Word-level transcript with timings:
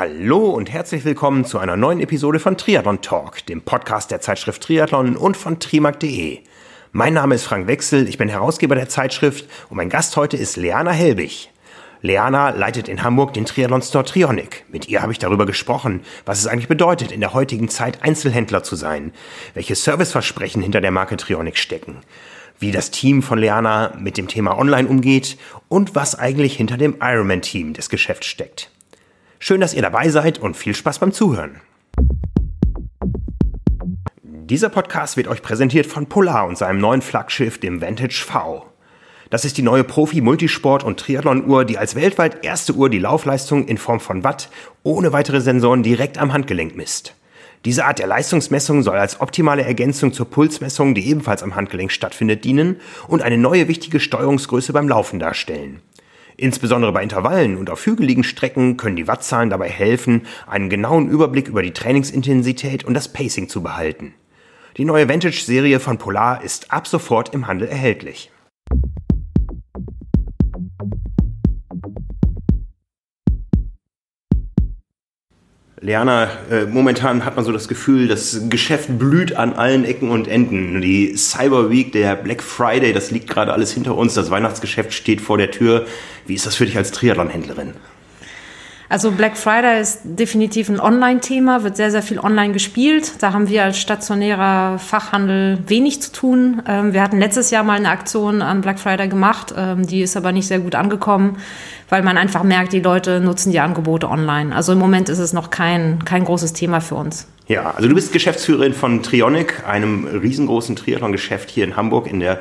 Hallo 0.00 0.48
und 0.48 0.72
herzlich 0.72 1.04
willkommen 1.04 1.44
zu 1.44 1.58
einer 1.58 1.76
neuen 1.76 2.00
Episode 2.00 2.38
von 2.38 2.56
Triathlon 2.56 3.02
Talk, 3.02 3.44
dem 3.44 3.60
Podcast 3.60 4.10
der 4.10 4.22
Zeitschrift 4.22 4.62
Triathlon 4.62 5.14
und 5.14 5.36
von 5.36 5.58
trimark.de. 5.58 6.38
Mein 6.92 7.12
Name 7.12 7.34
ist 7.34 7.44
Frank 7.44 7.66
Wechsel, 7.66 8.08
ich 8.08 8.16
bin 8.16 8.30
Herausgeber 8.30 8.74
der 8.74 8.88
Zeitschrift 8.88 9.46
und 9.68 9.76
mein 9.76 9.90
Gast 9.90 10.16
heute 10.16 10.38
ist 10.38 10.56
Leana 10.56 10.92
Helbig. 10.92 11.50
Leana 12.00 12.48
leitet 12.48 12.88
in 12.88 13.02
Hamburg 13.02 13.34
den 13.34 13.44
Triathlon 13.44 13.82
Store 13.82 14.02
Trionic. 14.02 14.64
Mit 14.70 14.88
ihr 14.88 15.02
habe 15.02 15.12
ich 15.12 15.18
darüber 15.18 15.44
gesprochen, 15.44 16.00
was 16.24 16.38
es 16.38 16.46
eigentlich 16.46 16.68
bedeutet, 16.68 17.12
in 17.12 17.20
der 17.20 17.34
heutigen 17.34 17.68
Zeit 17.68 18.02
Einzelhändler 18.02 18.62
zu 18.62 18.76
sein, 18.76 19.12
welche 19.52 19.74
Serviceversprechen 19.74 20.62
hinter 20.62 20.80
der 20.80 20.92
Marke 20.92 21.18
Trionic 21.18 21.58
stecken, 21.58 21.98
wie 22.58 22.72
das 22.72 22.90
Team 22.90 23.22
von 23.22 23.38
Leana 23.38 23.92
mit 23.98 24.16
dem 24.16 24.28
Thema 24.28 24.56
Online 24.56 24.88
umgeht 24.88 25.36
und 25.68 25.94
was 25.94 26.18
eigentlich 26.18 26.56
hinter 26.56 26.78
dem 26.78 26.96
Ironman-Team 27.02 27.74
des 27.74 27.90
Geschäfts 27.90 28.28
steckt. 28.28 28.70
Schön, 29.42 29.62
dass 29.62 29.72
ihr 29.72 29.80
dabei 29.80 30.10
seid 30.10 30.38
und 30.38 30.54
viel 30.54 30.74
Spaß 30.74 30.98
beim 30.98 31.12
Zuhören. 31.12 31.62
Dieser 34.22 34.68
Podcast 34.68 35.16
wird 35.16 35.28
euch 35.28 35.40
präsentiert 35.40 35.86
von 35.86 36.10
Polar 36.10 36.46
und 36.46 36.58
seinem 36.58 36.78
neuen 36.78 37.00
Flaggschiff, 37.00 37.58
dem 37.58 37.80
Vantage 37.80 38.22
V. 38.22 38.66
Das 39.30 39.46
ist 39.46 39.56
die 39.56 39.62
neue 39.62 39.82
Profi-Multisport- 39.82 40.84
und 40.84 41.00
Triathlon-Uhr, 41.00 41.64
die 41.64 41.78
als 41.78 41.94
weltweit 41.94 42.44
erste 42.44 42.74
Uhr 42.74 42.90
die 42.90 42.98
Laufleistung 42.98 43.66
in 43.66 43.78
Form 43.78 44.00
von 44.00 44.24
Watt 44.24 44.50
ohne 44.82 45.14
weitere 45.14 45.40
Sensoren 45.40 45.82
direkt 45.82 46.18
am 46.18 46.34
Handgelenk 46.34 46.76
misst. 46.76 47.14
Diese 47.64 47.86
Art 47.86 47.98
der 47.98 48.08
Leistungsmessung 48.08 48.82
soll 48.82 48.98
als 48.98 49.22
optimale 49.22 49.62
Ergänzung 49.62 50.12
zur 50.12 50.28
Pulsmessung, 50.28 50.94
die 50.94 51.08
ebenfalls 51.08 51.42
am 51.42 51.56
Handgelenk 51.56 51.92
stattfindet, 51.92 52.44
dienen 52.44 52.76
und 53.08 53.22
eine 53.22 53.38
neue 53.38 53.68
wichtige 53.68 54.00
Steuerungsgröße 54.00 54.74
beim 54.74 54.88
Laufen 54.88 55.18
darstellen. 55.18 55.80
Insbesondere 56.40 56.90
bei 56.92 57.02
Intervallen 57.02 57.58
und 57.58 57.68
auf 57.68 57.84
hügeligen 57.84 58.24
Strecken 58.24 58.78
können 58.78 58.96
die 58.96 59.06
Wattzahlen 59.06 59.50
dabei 59.50 59.68
helfen, 59.68 60.22
einen 60.46 60.70
genauen 60.70 61.06
Überblick 61.06 61.48
über 61.48 61.62
die 61.62 61.72
Trainingsintensität 61.74 62.82
und 62.82 62.94
das 62.94 63.12
Pacing 63.12 63.50
zu 63.50 63.62
behalten. 63.62 64.14
Die 64.78 64.86
neue 64.86 65.06
Vantage-Serie 65.06 65.80
von 65.80 65.98
Polar 65.98 66.42
ist 66.42 66.72
ab 66.72 66.86
sofort 66.86 67.34
im 67.34 67.46
Handel 67.46 67.68
erhältlich. 67.68 68.30
Leana, 75.82 76.28
äh, 76.50 76.66
momentan 76.66 77.24
hat 77.24 77.36
man 77.36 77.44
so 77.44 77.52
das 77.52 77.66
Gefühl, 77.66 78.06
das 78.06 78.50
Geschäft 78.50 78.98
blüht 78.98 79.36
an 79.36 79.54
allen 79.54 79.86
Ecken 79.86 80.10
und 80.10 80.28
Enden. 80.28 80.82
Die 80.82 81.16
Cyber 81.16 81.70
Week, 81.70 81.90
der 81.92 82.16
Black 82.16 82.42
Friday, 82.42 82.92
das 82.92 83.10
liegt 83.10 83.30
gerade 83.30 83.54
alles 83.54 83.72
hinter 83.72 83.96
uns. 83.96 84.12
Das 84.12 84.30
Weihnachtsgeschäft 84.30 84.92
steht 84.92 85.22
vor 85.22 85.38
der 85.38 85.50
Tür. 85.50 85.86
Wie 86.26 86.34
ist 86.34 86.44
das 86.44 86.54
für 86.54 86.66
dich 86.66 86.76
als 86.76 86.92
Triathlon-Händlerin? 86.92 87.72
Also 88.90 89.12
Black 89.12 89.36
Friday 89.36 89.80
ist 89.80 90.00
definitiv 90.02 90.68
ein 90.68 90.80
Online-Thema, 90.80 91.62
wird 91.62 91.76
sehr, 91.76 91.92
sehr 91.92 92.02
viel 92.02 92.18
online 92.18 92.52
gespielt. 92.52 93.22
Da 93.22 93.32
haben 93.32 93.48
wir 93.48 93.62
als 93.62 93.78
stationärer 93.78 94.80
Fachhandel 94.80 95.60
wenig 95.68 96.02
zu 96.02 96.10
tun. 96.10 96.60
Ähm, 96.66 96.92
wir 96.92 97.00
hatten 97.00 97.20
letztes 97.20 97.52
Jahr 97.52 97.62
mal 97.62 97.76
eine 97.76 97.88
Aktion 97.88 98.42
an 98.42 98.62
Black 98.62 98.80
Friday 98.80 99.06
gemacht, 99.06 99.54
ähm, 99.56 99.86
die 99.86 100.02
ist 100.02 100.16
aber 100.16 100.32
nicht 100.32 100.48
sehr 100.48 100.58
gut 100.58 100.74
angekommen, 100.74 101.36
weil 101.88 102.02
man 102.02 102.18
einfach 102.18 102.42
merkt, 102.42 102.72
die 102.72 102.80
Leute 102.80 103.20
nutzen 103.20 103.52
die 103.52 103.60
Angebote 103.60 104.08
online. 104.08 104.52
Also 104.52 104.72
im 104.72 104.80
Moment 104.80 105.08
ist 105.08 105.20
es 105.20 105.32
noch 105.32 105.50
kein, 105.50 106.04
kein 106.04 106.24
großes 106.24 106.52
Thema 106.52 106.80
für 106.80 106.96
uns. 106.96 107.28
Ja, 107.46 107.70
also 107.70 107.88
du 107.88 107.94
bist 107.94 108.12
Geschäftsführerin 108.12 108.74
von 108.74 109.04
Trionic, 109.04 109.68
einem 109.68 110.04
riesengroßen 110.04 110.74
Triathlon-Geschäft 110.74 111.48
hier 111.48 111.62
in 111.62 111.76
Hamburg, 111.76 112.08
in 112.08 112.18
der 112.18 112.40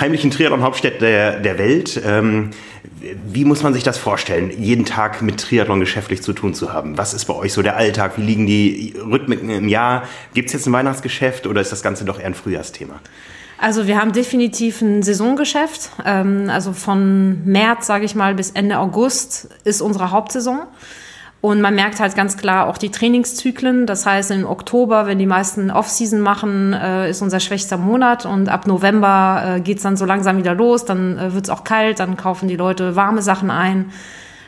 heimlichen 0.00 0.30
Triathlon-Hauptstadt 0.30 1.00
der, 1.00 1.40
der 1.40 1.58
Welt. 1.58 2.00
Ähm, 2.04 2.50
wie 3.26 3.44
muss 3.44 3.62
man 3.62 3.74
sich 3.74 3.82
das 3.82 3.98
vorstellen, 3.98 4.50
jeden 4.50 4.84
Tag 4.84 5.22
mit 5.22 5.40
Triathlon 5.40 5.80
geschäftlich 5.80 6.22
zu 6.22 6.32
tun 6.32 6.54
zu 6.54 6.72
haben? 6.72 6.96
Was 6.98 7.14
ist 7.14 7.24
bei 7.26 7.34
euch 7.34 7.52
so 7.52 7.62
der 7.62 7.76
Alltag? 7.76 8.16
Wie 8.16 8.22
liegen 8.22 8.46
die 8.46 8.94
Rhythmiken 8.98 9.50
im 9.50 9.68
Jahr? 9.68 10.04
Gibt 10.34 10.48
es 10.48 10.52
jetzt 10.52 10.66
ein 10.66 10.72
Weihnachtsgeschäft 10.72 11.46
oder 11.46 11.60
ist 11.60 11.72
das 11.72 11.82
Ganze 11.82 12.04
doch 12.04 12.18
eher 12.18 12.26
ein 12.26 12.34
Frühjahrsthema? 12.34 13.00
Also 13.58 13.86
wir 13.86 14.00
haben 14.00 14.12
definitiv 14.12 14.82
ein 14.82 15.02
Saisongeschäft. 15.02 15.90
Ähm, 16.04 16.50
also 16.50 16.72
von 16.72 17.44
März, 17.44 17.86
sage 17.86 18.04
ich 18.04 18.14
mal, 18.14 18.34
bis 18.34 18.50
Ende 18.50 18.78
August 18.78 19.48
ist 19.64 19.80
unsere 19.80 20.10
Hauptsaison. 20.10 20.62
Und 21.44 21.60
man 21.60 21.74
merkt 21.74 22.00
halt 22.00 22.16
ganz 22.16 22.38
klar 22.38 22.68
auch 22.68 22.78
die 22.78 22.90
Trainingszyklen. 22.90 23.84
Das 23.86 24.06
heißt, 24.06 24.30
im 24.30 24.46
Oktober, 24.46 25.06
wenn 25.06 25.18
die 25.18 25.26
meisten 25.26 25.70
Off-Season 25.70 26.18
machen, 26.18 26.72
äh, 26.72 27.10
ist 27.10 27.20
unser 27.20 27.38
schwächster 27.38 27.76
Monat. 27.76 28.24
Und 28.24 28.48
ab 28.48 28.66
November 28.66 29.56
äh, 29.56 29.60
geht 29.60 29.76
es 29.76 29.82
dann 29.82 29.98
so 29.98 30.06
langsam 30.06 30.38
wieder 30.38 30.54
los. 30.54 30.86
Dann 30.86 31.18
äh, 31.18 31.34
wird 31.34 31.44
es 31.44 31.50
auch 31.50 31.62
kalt, 31.62 32.00
dann 32.00 32.16
kaufen 32.16 32.48
die 32.48 32.56
Leute 32.56 32.96
warme 32.96 33.20
Sachen 33.20 33.50
ein. 33.50 33.92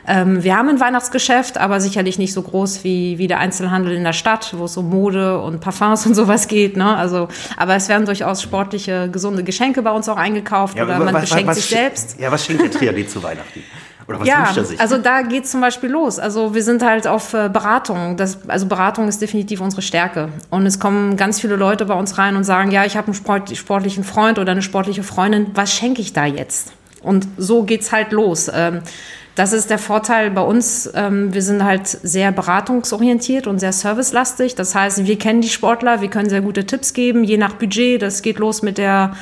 Ähm, 0.07 0.43
wir 0.43 0.57
haben 0.57 0.69
ein 0.69 0.79
Weihnachtsgeschäft, 0.79 1.59
aber 1.59 1.81
sicherlich 1.81 2.17
nicht 2.17 2.33
so 2.33 2.41
groß 2.41 2.83
wie, 2.83 3.19
wie 3.19 3.27
der 3.27 3.37
Einzelhandel 3.37 3.93
in 3.93 4.03
der 4.03 4.13
Stadt, 4.13 4.55
wo 4.57 4.65
es 4.65 4.75
um 4.75 4.89
Mode 4.89 5.39
und 5.39 5.59
Parfums 5.59 6.03
und 6.07 6.15
sowas 6.15 6.47
geht. 6.47 6.77
Ne? 6.77 6.97
Also, 6.97 7.27
aber 7.57 7.75
es 7.75 7.89
werden 7.89 8.07
durchaus 8.07 8.41
sportliche, 8.41 9.07
gesunde 9.11 9.43
Geschenke 9.43 9.83
bei 9.83 9.91
uns 9.91 10.09
auch 10.09 10.17
eingekauft 10.17 10.75
ja, 10.75 10.85
oder 10.85 10.97
man 10.97 11.13
was, 11.13 11.29
beschenkt 11.29 11.47
was, 11.47 11.57
sich 11.57 11.65
selbst. 11.67 12.19
Ja, 12.19 12.31
was 12.31 12.43
schenkt 12.43 12.63
der 12.63 12.71
Triathlet 12.71 13.11
zu 13.11 13.21
Weihnachten? 13.21 13.61
Oder 14.07 14.19
was 14.21 14.27
ja, 14.27 14.39
wünscht 14.39 14.57
er 14.57 14.65
sich? 14.65 14.79
Also 14.79 14.97
da 14.97 15.21
geht 15.21 15.47
zum 15.47 15.61
Beispiel 15.61 15.89
los. 15.89 16.17
Also 16.19 16.53
wir 16.53 16.63
sind 16.63 16.81
halt 16.83 17.07
auf 17.07 17.33
äh, 17.33 17.49
Beratung. 17.49 18.15
Das, 18.17 18.39
also 18.47 18.65
Beratung 18.65 19.07
ist 19.07 19.21
definitiv 19.21 19.59
unsere 19.59 19.81
Stärke. 19.81 20.29
Und 20.49 20.65
es 20.65 20.79
kommen 20.79 21.17
ganz 21.17 21.41
viele 21.41 21.55
Leute 21.55 21.85
bei 21.85 21.93
uns 21.93 22.17
rein 22.17 22.35
und 22.35 22.43
sagen, 22.43 22.71
ja, 22.71 22.85
ich 22.85 22.95
habe 22.95 23.07
einen 23.07 23.15
Sport, 23.15 23.55
sportlichen 23.55 24.03
Freund 24.03 24.39
oder 24.39 24.53
eine 24.53 24.61
sportliche 24.61 25.03
Freundin. 25.03 25.47
Was 25.53 25.73
schenke 25.73 26.01
ich 26.01 26.13
da 26.13 26.25
jetzt? 26.25 26.71
Und 27.01 27.27
so 27.37 27.63
geht's 27.63 27.91
halt 27.91 28.11
los. 28.11 28.49
Ähm, 28.53 28.81
das 29.35 29.53
ist 29.53 29.69
der 29.69 29.77
Vorteil 29.77 30.31
bei 30.31 30.41
uns. 30.41 30.89
Ähm, 30.95 31.33
wir 31.33 31.43
sind 31.43 31.63
halt 31.63 31.87
sehr 31.87 32.31
beratungsorientiert 32.31 33.45
und 33.45 33.59
sehr 33.59 33.71
servicelastig. 33.71 34.55
Das 34.55 34.73
heißt, 34.73 35.05
wir 35.05 35.19
kennen 35.19 35.41
die 35.41 35.49
Sportler, 35.49 36.01
wir 36.01 36.09
können 36.09 36.29
sehr 36.29 36.41
gute 36.41 36.65
Tipps 36.65 36.93
geben, 36.93 37.23
je 37.23 37.37
nach 37.37 37.53
Budget. 37.53 38.01
Das 38.01 38.23
geht 38.23 38.39
los 38.39 38.63
mit 38.63 38.79
der 38.79 39.15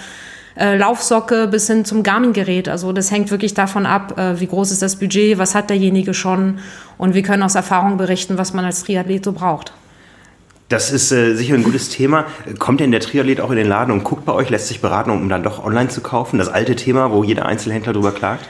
äh, 0.57 0.77
Laufsocke 0.77 1.47
bis 1.47 1.67
hin 1.67 1.85
zum 1.85 2.03
Garmin-Gerät. 2.03 2.69
Also 2.69 2.93
das 2.93 3.11
hängt 3.11 3.31
wirklich 3.31 3.53
davon 3.53 3.85
ab, 3.85 4.17
äh, 4.17 4.39
wie 4.39 4.47
groß 4.47 4.71
ist 4.71 4.81
das 4.81 4.97
Budget, 4.97 5.38
was 5.38 5.55
hat 5.55 5.69
derjenige 5.69 6.13
schon 6.13 6.59
und 6.97 7.13
wir 7.13 7.23
können 7.23 7.43
aus 7.43 7.55
Erfahrung 7.55 7.97
berichten, 7.97 8.38
was 8.38 8.53
man 8.53 8.66
als 8.66 8.83
Triathlet 8.83 9.25
so 9.25 9.33
braucht. 9.33 9.73
Das 10.69 10.91
ist 10.91 11.11
äh, 11.11 11.35
sicher 11.35 11.53
ein 11.53 11.63
gutes 11.63 11.89
Thema. 11.89 12.25
Kommt 12.57 12.79
denn 12.79 12.91
der 12.91 12.99
Triathlet 12.99 13.39
auch 13.39 13.51
in 13.51 13.57
den 13.57 13.67
Laden 13.67 13.91
und 13.91 14.03
guckt 14.03 14.25
bei 14.25 14.33
euch, 14.33 14.49
lässt 14.49 14.67
sich 14.67 14.81
beraten, 14.81 15.11
um 15.11 15.29
dann 15.29 15.43
doch 15.43 15.63
online 15.63 15.89
zu 15.89 16.01
kaufen? 16.01 16.39
Das 16.39 16.47
alte 16.47 16.75
Thema, 16.75 17.11
wo 17.11 17.23
jeder 17.23 17.45
Einzelhändler 17.45 17.93
drüber 17.93 18.11
klagt? 18.11 18.49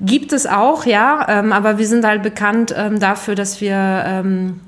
Gibt 0.00 0.32
es 0.32 0.46
auch, 0.46 0.86
ja. 0.86 1.26
Ähm, 1.28 1.52
aber 1.52 1.78
wir 1.78 1.86
sind 1.86 2.04
halt 2.04 2.22
bekannt 2.22 2.72
ähm, 2.76 3.00
dafür, 3.00 3.34
dass 3.34 3.60
wir 3.60 3.74
ähm, 4.06 4.60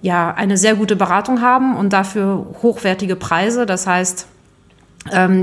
ja 0.00 0.32
eine 0.32 0.56
sehr 0.56 0.76
gute 0.76 0.94
Beratung 0.94 1.42
haben 1.42 1.76
und 1.76 1.92
dafür 1.92 2.46
hochwertige 2.62 3.16
Preise. 3.16 3.66
Das 3.66 3.88
heißt, 3.88 4.28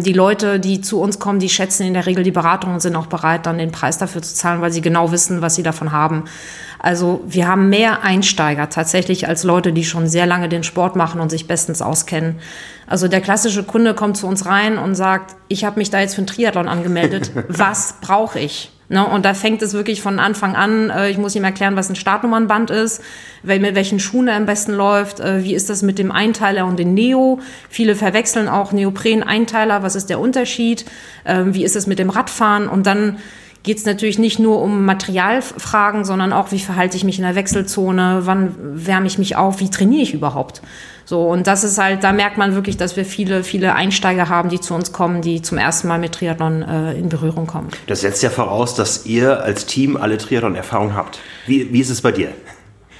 die 0.03 0.14
Leute, 0.14 0.59
die 0.59 0.81
zu 0.81 1.00
uns 1.02 1.20
kommen, 1.20 1.40
die 1.40 1.50
schätzen 1.50 1.86
in 1.86 1.94
der 1.94 2.06
Regel 2.06 2.24
die 2.24 2.31
Beratung 2.31 2.74
und 2.74 2.80
sind 2.81 2.96
auch 2.96 3.08
bereit, 3.08 3.46
dann 3.46 3.58
den 3.58 3.72
Preis 3.72 3.98
dafür 3.98 4.22
zu 4.22 4.34
zahlen, 4.34 4.62
weil 4.62 4.72
sie 4.72 4.81
genau 4.81 5.12
wissen, 5.12 5.42
was 5.42 5.56
sie 5.56 5.64
davon 5.64 5.92
haben. 5.92 6.26
Also 6.80 7.24
wir 7.26 7.48
haben 7.48 7.70
mehr 7.70 8.03
Einsteiger 8.03 8.70
tatsächlich 8.70 9.28
als 9.28 9.44
Leute, 9.44 9.74
die 9.74 9.84
schon 9.84 10.08
sehr 10.08 10.28
lange 10.28 10.50
den 10.50 10.64
Sport 10.64 10.96
machen 10.96 11.20
und 11.20 11.30
sich 11.30 11.48
bestens 11.48 11.81
auskennen. 11.81 12.36
Also 12.86 13.08
der 13.08 13.22
klassische 13.22 13.64
Kunde 13.64 13.96
kommt 13.96 14.18
zu 14.18 14.28
uns 14.28 14.46
rein 14.46 14.78
und 14.78 14.94
sagt, 14.94 15.36
ich 15.48 15.66
habe 15.66 15.80
mich 15.80 15.90
da 15.90 16.00
jetzt 16.00 16.14
für 16.14 16.20
einen 16.20 16.28
Triathlon 16.28 16.68
angemeldet. 16.68 17.32
Was 17.47 17.96
brauche 18.02 18.40
ich? 18.40 18.72
Ne, 18.88 19.03
und 19.03 19.25
da 19.25 19.34
fängt 19.34 19.63
es 19.63 19.73
wirklich 19.73 20.01
von 20.01 20.19
Anfang 20.19 20.56
an. 20.56 20.91
Äh, 20.91 21.09
ich 21.09 21.18
muss 21.18 21.35
ihm 21.35 21.44
erklären, 21.44 21.75
was 21.75 21.90
ein 21.90 21.96
Startnummernband 21.96 22.69
ist, 22.69 23.01
mit 23.41 23.75
welchen 23.75 24.00
Schuhen 24.00 24.28
er 24.28 24.35
am 24.35 24.46
besten 24.46 24.73
läuft, 24.73 25.19
äh, 25.19 25.44
wie 25.44 25.56
ist 25.56 25.72
das 25.72 25.81
mit 25.81 25.97
dem 25.97 26.12
Einteiler 26.12 26.66
und 26.66 26.78
dem 26.78 26.94
Neo. 26.94 27.40
Viele 27.68 27.96
verwechseln 27.96 28.47
auch 28.47 28.72
Neopren-Einteiler, 28.72 29.82
was 29.82 29.96
ist 29.96 30.09
der 30.09 30.20
Unterschied, 30.20 30.85
äh, 31.23 31.46
wie 31.47 31.64
ist 31.64 31.76
es 31.76 31.87
mit 31.87 31.97
dem 31.97 32.11
Radfahren 32.11 32.67
und 32.67 32.85
dann 32.85 33.17
geht 33.66 33.79
es 33.79 33.85
natürlich 33.85 34.20
nicht 34.20 34.40
nur 34.40 34.62
um 34.62 34.85
Materialfragen, 34.85 36.06
sondern 36.06 36.32
auch, 36.32 36.52
wie 36.52 36.59
verhalte 36.59 36.96
ich 36.96 37.03
mich 37.03 37.17
in 37.17 37.26
der 37.26 37.35
Wechselzone, 37.35 38.22
wann 38.23 38.56
wärme 38.59 39.08
ich 39.08 39.17
mich 39.17 39.35
auf, 39.35 39.59
wie 39.59 39.70
trainiere 39.70 40.03
ich 40.03 40.14
überhaupt. 40.14 40.62
So, 41.03 41.23
und 41.23 41.47
das 41.47 41.64
ist 41.64 41.78
halt, 41.78 42.03
da 42.03 42.14
merkt 42.14 42.38
man 42.38 42.56
wirklich, 42.56 42.78
dass 42.78 42.96
wir 42.96 43.06
viele, 43.06 43.44
viele 43.44 43.76
Einsteiger 43.76 44.29
haben, 44.29 44.50
die 44.50 44.59
zu 44.59 44.73
uns 44.73 44.91
kommen, 44.91 45.22
die 45.22 45.41
zum 45.41 45.58
ersten 45.58 45.88
Mal 45.88 46.00
mit 46.00 46.14
Triathlon 46.14 46.62
äh, 46.62 46.94
in 46.94 47.09
Berührung 47.09 47.47
kommen. 47.47 47.70
Das 47.88 48.02
setzt 48.02 48.23
ja 48.23 48.29
voraus, 48.29 48.76
dass 48.76 49.06
ihr 49.06 49.41
als 49.44 49.66
Team 49.66 49.97
alle 49.97 50.17
Triathlon-Erfahrung 50.17 50.96
habt. 50.96 51.20
Wie, 51.47 51.72
wie 51.73 51.79
ist 51.79 51.90
es 51.90 52.02
bei 52.02 52.12
dir? 52.12 52.29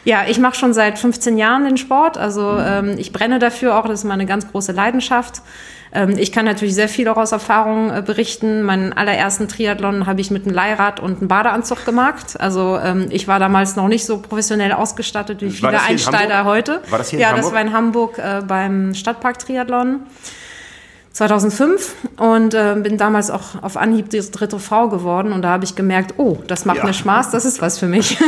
Ja, 0.05 0.25
ich 0.27 0.39
mache 0.39 0.55
schon 0.55 0.73
seit 0.73 0.99
15 0.99 1.37
Jahren 1.37 1.65
den 1.65 1.77
Sport. 1.77 2.17
Also 2.17 2.57
ähm, 2.59 2.95
ich 2.97 3.11
brenne 3.11 3.39
dafür 3.39 3.77
auch, 3.77 3.87
das 3.87 3.99
ist 3.99 4.03
meine 4.05 4.25
ganz 4.25 4.49
große 4.49 4.71
Leidenschaft. 4.71 5.41
Ähm, 5.91 6.17
ich 6.17 6.31
kann 6.31 6.45
natürlich 6.45 6.75
sehr 6.75 6.87
viel 6.87 7.07
auch 7.07 7.17
aus 7.17 7.31
Erfahrung 7.31 7.91
äh, 7.91 8.03
berichten. 8.05 8.61
Meinen 8.61 8.93
allerersten 8.93 9.47
Triathlon 9.47 10.05
habe 10.05 10.21
ich 10.21 10.29
mit 10.29 10.45
einem 10.45 10.53
Leihrad 10.53 10.99
und 10.99 11.19
einem 11.19 11.27
Badeanzug 11.27 11.85
gemacht. 11.85 12.39
Also 12.39 12.77
ähm, 12.77 13.07
ich 13.09 13.27
war 13.27 13.39
damals 13.39 13.75
noch 13.75 13.87
nicht 13.87 14.05
so 14.05 14.19
professionell 14.19 14.73
ausgestattet 14.73 15.41
wie 15.41 15.49
viele 15.49 15.81
Einsteiger 15.81 16.45
heute. 16.45 16.81
War 16.89 16.99
das 16.99 17.09
hier 17.09 17.19
ja, 17.19 17.29
in 17.29 17.37
Hamburg? 17.37 17.45
das 17.45 17.53
war 17.53 17.61
in 17.61 17.73
Hamburg 17.73 18.17
äh, 18.19 18.41
beim 18.47 18.93
Stadtpark 18.93 19.39
Triathlon. 19.39 20.01
2005 21.15 21.95
und 22.17 22.53
äh, 22.53 22.75
bin 22.77 22.97
damals 22.97 23.31
auch 23.31 23.63
auf 23.63 23.77
Anhieb 23.77 24.09
die 24.09 24.19
dritte 24.19 24.59
Frau 24.59 24.89
geworden 24.89 25.31
und 25.31 25.44
da 25.44 25.50
habe 25.51 25.63
ich 25.63 25.75
gemerkt, 25.75 26.15
oh, 26.17 26.38
das 26.45 26.65
macht 26.65 26.79
ja. 26.79 26.88
mir 26.88 26.94
Spaß, 26.94 27.31
das 27.31 27.45
ist 27.45 27.62
was 27.62 27.79
für 27.79 27.88
mich. 27.88 28.17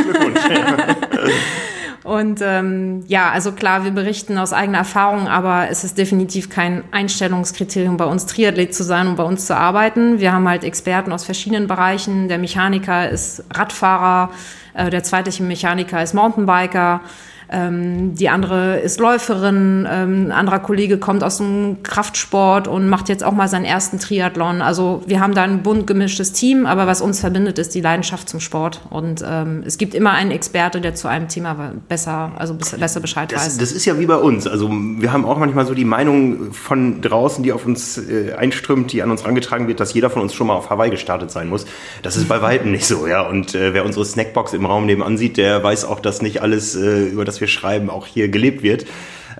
Und 2.08 2.40
ähm, 2.42 3.04
ja, 3.06 3.30
also 3.30 3.52
klar, 3.52 3.84
wir 3.84 3.90
berichten 3.90 4.38
aus 4.38 4.54
eigener 4.54 4.78
Erfahrung, 4.78 5.28
aber 5.28 5.68
es 5.68 5.84
ist 5.84 5.98
definitiv 5.98 6.48
kein 6.48 6.82
Einstellungskriterium 6.90 7.98
bei 7.98 8.06
uns 8.06 8.24
Triathlet 8.24 8.74
zu 8.74 8.82
sein 8.82 9.08
und 9.08 9.16
bei 9.16 9.24
uns 9.24 9.44
zu 9.44 9.54
arbeiten. 9.54 10.18
Wir 10.18 10.32
haben 10.32 10.48
halt 10.48 10.64
Experten 10.64 11.12
aus 11.12 11.24
verschiedenen 11.24 11.66
Bereichen. 11.66 12.28
Der 12.28 12.38
Mechaniker 12.38 13.10
ist 13.10 13.44
Radfahrer, 13.52 14.30
äh, 14.72 14.88
der 14.88 15.02
zweite 15.02 15.42
Mechaniker 15.42 16.02
ist 16.02 16.14
Mountainbiker. 16.14 17.02
Ähm, 17.50 18.14
die 18.14 18.28
andere 18.28 18.78
ist 18.80 19.00
Läuferin, 19.00 19.88
ähm, 19.90 20.26
ein 20.26 20.32
anderer 20.32 20.58
Kollege 20.58 20.98
kommt 20.98 21.24
aus 21.24 21.38
dem 21.38 21.82
Kraftsport 21.82 22.68
und 22.68 22.88
macht 22.88 23.08
jetzt 23.08 23.24
auch 23.24 23.32
mal 23.32 23.48
seinen 23.48 23.64
ersten 23.64 23.98
Triathlon. 23.98 24.60
Also 24.60 25.02
wir 25.06 25.20
haben 25.20 25.34
da 25.34 25.42
ein 25.42 25.62
bunt 25.62 25.86
gemischtes 25.86 26.32
Team, 26.32 26.66
aber 26.66 26.86
was 26.86 27.00
uns 27.00 27.20
verbindet, 27.20 27.58
ist 27.58 27.74
die 27.74 27.80
Leidenschaft 27.80 28.28
zum 28.28 28.40
Sport. 28.40 28.82
Und 28.90 29.24
ähm, 29.26 29.62
es 29.64 29.78
gibt 29.78 29.94
immer 29.94 30.12
einen 30.12 30.30
Experte, 30.30 30.80
der 30.80 30.94
zu 30.94 31.08
einem 31.08 31.28
Thema 31.28 31.72
besser, 31.88 32.32
also 32.36 32.54
besser 32.54 33.00
Bescheid 33.00 33.32
das, 33.32 33.46
weiß. 33.46 33.58
Das 33.58 33.72
ist 33.72 33.84
ja 33.86 33.98
wie 33.98 34.06
bei 34.06 34.16
uns. 34.16 34.46
Also 34.46 34.68
wir 34.70 35.12
haben 35.12 35.24
auch 35.24 35.38
manchmal 35.38 35.64
so 35.64 35.72
die 35.72 35.86
Meinung 35.86 36.52
von 36.52 37.00
draußen, 37.00 37.42
die 37.42 37.52
auf 37.52 37.64
uns 37.64 37.96
äh, 37.96 38.34
einströmt, 38.34 38.92
die 38.92 39.02
an 39.02 39.10
uns 39.10 39.22
herangetragen 39.22 39.68
wird, 39.68 39.80
dass 39.80 39.94
jeder 39.94 40.10
von 40.10 40.20
uns 40.20 40.34
schon 40.34 40.48
mal 40.48 40.54
auf 40.54 40.68
Hawaii 40.68 40.90
gestartet 40.90 41.30
sein 41.30 41.48
muss. 41.48 41.64
Das 42.02 42.16
ist 42.16 42.28
bei 42.28 42.42
weitem 42.48 42.72
nicht 42.72 42.84
so, 42.86 43.06
ja. 43.06 43.22
Und 43.22 43.54
äh, 43.54 43.72
wer 43.72 43.86
unsere 43.86 44.04
Snackbox 44.04 44.52
im 44.52 44.66
Raum 44.66 44.84
nebenan 44.84 45.16
sieht, 45.16 45.38
der 45.38 45.62
weiß 45.64 45.86
auch, 45.86 46.00
dass 46.00 46.20
nicht 46.20 46.42
alles, 46.42 46.76
äh, 46.76 47.06
über 47.06 47.24
das 47.24 47.37
wir 47.40 47.48
schreiben, 47.48 47.90
auch 47.90 48.06
hier 48.06 48.28
gelebt 48.28 48.62
wird. 48.62 48.86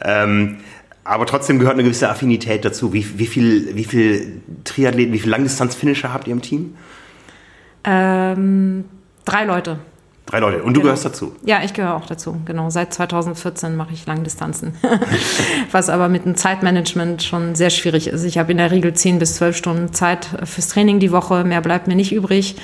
Ähm, 0.03 0.59
aber 1.05 1.25
trotzdem 1.25 1.59
gehört 1.59 1.75
eine 1.75 1.85
gewisse 1.85 2.11
Affinität 2.11 2.65
dazu. 2.65 2.93
Wie, 2.93 3.19
wie 3.19 3.27
viel, 3.27 3.75
wie 3.75 3.85
viel 3.85 4.43
Triathleten, 4.65 5.13
wie 5.15 5.19
viel 5.19 5.31
Langdistanz-Finisher 5.31 6.13
habt 6.13 6.27
ihr 6.27 6.35
im 6.35 6.43
Team? 6.43 6.77
Ähm, 7.85 8.85
drei 9.25 9.45
Leute. 9.45 9.79
Drei 10.27 10.41
Leute. 10.41 10.63
Und 10.63 10.75
du 10.75 10.81
genau. 10.81 10.83
gehörst 10.83 11.07
dazu? 11.07 11.35
Ja, 11.47 11.61
ich 11.65 11.73
gehöre 11.73 11.95
auch 11.95 12.05
dazu. 12.05 12.37
Genau. 12.45 12.69
Seit 12.69 12.93
2014 12.93 13.75
mache 13.75 13.95
ich 13.95 14.05
Langdistanzen. 14.05 14.75
Was 15.71 15.89
aber 15.89 16.11
mit 16.11 16.27
dem 16.27 16.37
Zeitmanagement 16.37 17.23
schon 17.23 17.55
sehr 17.55 17.71
schwierig 17.71 18.09
ist. 18.09 18.25
Ich 18.25 18.37
habe 18.37 18.53
in 18.53 18.59
der 18.59 18.71
Regel 18.71 18.93
10 18.93 19.19
bis 19.19 19.37
12 19.37 19.57
Stunden 19.57 19.93
Zeit 19.95 20.29
fürs 20.45 20.69
Training 20.69 21.01
die 21.01 21.13
Woche. 21.13 21.45
Mehr 21.45 21.63
bleibt 21.63 21.89
mir 21.89 21.97
nicht 21.97 22.13
übrig. 22.13 22.57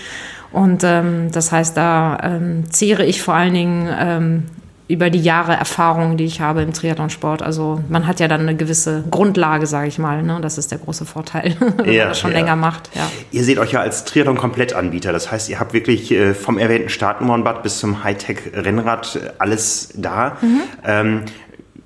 Und 0.52 0.82
ähm, 0.84 1.32
das 1.32 1.50
heißt, 1.50 1.74
da 1.74 2.18
ähm, 2.22 2.70
zehre 2.70 3.06
ich 3.06 3.22
vor 3.22 3.32
allen 3.32 3.54
Dingen 3.54 3.88
ähm, 3.98 4.42
über 4.86 5.08
die 5.08 5.20
Jahre 5.20 5.54
Erfahrung, 5.54 6.18
die 6.18 6.24
ich 6.24 6.40
habe 6.40 6.60
im 6.60 6.74
Triathlonsport. 6.74 7.42
Also 7.42 7.80
man 7.88 8.06
hat 8.06 8.20
ja 8.20 8.28
dann 8.28 8.42
eine 8.42 8.54
gewisse 8.54 9.04
Grundlage, 9.10 9.66
sage 9.66 9.88
ich 9.88 9.98
mal. 9.98 10.22
Ne? 10.22 10.38
Das 10.42 10.58
ist 10.58 10.70
der 10.70 10.78
große 10.78 11.06
Vorteil, 11.06 11.56
wenn 11.76 11.92
ja, 11.92 12.02
man 12.02 12.08
das 12.10 12.20
schon 12.20 12.32
ja. 12.32 12.38
länger 12.38 12.56
macht. 12.56 12.90
Ja. 12.94 13.10
Ihr 13.30 13.44
seht 13.44 13.58
euch 13.58 13.72
ja 13.72 13.80
als 13.80 14.04
Triathlon-Komplettanbieter. 14.04 15.12
Das 15.12 15.32
heißt, 15.32 15.48
ihr 15.48 15.58
habt 15.58 15.72
wirklich 15.72 16.10
äh, 16.12 16.34
vom 16.34 16.58
erwähnten 16.58 16.90
Startnummernbad 16.90 17.62
bis 17.62 17.78
zum 17.78 18.04
Hightech-Rennrad 18.04 19.16
äh, 19.16 19.30
alles 19.38 19.88
da. 19.94 20.36
Mhm. 20.42 20.60
Ähm, 20.84 21.22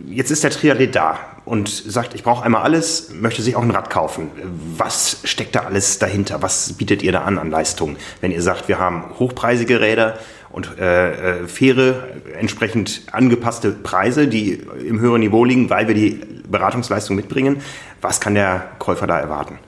jetzt 0.07 0.33
ist 0.33 0.43
der 0.43 0.51
Triathlet 0.51 0.97
da 0.97 1.19
und 1.45 1.69
sagt, 1.69 2.15
ich 2.15 2.25
brauche 2.25 2.45
einmal 2.45 2.63
alles, 2.63 3.11
möchte 3.15 3.43
sich 3.43 3.57
auch 3.57 3.63
ein 3.63 3.71
Rad 3.71 3.91
kaufen. 3.91 4.31
Was 4.77 5.21
steckt 5.25 5.55
da 5.55 5.61
alles 5.61 5.99
dahinter? 5.99 6.43
Was 6.43 6.73
bietet 6.75 7.03
ihr 7.03 7.13
da 7.13 7.23
an 7.23 7.39
an 7.39 7.51
Leistungen? 7.51 7.97
Wenn 8.21 8.33
ihr 8.33 8.43
sagt, 8.43 8.69
wir 8.69 8.79
haben 8.79 9.05
hochpreisige 9.19 9.81
Räder, 9.81 10.19
und 10.59 10.77
äh, 10.81 11.43
äh, 11.43 11.47
faire, 11.47 12.09
entsprechend 12.37 13.03
angepasste 13.13 13.71
Preise, 13.71 14.27
die 14.27 14.55
im 14.85 14.99
höheren 14.99 15.21
Niveau 15.21 15.45
liegen, 15.45 15.71
weil 15.71 15.87
wir 15.87 15.95
die 15.95 16.21
Beratungsleistung 16.51 17.15
mitbringen. 17.15 17.59
Was 18.01 18.21
kann 18.21 18.35
der 18.35 18.67
Käufer 18.81 19.07
da 19.07 19.21
erwarten? 19.21 19.61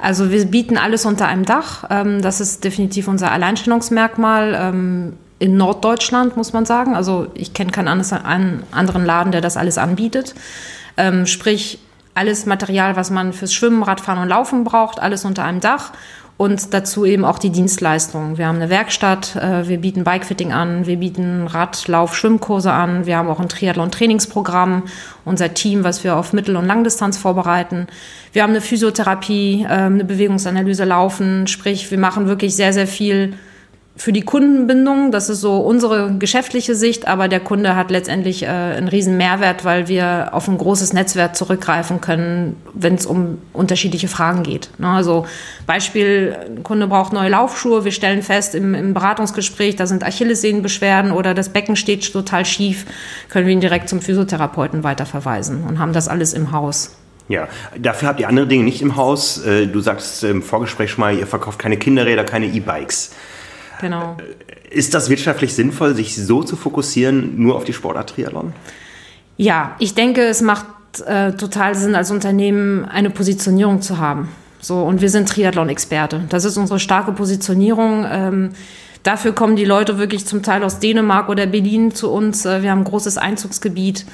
Also 0.00 0.30
wir 0.30 0.42
bieten 0.46 0.78
alles 0.78 1.04
unter 1.04 1.28
einem 1.28 1.44
Dach. 1.44 1.84
Ähm, 1.90 2.22
das 2.22 2.40
ist 2.40 2.64
definitiv 2.64 3.08
unser 3.08 3.30
Alleinstellungsmerkmal. 3.30 4.56
Ähm, 4.58 5.12
in 5.38 5.58
Norddeutschland 5.58 6.34
muss 6.34 6.54
man 6.54 6.64
sagen. 6.64 6.96
Also 6.96 7.26
ich 7.34 7.52
kenne 7.52 7.70
keinen 7.70 7.88
anderen 7.88 9.04
Laden, 9.04 9.32
der 9.32 9.42
das 9.42 9.58
alles 9.58 9.76
anbietet. 9.76 10.34
Ähm, 10.96 11.26
sprich, 11.26 11.78
alles 12.14 12.46
Material, 12.46 12.96
was 12.96 13.10
man 13.10 13.34
fürs 13.34 13.52
Schwimmen, 13.52 13.82
Radfahren 13.82 14.22
und 14.22 14.28
Laufen 14.28 14.64
braucht, 14.64 14.98
alles 14.98 15.26
unter 15.26 15.44
einem 15.44 15.60
Dach 15.60 15.92
und 16.36 16.74
dazu 16.74 17.04
eben 17.04 17.24
auch 17.24 17.38
die 17.38 17.50
Dienstleistungen. 17.50 18.38
Wir 18.38 18.48
haben 18.48 18.56
eine 18.56 18.70
Werkstatt, 18.70 19.36
äh, 19.36 19.68
wir 19.68 19.78
bieten 19.78 20.04
Bikefitting 20.04 20.52
an, 20.52 20.86
wir 20.86 20.96
bieten 20.96 21.46
Rad-, 21.46 21.86
Lauf-, 21.88 22.16
Schwimmkurse 22.16 22.72
an, 22.72 23.06
wir 23.06 23.16
haben 23.16 23.28
auch 23.28 23.38
ein 23.38 23.48
Triathlon-Trainingsprogramm, 23.48 24.84
unser 25.24 25.54
Team, 25.54 25.84
was 25.84 26.04
wir 26.04 26.16
auf 26.16 26.32
Mittel- 26.32 26.56
und 26.56 26.66
Langdistanz 26.66 27.18
vorbereiten. 27.18 27.86
Wir 28.32 28.42
haben 28.42 28.50
eine 28.50 28.60
Physiotherapie, 28.60 29.66
ähm, 29.68 29.94
eine 29.94 30.04
Bewegungsanalyse 30.04 30.84
laufen, 30.84 31.46
sprich, 31.46 31.90
wir 31.90 31.98
machen 31.98 32.26
wirklich 32.26 32.56
sehr, 32.56 32.72
sehr 32.72 32.86
viel 32.86 33.34
für 33.94 34.12
die 34.12 34.22
Kundenbindung, 34.22 35.12
das 35.12 35.28
ist 35.28 35.42
so 35.42 35.58
unsere 35.58 36.14
geschäftliche 36.18 36.74
Sicht, 36.74 37.06
aber 37.06 37.28
der 37.28 37.40
Kunde 37.40 37.76
hat 37.76 37.90
letztendlich 37.90 38.42
äh, 38.42 38.46
einen 38.46 38.88
riesen 38.88 39.18
Mehrwert, 39.18 39.66
weil 39.66 39.86
wir 39.86 40.30
auf 40.32 40.48
ein 40.48 40.56
großes 40.56 40.94
Netzwerk 40.94 41.36
zurückgreifen 41.36 42.00
können, 42.00 42.56
wenn 42.72 42.94
es 42.94 43.04
um 43.04 43.38
unterschiedliche 43.52 44.08
Fragen 44.08 44.44
geht. 44.44 44.70
Ne? 44.78 44.88
Also 44.88 45.26
Beispiel, 45.66 46.34
ein 46.46 46.62
Kunde 46.62 46.86
braucht 46.86 47.12
neue 47.12 47.28
Laufschuhe, 47.28 47.84
wir 47.84 47.92
stellen 47.92 48.22
fest 48.22 48.54
im, 48.54 48.74
im 48.74 48.94
Beratungsgespräch, 48.94 49.76
da 49.76 49.86
sind 49.86 50.04
Achillessehnenbeschwerden 50.04 51.12
oder 51.12 51.34
das 51.34 51.50
Becken 51.50 51.76
steht 51.76 52.10
total 52.12 52.46
schief, 52.46 52.86
können 53.28 53.46
wir 53.46 53.52
ihn 53.52 53.60
direkt 53.60 53.90
zum 53.90 54.00
Physiotherapeuten 54.00 54.84
weiterverweisen 54.84 55.64
und 55.64 55.78
haben 55.78 55.92
das 55.92 56.08
alles 56.08 56.32
im 56.32 56.50
Haus. 56.52 56.96
Ja, 57.28 57.46
dafür 57.78 58.08
habt 58.08 58.20
ihr 58.20 58.28
andere 58.28 58.46
Dinge 58.46 58.64
nicht 58.64 58.82
im 58.82 58.96
Haus. 58.96 59.44
Äh, 59.44 59.66
du 59.66 59.80
sagst 59.80 60.24
im 60.24 60.42
Vorgespräch 60.42 60.90
schon 60.90 61.00
mal, 61.02 61.16
ihr 61.16 61.26
verkauft 61.26 61.58
keine 61.58 61.76
Kinderräder, 61.76 62.24
keine 62.24 62.46
E-Bikes. 62.46 63.12
Genau. 63.82 64.16
Ist 64.70 64.94
das 64.94 65.10
wirtschaftlich 65.10 65.52
sinnvoll, 65.52 65.94
sich 65.94 66.16
so 66.16 66.42
zu 66.42 66.56
fokussieren, 66.56 67.34
nur 67.36 67.56
auf 67.56 67.64
die 67.64 67.74
Sportart 67.74 68.10
Triathlon? 68.10 68.54
Ja, 69.36 69.76
ich 69.78 69.94
denke, 69.94 70.22
es 70.22 70.40
macht 70.40 70.66
äh, 71.00 71.32
total 71.32 71.74
Sinn, 71.74 71.94
als 71.94 72.10
Unternehmen 72.10 72.86
eine 72.86 73.10
Positionierung 73.10 73.82
zu 73.82 73.98
haben. 73.98 74.28
So, 74.60 74.82
und 74.82 75.00
wir 75.00 75.10
sind 75.10 75.28
Triathlon-Experte. 75.28 76.22
Das 76.28 76.44
ist 76.44 76.56
unsere 76.56 76.78
starke 76.78 77.12
Positionierung. 77.12 78.06
Ähm, 78.08 78.50
dafür 79.02 79.32
kommen 79.32 79.56
die 79.56 79.64
Leute 79.64 79.98
wirklich 79.98 80.24
zum 80.24 80.42
Teil 80.42 80.62
aus 80.62 80.78
Dänemark 80.78 81.28
oder 81.28 81.46
Berlin 81.46 81.94
zu 81.94 82.10
uns. 82.10 82.46
Äh, 82.46 82.62
wir 82.62 82.70
haben 82.70 82.82
ein 82.82 82.84
großes 82.84 83.18
Einzugsgebiet, 83.18 84.06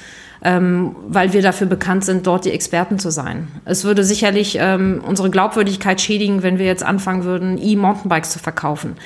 ähm, 0.43 0.97
weil 1.07 1.35
wir 1.35 1.43
dafür 1.43 1.67
bekannt 1.67 2.05
sind, 2.05 2.27
dort 2.27 2.47
die 2.47 2.53
Experten 2.53 2.99
zu 2.99 3.11
sein. 3.11 3.49
Es 3.67 3.85
würde 3.85 4.05
sicherlich 4.05 4.57
ähm, 4.59 5.03
unsere 5.07 5.29
Glaubwürdigkeit 5.31 6.01
schädigen, 6.01 6.43
wenn 6.43 6.59
wir 6.59 6.67
jetzt 6.67 6.83
anfangen 6.83 7.25
würden, 7.25 7.59
E-Mountainbikes 7.61 8.31
zu 8.31 8.39
verkaufen. 8.39 8.97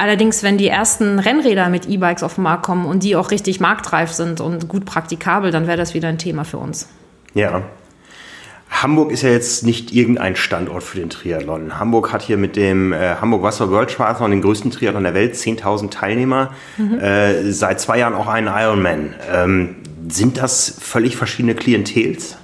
Allerdings, 0.00 0.42
wenn 0.42 0.56
die 0.56 0.68
ersten 0.68 1.18
Rennräder 1.18 1.68
mit 1.68 1.86
E-Bikes 1.86 2.22
auf 2.22 2.36
den 2.36 2.44
Markt 2.44 2.62
kommen 2.62 2.86
und 2.86 3.02
die 3.02 3.16
auch 3.16 3.30
richtig 3.30 3.60
marktreif 3.60 4.10
sind 4.12 4.40
und 4.40 4.66
gut 4.66 4.86
praktikabel, 4.86 5.50
dann 5.50 5.66
wäre 5.66 5.76
das 5.76 5.92
wieder 5.92 6.08
ein 6.08 6.16
Thema 6.16 6.44
für 6.44 6.56
uns. 6.56 6.88
Ja. 7.34 7.60
Hamburg 8.70 9.12
ist 9.12 9.20
ja 9.20 9.28
jetzt 9.28 9.62
nicht 9.62 9.92
irgendein 9.92 10.36
Standort 10.36 10.84
für 10.84 10.98
den 10.98 11.10
Triathlon. 11.10 11.78
Hamburg 11.78 12.14
hat 12.14 12.22
hier 12.22 12.38
mit 12.38 12.56
dem 12.56 12.94
äh, 12.94 13.16
Hamburg 13.16 13.42
Wasser 13.42 13.70
World 13.70 13.90
Triathlon 13.90 14.30
den 14.30 14.40
größten 14.40 14.70
Triathlon 14.70 15.04
der 15.04 15.12
Welt, 15.12 15.34
10.000 15.34 15.90
Teilnehmer, 15.90 16.54
mhm. 16.78 16.98
äh, 16.98 17.52
seit 17.52 17.78
zwei 17.78 17.98
Jahren 17.98 18.14
auch 18.14 18.26
einen 18.26 18.46
Ironman. 18.46 19.14
Ähm, 19.30 19.76
sind 20.08 20.38
das 20.38 20.78
völlig 20.80 21.18
verschiedene 21.18 21.54
Klientels? 21.54 22.38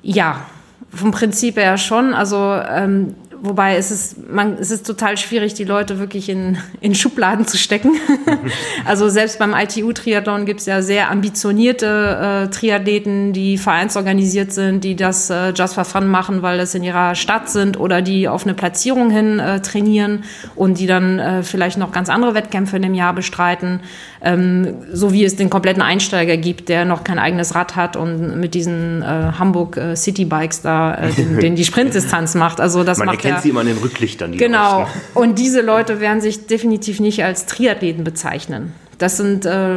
Ja, 0.00 0.46
vom 0.94 1.10
Prinzip 1.10 1.56
her 1.56 1.76
schon. 1.76 2.14
Also 2.14 2.36
ähm, 2.38 3.16
Wobei 3.40 3.76
es 3.76 3.90
ist, 3.90 4.30
man, 4.30 4.54
es 4.54 4.70
ist 4.70 4.86
total 4.86 5.16
schwierig, 5.16 5.54
die 5.54 5.64
Leute 5.64 5.98
wirklich 5.98 6.28
in, 6.28 6.58
in 6.80 6.94
Schubladen 6.94 7.46
zu 7.46 7.56
stecken. 7.56 7.92
also 8.84 9.08
selbst 9.08 9.38
beim 9.38 9.54
ITU-Triathlon 9.54 10.46
gibt 10.46 10.60
es 10.60 10.66
ja 10.66 10.82
sehr 10.82 11.10
ambitionierte 11.10 12.46
äh, 12.46 12.50
Triathleten, 12.50 13.32
die 13.32 13.58
vereinsorganisiert 13.58 14.52
sind, 14.52 14.84
die 14.84 14.96
das 14.96 15.30
äh, 15.30 15.50
just 15.50 15.74
for 15.74 15.84
fun 15.84 16.06
machen, 16.06 16.42
weil 16.42 16.58
das 16.58 16.74
in 16.74 16.82
ihrer 16.82 17.14
Stadt 17.14 17.48
sind 17.48 17.78
oder 17.78 18.02
die 18.02 18.28
auf 18.28 18.44
eine 18.44 18.54
Platzierung 18.54 19.10
hin 19.10 19.38
äh, 19.38 19.60
trainieren 19.60 20.24
und 20.54 20.78
die 20.78 20.86
dann 20.86 21.18
äh, 21.18 21.42
vielleicht 21.42 21.78
noch 21.78 21.92
ganz 21.92 22.08
andere 22.08 22.34
Wettkämpfe 22.34 22.76
in 22.76 22.82
dem 22.82 22.94
Jahr 22.94 23.14
bestreiten. 23.14 23.80
Ähm, 24.26 24.76
so 24.90 25.12
wie 25.12 25.22
es 25.22 25.36
den 25.36 25.50
kompletten 25.50 25.82
Einsteiger 25.82 26.38
gibt, 26.38 26.70
der 26.70 26.86
noch 26.86 27.04
kein 27.04 27.18
eigenes 27.18 27.54
Rad 27.54 27.76
hat 27.76 27.94
und 27.94 28.40
mit 28.40 28.54
diesen 28.54 29.02
äh, 29.02 29.04
Hamburg 29.38 29.76
äh, 29.76 29.96
City 29.96 30.24
Bikes 30.24 30.62
da 30.62 30.96
den, 31.16 31.38
den, 31.40 31.56
die 31.56 31.64
Sprintdistanz 31.64 32.34
macht. 32.34 32.58
Also 32.58 32.84
das 32.84 32.98
Man 32.98 33.06
macht 33.06 33.22
erkennt 33.22 33.42
sie 33.42 33.50
immer 33.50 33.60
an 33.60 33.66
den 33.66 33.76
Rücklichtern. 33.76 34.32
Die 34.32 34.38
genau. 34.38 34.84
Aus, 34.84 34.88
ne? 34.88 35.00
Und 35.12 35.38
diese 35.38 35.60
Leute 35.60 36.00
werden 36.00 36.22
sich 36.22 36.46
definitiv 36.46 37.00
nicht 37.00 37.22
als 37.22 37.44
Triathleten 37.44 38.02
bezeichnen. 38.02 38.72
Das 38.98 39.16
sind 39.16 39.44
äh, 39.44 39.72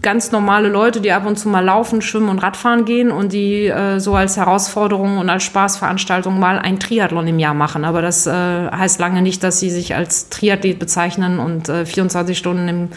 ganz 0.00 0.32
normale 0.32 0.68
Leute, 0.68 1.00
die 1.00 1.12
ab 1.12 1.26
und 1.26 1.38
zu 1.38 1.48
mal 1.48 1.64
laufen, 1.64 2.02
schwimmen 2.02 2.28
und 2.28 2.38
Radfahren 2.38 2.84
gehen 2.84 3.10
und 3.10 3.32
die 3.32 3.66
äh, 3.66 3.98
so 3.98 4.14
als 4.14 4.36
Herausforderung 4.36 5.18
und 5.18 5.28
als 5.28 5.44
Spaßveranstaltung 5.44 6.38
mal 6.38 6.58
ein 6.58 6.80
Triathlon 6.80 7.26
im 7.26 7.38
Jahr 7.38 7.54
machen. 7.54 7.84
Aber 7.84 8.02
das 8.02 8.26
äh, 8.26 8.32
heißt 8.32 8.98
lange 9.00 9.22
nicht, 9.22 9.42
dass 9.42 9.60
sie 9.60 9.70
sich 9.70 9.94
als 9.94 10.28
Triathlet 10.30 10.78
bezeichnen 10.78 11.38
und 11.38 11.68
24 11.68 12.36
äh, 12.36 12.38
Stunden 12.38 12.68
im, 12.68 12.88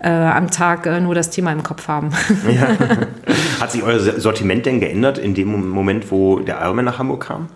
äh, 0.00 0.08
am 0.08 0.50
Tag 0.50 0.86
äh, 0.86 1.00
nur 1.00 1.14
das 1.14 1.30
Thema 1.30 1.52
im 1.52 1.62
Kopf 1.62 1.88
haben. 1.88 2.10
Ja. 2.50 2.68
Hat 3.60 3.72
sich 3.72 3.82
euer 3.82 3.98
Sortiment 3.98 4.66
denn 4.66 4.80
geändert 4.80 5.18
in 5.18 5.34
dem 5.34 5.68
Moment, 5.70 6.10
wo 6.10 6.38
der 6.40 6.60
Ironman 6.60 6.84
nach 6.84 6.98
Hamburg 6.98 7.26
kam? 7.26 7.48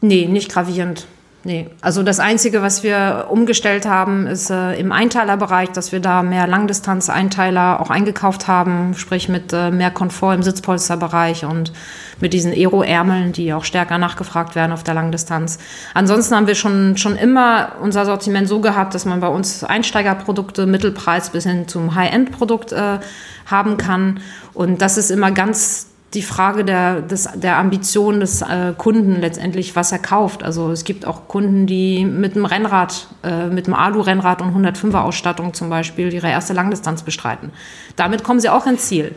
Nee, 0.00 0.26
nicht 0.26 0.50
gravierend. 0.50 1.06
Nee. 1.46 1.70
Also 1.80 2.02
das 2.02 2.20
Einzige, 2.20 2.60
was 2.60 2.82
wir 2.82 3.26
umgestellt 3.30 3.86
haben, 3.86 4.26
ist 4.26 4.50
äh, 4.50 4.74
im 4.74 4.92
Einteilerbereich, 4.92 5.70
dass 5.70 5.92
wir 5.92 6.00
da 6.00 6.22
mehr 6.22 6.46
Langdistanz-Einteiler 6.46 7.80
auch 7.80 7.88
eingekauft 7.88 8.48
haben, 8.48 8.94
sprich 8.94 9.28
mit 9.28 9.52
äh, 9.52 9.70
mehr 9.70 9.90
Komfort 9.90 10.34
im 10.34 10.42
Sitzpolsterbereich 10.42 11.44
und 11.44 11.72
mit 12.20 12.32
diesen 12.32 12.52
Aero-Ärmeln, 12.52 13.32
die 13.32 13.52
auch 13.54 13.64
stärker 13.64 13.98
nachgefragt 13.98 14.54
werden 14.54 14.72
auf 14.72 14.82
der 14.82 14.94
Langdistanz. 14.94 15.58
Ansonsten 15.94 16.34
haben 16.34 16.46
wir 16.46 16.54
schon, 16.54 16.96
schon 16.96 17.16
immer 17.16 17.72
unser 17.80 18.04
Sortiment 18.04 18.48
so 18.48 18.60
gehabt, 18.60 18.94
dass 18.94 19.04
man 19.04 19.20
bei 19.20 19.28
uns 19.28 19.64
Einsteigerprodukte, 19.64 20.66
Mittelpreis 20.66 21.30
bis 21.30 21.44
hin 21.44 21.68
zum 21.68 21.94
High-End-Produkt 21.94 22.72
äh, 22.72 22.98
haben 23.46 23.76
kann. 23.76 24.20
Und 24.52 24.82
das 24.82 24.98
ist 24.98 25.10
immer 25.10 25.30
ganz 25.30 25.86
die 26.14 26.22
Frage 26.22 26.64
der, 26.64 27.02
des, 27.02 27.28
der 27.34 27.58
Ambition 27.58 28.20
des 28.20 28.40
äh, 28.40 28.72
Kunden 28.76 29.20
letztendlich, 29.20 29.76
was 29.76 29.92
er 29.92 29.98
kauft. 29.98 30.42
Also 30.42 30.70
es 30.70 30.84
gibt 30.84 31.04
auch 31.04 31.28
Kunden, 31.28 31.66
die 31.66 32.04
mit 32.04 32.36
einem 32.36 32.44
Rennrad, 32.44 33.08
äh, 33.24 33.46
mit 33.48 33.66
einem 33.66 33.74
Alu-Rennrad 33.74 34.40
und 34.40 34.54
105er 34.54 35.00
Ausstattung 35.00 35.52
zum 35.52 35.68
Beispiel 35.68 36.12
ihre 36.12 36.30
erste 36.30 36.52
Langdistanz 36.52 37.02
bestreiten. 37.02 37.50
Damit 37.96 38.22
kommen 38.22 38.40
sie 38.40 38.48
auch 38.48 38.66
ins 38.66 38.86
Ziel. 38.86 39.14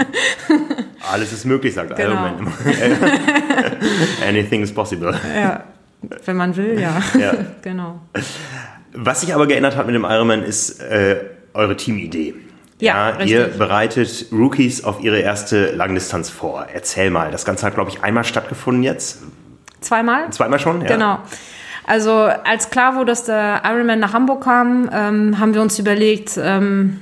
Alles 1.12 1.32
ist 1.32 1.44
möglich, 1.44 1.74
sagt 1.74 1.96
genau. 1.96 2.10
Ironman. 2.12 2.52
Anything 4.26 4.62
is 4.62 4.72
possible. 4.72 5.12
Ja, 5.34 5.64
wenn 6.24 6.36
man 6.36 6.56
will, 6.56 6.80
ja. 6.80 7.02
ja. 7.18 7.32
genau. 7.62 8.00
Was 8.92 9.22
sich 9.22 9.34
aber 9.34 9.46
geändert 9.46 9.76
hat 9.76 9.86
mit 9.86 9.94
dem 9.94 10.04
Ironman 10.04 10.42
ist 10.42 10.80
äh, 10.80 11.16
eure 11.52 11.76
Teamidee. 11.76 12.34
Ja, 12.80 13.18
ja 13.18 13.24
ihr 13.24 13.46
bereitet 13.46 14.26
Rookies 14.32 14.84
auf 14.84 15.02
ihre 15.02 15.18
erste 15.18 15.72
Langdistanz 15.72 16.30
vor. 16.30 16.66
Erzähl 16.72 17.10
mal, 17.10 17.30
das 17.30 17.44
Ganze 17.44 17.66
hat, 17.66 17.74
glaube 17.74 17.90
ich, 17.90 18.02
einmal 18.02 18.24
stattgefunden 18.24 18.82
jetzt. 18.82 19.22
Zweimal? 19.80 20.30
Zweimal 20.30 20.58
schon, 20.58 20.82
ja. 20.82 20.88
Genau. 20.88 21.18
Also 21.86 22.12
als 22.12 22.70
klar 22.70 22.94
wurde, 22.94 23.06
dass 23.06 23.24
der 23.24 23.62
Ironman 23.64 23.98
nach 23.98 24.12
Hamburg 24.12 24.44
kam, 24.44 24.88
ähm, 24.92 25.40
haben 25.40 25.54
wir 25.54 25.62
uns 25.62 25.78
überlegt, 25.78 26.38
ähm, 26.40 27.00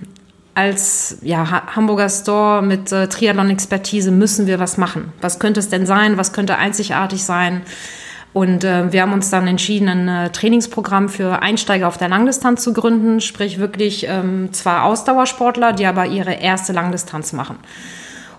als 0.55 1.19
ja, 1.23 1.67
Hamburger 1.77 2.09
Store 2.09 2.63
mit 2.63 2.91
äh, 2.91 3.07
Triathlon-Expertise 3.07 4.11
müssen 4.11 4.47
wir 4.47 4.59
was 4.59 4.77
machen. 4.77 5.13
Was 5.21 5.39
könnte 5.39 5.61
es 5.61 5.69
denn 5.69 5.87
sein? 5.87 6.17
Was 6.17 6.33
könnte 6.33 6.57
einzigartig 6.57 7.23
sein? 7.23 7.63
Und 8.39 8.63
äh, 8.63 8.93
wir 8.93 9.03
haben 9.03 9.13
uns 9.13 9.31
dann 9.31 9.49
entschieden, 9.49 9.89
ein 9.89 10.09
äh, 10.09 10.31
Trainingsprogramm 10.31 11.09
für 11.09 11.43
Einsteiger 11.43 11.89
auf 11.89 11.97
der 11.97 12.09
Langdistanz 12.09 12.63
zu 12.63 12.73
gründen, 12.73 13.21
sprich 13.21 13.59
wirklich 13.59 14.07
ähm, 14.09 14.53
zwar 14.53 14.85
Ausdauersportler, 14.85 15.73
die 15.73 15.87
aber 15.87 16.07
ihre 16.07 16.35
erste 16.35 16.73
Langdistanz 16.73 17.33
machen. 17.33 17.57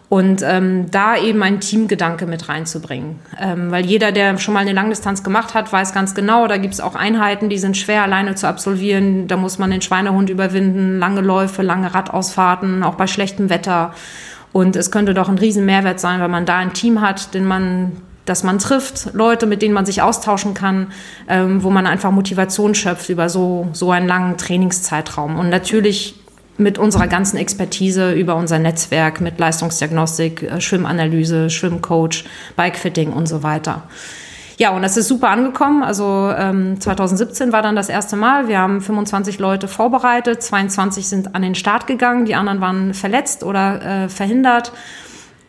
Und 0.08 0.42
ähm, 0.42 0.90
da 0.90 1.18
eben 1.18 1.44
ein 1.44 1.60
Teamgedanke 1.60 2.28
mit 2.28 2.48
reinzubringen. 2.48 3.20
Ähm, 3.38 3.72
weil 3.72 3.86
jeder, 3.86 4.14
der 4.14 4.38
schon 4.38 4.54
mal 4.54 4.62
eine 4.62 4.72
Langdistanz 4.72 5.22
gemacht 5.22 5.54
hat, 5.54 5.74
weiß 5.74 5.92
ganz 5.92 6.16
genau, 6.16 6.48
da 6.48 6.56
gibt 6.56 6.76
es 6.76 6.80
auch 6.80 6.96
Einheiten, 6.96 7.50
die 7.50 7.58
sind 7.58 7.76
schwer 7.76 8.04
alleine 8.04 8.36
zu 8.36 8.48
absolvieren. 8.48 9.28
Da 9.28 9.36
muss 9.36 9.60
man 9.60 9.70
den 9.70 9.82
Schweinehund 9.82 10.30
überwinden, 10.30 10.98
lange 10.98 11.20
Läufe, 11.20 11.62
lange 11.62 11.94
Radausfahrten, 11.94 12.84
auch 12.84 12.96
bei 12.96 13.06
schlechtem 13.06 13.50
Wetter. 13.50 13.94
Und 14.54 14.78
es 14.78 14.92
könnte 14.92 15.14
doch 15.14 15.28
ein 15.28 15.38
riesen 15.38 15.66
Mehrwert 15.66 16.00
sein, 16.00 16.22
wenn 16.22 16.32
man 16.32 16.46
da 16.46 16.56
ein 16.56 16.72
Team 16.72 17.02
hat, 17.02 17.34
den 17.34 17.44
man 17.44 17.98
dass 18.30 18.44
man 18.44 18.60
trifft, 18.60 19.14
Leute, 19.14 19.46
mit 19.48 19.62
denen 19.62 19.74
man 19.74 19.86
sich 19.86 20.02
austauschen 20.02 20.54
kann, 20.54 20.92
ähm, 21.28 21.64
wo 21.64 21.70
man 21.70 21.88
einfach 21.88 22.12
Motivation 22.12 22.76
schöpft 22.76 23.10
über 23.10 23.28
so, 23.28 23.68
so 23.74 23.92
einen 23.92 24.08
langen 24.08 24.38
Trainingszeitraum. 24.38 25.38
Und 25.38 25.50
natürlich 25.50 26.16
mit 26.58 26.78
unserer 26.78 27.08
ganzen 27.08 27.38
Expertise 27.38 28.12
über 28.12 28.36
unser 28.36 28.60
Netzwerk 28.60 29.22
mit 29.22 29.40
Leistungsdiagnostik, 29.40 30.44
äh, 30.44 30.62
Schwimmanalyse, 30.62 31.50
Schwimmcoach, 31.50 32.26
Bikefitting 32.56 33.12
und 33.14 33.28
so 33.28 33.44
weiter. 33.44 33.84
Ja, 34.58 34.72
und 34.72 34.82
das 34.82 34.98
ist 34.98 35.08
super 35.08 35.30
angekommen. 35.30 35.84
Also 35.84 36.34
ähm, 36.38 36.82
2017 36.82 37.54
war 37.54 37.62
dann 37.62 37.78
das 37.78 37.88
erste 37.88 38.18
Mal. 38.18 38.50
Wir 38.50 38.60
haben 38.60 38.82
25 38.82 39.40
Leute 39.40 39.70
vorbereitet, 39.70 40.44
22 40.44 41.08
sind 41.08 41.34
an 41.34 41.42
den 41.42 41.56
Start 41.56 41.88
gegangen, 41.88 42.26
die 42.26 42.36
anderen 42.36 42.60
waren 42.60 42.94
verletzt 42.94 43.44
oder 43.44 44.04
äh, 44.04 44.10
verhindert. 44.10 44.74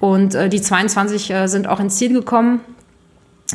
Und 0.01 0.35
äh, 0.35 0.49
die 0.49 0.61
22 0.61 1.31
äh, 1.31 1.47
sind 1.47 1.69
auch 1.69 1.79
ins 1.79 1.97
Ziel 1.97 2.13
gekommen 2.13 2.61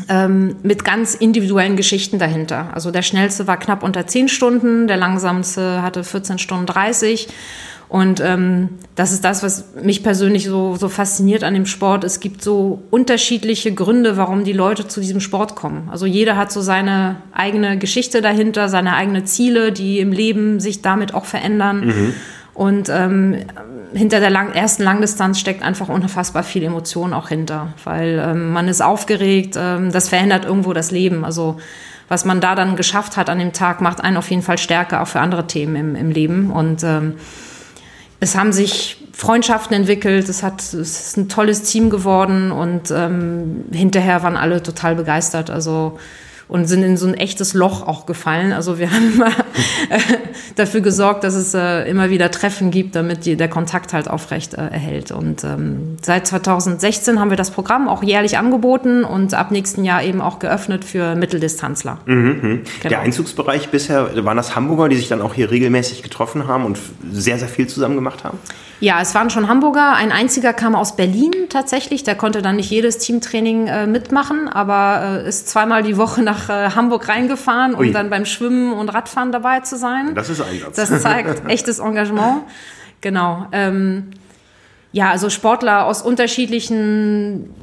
ähm, 0.10 0.58
mit 0.64 0.86
ganz 0.86 1.16
individuellen 1.16 1.75
Geschichten 1.75 2.20
dahinter. 2.20 2.70
Also 2.74 2.92
der 2.92 3.02
schnellste 3.02 3.48
war 3.48 3.58
knapp 3.58 3.84
unter 3.84 4.08
10 4.08 4.30
Stunden, 4.30 4.88
der 4.88 4.98
langsamste 4.98 5.82
hatte 5.82 6.04
14 6.04 6.38
Stunden 6.38 6.66
30. 6.66 7.28
Und 7.88 8.20
ähm, 8.20 8.70
das 8.96 9.12
ist 9.12 9.24
das, 9.24 9.44
was 9.44 9.75
mich 9.82 10.02
persönlich 10.02 10.46
so, 10.46 10.75
so 10.75 10.90
fasziniert 10.90 11.44
an 11.44 11.54
dem 11.54 11.68
Sport. 11.68 12.04
Es 12.04 12.20
gibt 12.20 12.42
so 12.42 12.82
unterschiedliche 12.90 13.74
Gründe, 13.74 14.18
warum 14.18 14.44
die 14.44 14.54
Leute 14.54 14.88
zu 14.88 15.00
diesem 15.00 15.20
Sport 15.20 15.56
kommen. 15.56 15.88
Also 15.92 16.08
jeder 16.08 16.36
hat 16.36 16.52
so 16.52 16.62
seine 16.62 17.18
eigene 17.32 17.78
Geschichte 17.78 18.22
dahinter, 18.22 18.70
seine 18.70 18.96
eigenen 18.96 19.28
Ziele, 19.28 19.72
die 19.72 20.00
im 20.00 20.12
Leben 20.12 20.60
sich 20.60 20.82
damit 20.82 21.14
auch 21.14 21.25
verändern. 21.25 21.86
Mhm. 21.86 22.14
Und 22.56 22.90
ähm, 22.90 23.46
hinter 23.96 24.20
der 24.20 24.30
lang 24.30 24.52
ersten 24.52 24.84
Langdistanz 24.84 25.40
steckt 25.40 25.64
einfach 25.64 25.88
unfassbar 25.88 26.44
viel 26.44 26.64
Emotion 26.64 27.14
auch 27.14 27.30
hinter, 27.30 27.74
weil 27.84 28.22
ähm, 28.24 28.52
man 28.52 28.68
ist 28.68 28.82
aufgeregt, 28.82 29.56
ähm, 29.58 29.92
das 29.92 30.10
verändert 30.10 30.46
irgendwo 30.46 30.74
das 30.74 30.92
Leben. 30.92 31.24
Also 31.24 31.58
was 32.08 32.25
man 32.25 32.42
da 32.42 32.56
dann 32.56 32.75
geschafft 32.75 33.18
hat 33.18 33.30
an 33.30 33.40
dem 33.40 33.54
Tag, 33.54 33.82
macht 33.82 34.04
einen 34.04 34.18
auf 34.18 34.30
jeden 34.30 34.44
Fall 34.44 34.58
stärker 34.58 35.02
auch 35.02 35.08
für 35.08 35.22
andere 35.22 35.48
Themen 35.48 35.75
im, 35.75 35.96
im 35.96 36.12
Leben. 36.12 36.52
Und 36.52 36.84
ähm, 36.84 37.16
es 38.20 38.36
haben 38.36 38.52
sich 38.52 38.98
Freundschaften 39.14 39.75
entwickelt, 39.75 40.30
es, 40.30 40.44
hat, 40.44 40.62
es 40.62 40.74
ist 40.74 41.18
ein 41.18 41.30
tolles 41.30 41.64
Team 41.64 41.90
geworden 41.90 42.52
und 42.52 42.92
ähm, 42.92 43.66
hinterher 43.72 44.24
waren 44.24 44.36
alle 44.36 44.62
total 44.62 44.96
begeistert. 44.96 45.50
Also 45.50 45.98
und 46.48 46.66
sind 46.66 46.84
in 46.84 46.98
so 46.98 47.08
ein 47.08 47.14
echtes 47.16 47.54
Loch 47.54 47.86
auch 47.86 48.06
gefallen. 48.06 48.54
Also 48.54 48.78
wir 48.78 48.92
haben 48.92 49.14
immer 49.14 49.30
äh, 49.30 50.00
dafür 50.56 50.82
gesorgt, 50.82 51.24
dass 51.24 51.34
es 51.34 51.54
äh, 51.54 51.90
immer 51.90 52.10
wieder 52.10 52.32
Treffen 52.32 52.72
gibt, 52.72 52.96
damit 52.96 53.25
die, 53.25 53.36
der 53.36 53.48
Kontakt 53.48 53.94
halt 53.94 54.10
aufrecht 54.10 54.54
äh, 54.54 54.58
erhält. 54.58 55.12
Und 55.12 55.44
ähm, 55.44 55.98
seit 56.02 56.28
2016 56.28 57.20
haben 57.20 57.30
wir 57.30 57.38
das 57.38 57.52
Programm 57.52 57.88
auch 57.88 58.04
jährlich 58.04 58.38
angeboten 58.38 59.04
und 59.04 59.34
ab 59.34 59.52
nächsten 59.52 59.84
Jahr 59.84 60.04
eben 60.04 60.22
auch 60.22 60.40
geöffnet 60.40 60.86
für 60.86 61.16
Mitteldistanzler. 61.16 62.00
Mhm, 62.06 62.16
mhm. 62.16 62.62
genau. 62.82 62.90
Der 62.90 63.00
Einzugsbereich 63.00 63.70
bisher, 63.70 64.25
waren 64.25 64.38
das 64.38 64.56
Hamburger, 64.56 64.90
die 64.90 64.96
sich 64.96 65.08
dann 65.08 65.22
auch 65.22 65.34
hier 65.34 65.52
regelmäßig 65.52 66.04
getroffen 66.04 66.48
haben 66.48 66.66
und 66.66 66.80
sehr, 67.12 67.38
sehr 67.40 67.48
viel 67.48 67.68
zusammen 67.68 67.96
gemacht 67.96 68.24
haben? 68.24 68.40
Ja, 68.79 69.00
es 69.01 69.15
waren 69.15 69.29
schon 69.29 69.48
Hamburger. 69.48 69.94
Ein 69.94 70.12
einziger 70.12 70.53
kam 70.53 70.75
aus 70.75 70.96
Berlin 70.96 71.32
tatsächlich. 71.50 72.03
Der 72.03 72.15
konnte 72.15 72.41
dann 72.41 72.58
nicht 72.58 72.70
jedes 72.70 72.98
Teamtraining 72.98 73.67
äh, 73.67 73.88
mitmachen, 73.88 74.50
aber 74.50 75.22
äh, 75.24 75.29
ist 75.29 75.48
zweimal 75.48 75.82
die 75.84 75.98
Woche 75.98 76.22
nach 76.22 76.50
äh, 76.50 76.72
Hamburg 76.72 77.08
reingefahren, 77.08 77.74
um 77.74 77.79
Ui. 77.79 77.91
dann 77.91 78.10
beim 78.10 78.25
Schwimmen 78.25 78.74
und 78.74 78.89
Radfahren 78.89 79.32
dabei 79.32 79.62
zu 79.62 79.77
sein. 79.77 80.13
Das 80.13 80.29
ist 80.29 80.41
Einsatz. 80.41 80.75
Das 80.75 81.01
zeigt 81.01 81.44
echtes 81.50 81.79
Engagement. 81.79 82.44
Genau. 83.01 83.48
Ähm, 83.51 84.12
ja, 84.91 85.10
also 85.10 85.29
Sportler 85.29 85.86
aus 85.86 86.01
unterschiedlichen 86.01 87.53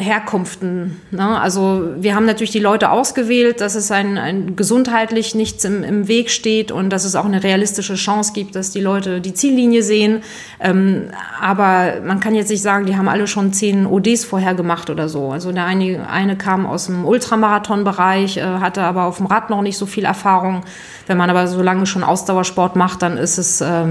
Herkunften. 0.00 1.00
Ne? 1.10 1.40
Also 1.40 1.82
wir 1.98 2.14
haben 2.14 2.24
natürlich 2.24 2.52
die 2.52 2.60
Leute 2.60 2.90
ausgewählt, 2.90 3.60
dass 3.60 3.74
es 3.74 3.90
ein, 3.90 4.16
ein 4.16 4.54
gesundheitlich 4.54 5.34
nichts 5.34 5.64
im, 5.64 5.82
im, 5.82 6.06
Weg 6.06 6.30
steht 6.30 6.70
und 6.70 6.90
dass 6.90 7.04
es 7.04 7.16
auch 7.16 7.24
eine 7.24 7.42
realistische 7.42 7.96
Chance 7.96 8.32
gibt, 8.32 8.54
dass 8.54 8.70
die 8.70 8.80
Leute 8.80 9.20
die 9.20 9.34
Ziellinie 9.34 9.82
sehen. 9.82 10.22
Ähm, 10.60 11.10
aber 11.42 11.94
man 12.06 12.20
kann 12.20 12.36
jetzt 12.36 12.48
nicht 12.48 12.62
sagen, 12.62 12.86
die 12.86 12.96
haben 12.96 13.08
alle 13.08 13.26
schon 13.26 13.52
zehn 13.52 13.86
ODs 13.86 14.24
vorher 14.24 14.54
gemacht 14.54 14.88
oder 14.88 15.08
so. 15.08 15.32
Also 15.32 15.50
der 15.50 15.64
eine, 15.64 16.08
eine 16.08 16.36
kam 16.36 16.64
aus 16.64 16.86
dem 16.86 17.04
Ultramarathon-Bereich, 17.04 18.36
äh, 18.36 18.42
hatte 18.42 18.82
aber 18.82 19.06
auf 19.06 19.16
dem 19.16 19.26
Rad 19.26 19.50
noch 19.50 19.62
nicht 19.62 19.78
so 19.78 19.86
viel 19.86 20.04
Erfahrung. 20.04 20.62
Wenn 21.08 21.18
man 21.18 21.28
aber 21.28 21.48
so 21.48 21.60
lange 21.60 21.86
schon 21.86 22.04
Ausdauersport 22.04 22.76
macht, 22.76 23.02
dann 23.02 23.16
ist 23.16 23.36
es, 23.36 23.60
äh, 23.60 23.86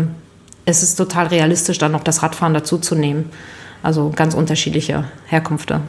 ist 0.66 0.84
es 0.84 0.96
total 0.96 1.28
realistisch, 1.28 1.80
dann 1.80 1.92
noch 1.92 2.04
das 2.06 2.24
Radfahren 2.24 2.54
dazuzunehmen. 2.54 3.26
Also 3.84 4.14
ganz 4.16 4.36
unterschiedliche 4.36 5.04
Herkünfte. 5.26 5.82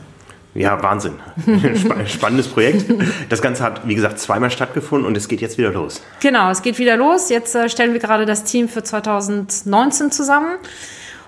Ja, 0.59 0.83
Wahnsinn. 0.83 1.15
Spannendes 2.07 2.49
Projekt. 2.49 2.85
Das 3.29 3.41
Ganze 3.41 3.63
hat, 3.63 3.87
wie 3.87 3.95
gesagt, 3.95 4.19
zweimal 4.19 4.51
stattgefunden 4.51 5.07
und 5.07 5.17
es 5.17 5.29
geht 5.29 5.41
jetzt 5.41 5.57
wieder 5.57 5.71
los. 5.71 6.03
Genau, 6.21 6.51
es 6.51 6.63
geht 6.63 6.81
wieder 6.81 6.97
los. 6.97 7.29
Jetzt 7.29 7.55
äh, 7.55 7.69
stellen 7.69 7.93
wir 7.93 8.01
gerade 8.01 8.27
das 8.27 8.43
Team 8.43 8.69
für 8.69 8.83
2019 8.83 10.11
zusammen. 10.11 10.57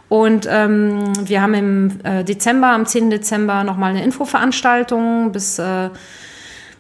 Und 0.09 0.49
ähm, 0.51 1.13
wir 1.29 1.43
haben 1.43 1.55
im 1.55 2.01
äh, 2.03 2.25
Dezember, 2.25 2.71
am 2.71 2.87
10. 2.87 3.11
Dezember, 3.11 3.63
nochmal 3.63 3.91
eine 3.91 4.03
Infoveranstaltung. 4.03 5.31
Bis 5.31 5.61
äh, 5.61 5.91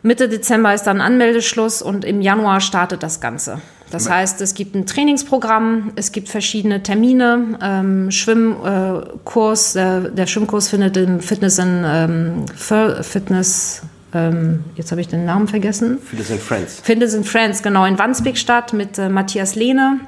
Mitte 0.02 0.28
Dezember 0.28 0.74
ist 0.74 0.82
dann 0.82 1.00
Anmeldeschluss 1.00 1.82
und 1.82 2.04
im 2.04 2.20
Januar 2.20 2.60
startet 2.60 3.04
das 3.04 3.20
Ganze. 3.20 3.60
Das 3.90 4.08
heißt, 4.08 4.40
es 4.40 4.54
gibt 4.54 4.74
ein 4.74 4.86
Trainingsprogramm, 4.86 5.92
es 5.96 6.12
gibt 6.12 6.28
verschiedene 6.28 6.82
Termine, 6.82 7.58
ähm, 7.60 8.10
Schwimmkurs, 8.10 9.74
äh, 9.74 10.10
der 10.12 10.26
Schwimmkurs 10.26 10.68
findet 10.68 10.96
im 10.96 11.20
Fitness 11.20 11.58
in 11.58 11.82
ähm, 11.84 12.44
Fitness, 12.56 13.82
ähm, 14.14 14.64
jetzt 14.76 14.92
habe 14.92 15.00
ich 15.00 15.08
den 15.08 15.24
Namen 15.24 15.48
vergessen. 15.48 15.98
Fitness 15.98 16.30
in 16.30 16.38
Friends. 16.38 16.80
Fitness 16.82 17.14
in 17.14 17.24
Friends, 17.24 17.62
genau, 17.62 17.84
in 17.84 17.98
Wandsbek 17.98 18.38
statt 18.38 18.72
mit 18.72 18.96
äh, 18.98 19.08
Matthias 19.08 19.56
Lehne, 19.56 19.98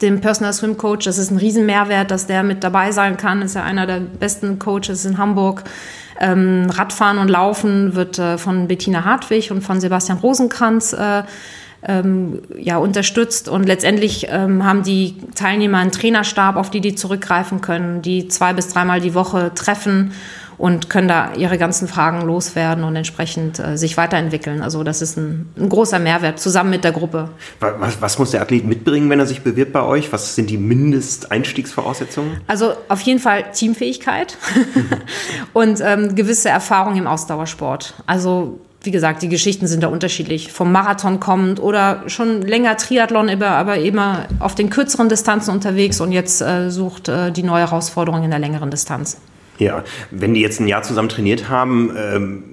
dem 0.00 0.20
Personal 0.20 0.54
Swim 0.54 0.78
Coach. 0.78 1.04
Das 1.04 1.18
ist 1.18 1.30
ein 1.30 1.36
Riesenmehrwert, 1.36 2.10
dass 2.10 2.26
der 2.26 2.42
mit 2.42 2.64
dabei 2.64 2.92
sein 2.92 3.18
kann. 3.18 3.42
Ist 3.42 3.56
ja 3.56 3.62
einer 3.62 3.86
der 3.86 4.00
besten 4.00 4.58
Coaches 4.58 5.04
in 5.04 5.18
Hamburg. 5.18 5.64
Ähm, 6.20 6.68
Radfahren 6.70 7.18
und 7.18 7.28
Laufen 7.28 7.94
wird 7.94 8.18
äh, 8.18 8.38
von 8.38 8.68
Bettina 8.68 9.04
Hartwig 9.04 9.50
und 9.50 9.62
von 9.62 9.80
Sebastian 9.80 10.18
Rosenkranz 10.18 10.92
äh, 10.92 11.24
ähm, 11.86 12.42
ja, 12.58 12.78
unterstützt. 12.78 13.48
Und 13.48 13.64
letztendlich 13.64 14.28
ähm, 14.30 14.64
haben 14.64 14.82
die 14.82 15.16
Teilnehmer 15.34 15.78
einen 15.78 15.92
Trainerstab, 15.92 16.56
auf 16.56 16.70
die 16.70 16.80
die 16.80 16.94
zurückgreifen 16.94 17.60
können, 17.60 18.02
die 18.02 18.28
zwei 18.28 18.52
bis 18.52 18.68
dreimal 18.68 19.00
die 19.00 19.14
Woche 19.14 19.52
treffen 19.54 20.12
und 20.58 20.88
können 20.88 21.08
da 21.08 21.32
ihre 21.34 21.58
ganzen 21.58 21.88
Fragen 21.88 22.20
loswerden 22.22 22.84
und 22.84 22.94
entsprechend 22.94 23.58
äh, 23.58 23.76
sich 23.76 23.96
weiterentwickeln. 23.96 24.62
Also 24.62 24.84
das 24.84 25.02
ist 25.02 25.16
ein, 25.16 25.50
ein, 25.58 25.68
großer 25.68 25.98
Mehrwert 25.98 26.38
zusammen 26.38 26.70
mit 26.70 26.84
der 26.84 26.92
Gruppe. 26.92 27.30
Was, 27.58 28.00
was, 28.00 28.18
muss 28.20 28.30
der 28.30 28.42
Athlet 28.42 28.64
mitbringen, 28.64 29.10
wenn 29.10 29.18
er 29.18 29.26
sich 29.26 29.42
bewirbt 29.42 29.72
bei 29.72 29.82
euch? 29.82 30.12
Was 30.12 30.36
sind 30.36 30.50
die 30.50 30.58
Mindesteinstiegsvoraussetzungen? 30.58 32.40
Also 32.46 32.74
auf 32.88 33.00
jeden 33.00 33.18
Fall 33.18 33.50
Teamfähigkeit 33.52 34.36
und 35.52 35.80
ähm, 35.80 36.14
gewisse 36.14 36.50
Erfahrung 36.50 36.96
im 36.96 37.08
Ausdauersport. 37.08 37.94
Also 38.06 38.60
wie 38.84 38.90
gesagt, 38.90 39.22
die 39.22 39.28
Geschichten 39.28 39.66
sind 39.66 39.82
da 39.82 39.88
unterschiedlich. 39.88 40.52
Vom 40.52 40.72
Marathon 40.72 41.20
kommend 41.20 41.60
oder 41.60 42.02
schon 42.06 42.42
länger 42.42 42.76
Triathlon, 42.76 43.28
aber 43.42 43.78
immer 43.78 44.26
auf 44.38 44.54
den 44.54 44.70
kürzeren 44.70 45.08
Distanzen 45.08 45.52
unterwegs 45.52 46.00
und 46.00 46.12
jetzt 46.12 46.40
äh, 46.40 46.70
sucht 46.70 47.08
äh, 47.08 47.30
die 47.32 47.42
neue 47.42 47.62
Herausforderung 47.62 48.24
in 48.24 48.30
der 48.30 48.38
längeren 48.38 48.70
Distanz. 48.70 49.20
Ja, 49.58 49.84
wenn 50.10 50.34
die 50.34 50.40
jetzt 50.40 50.60
ein 50.60 50.68
Jahr 50.68 50.82
zusammen 50.82 51.08
trainiert 51.08 51.48
haben, 51.48 51.94
ähm, 51.96 52.44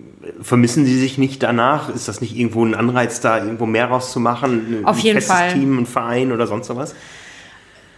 vermissen 0.42 0.86
Sie 0.86 1.00
sich 1.00 1.18
nicht 1.18 1.42
danach? 1.44 1.90
Ist 1.90 2.08
das 2.08 2.22
nicht 2.22 2.36
irgendwo 2.36 2.64
ein 2.64 2.76
Anreiz, 2.76 3.22
da 3.22 3.38
irgendwo 3.38 3.66
mehr 3.66 3.88
rauszumachen? 3.88 4.86
Auf 4.86 5.00
jeden 5.00 5.22
Fall. 5.22 5.54
Team, 5.54 5.80
ein 5.80 5.86
Verein 5.86 6.32
oder 6.32 6.48
sonst 6.48 6.74
was? 6.76 6.94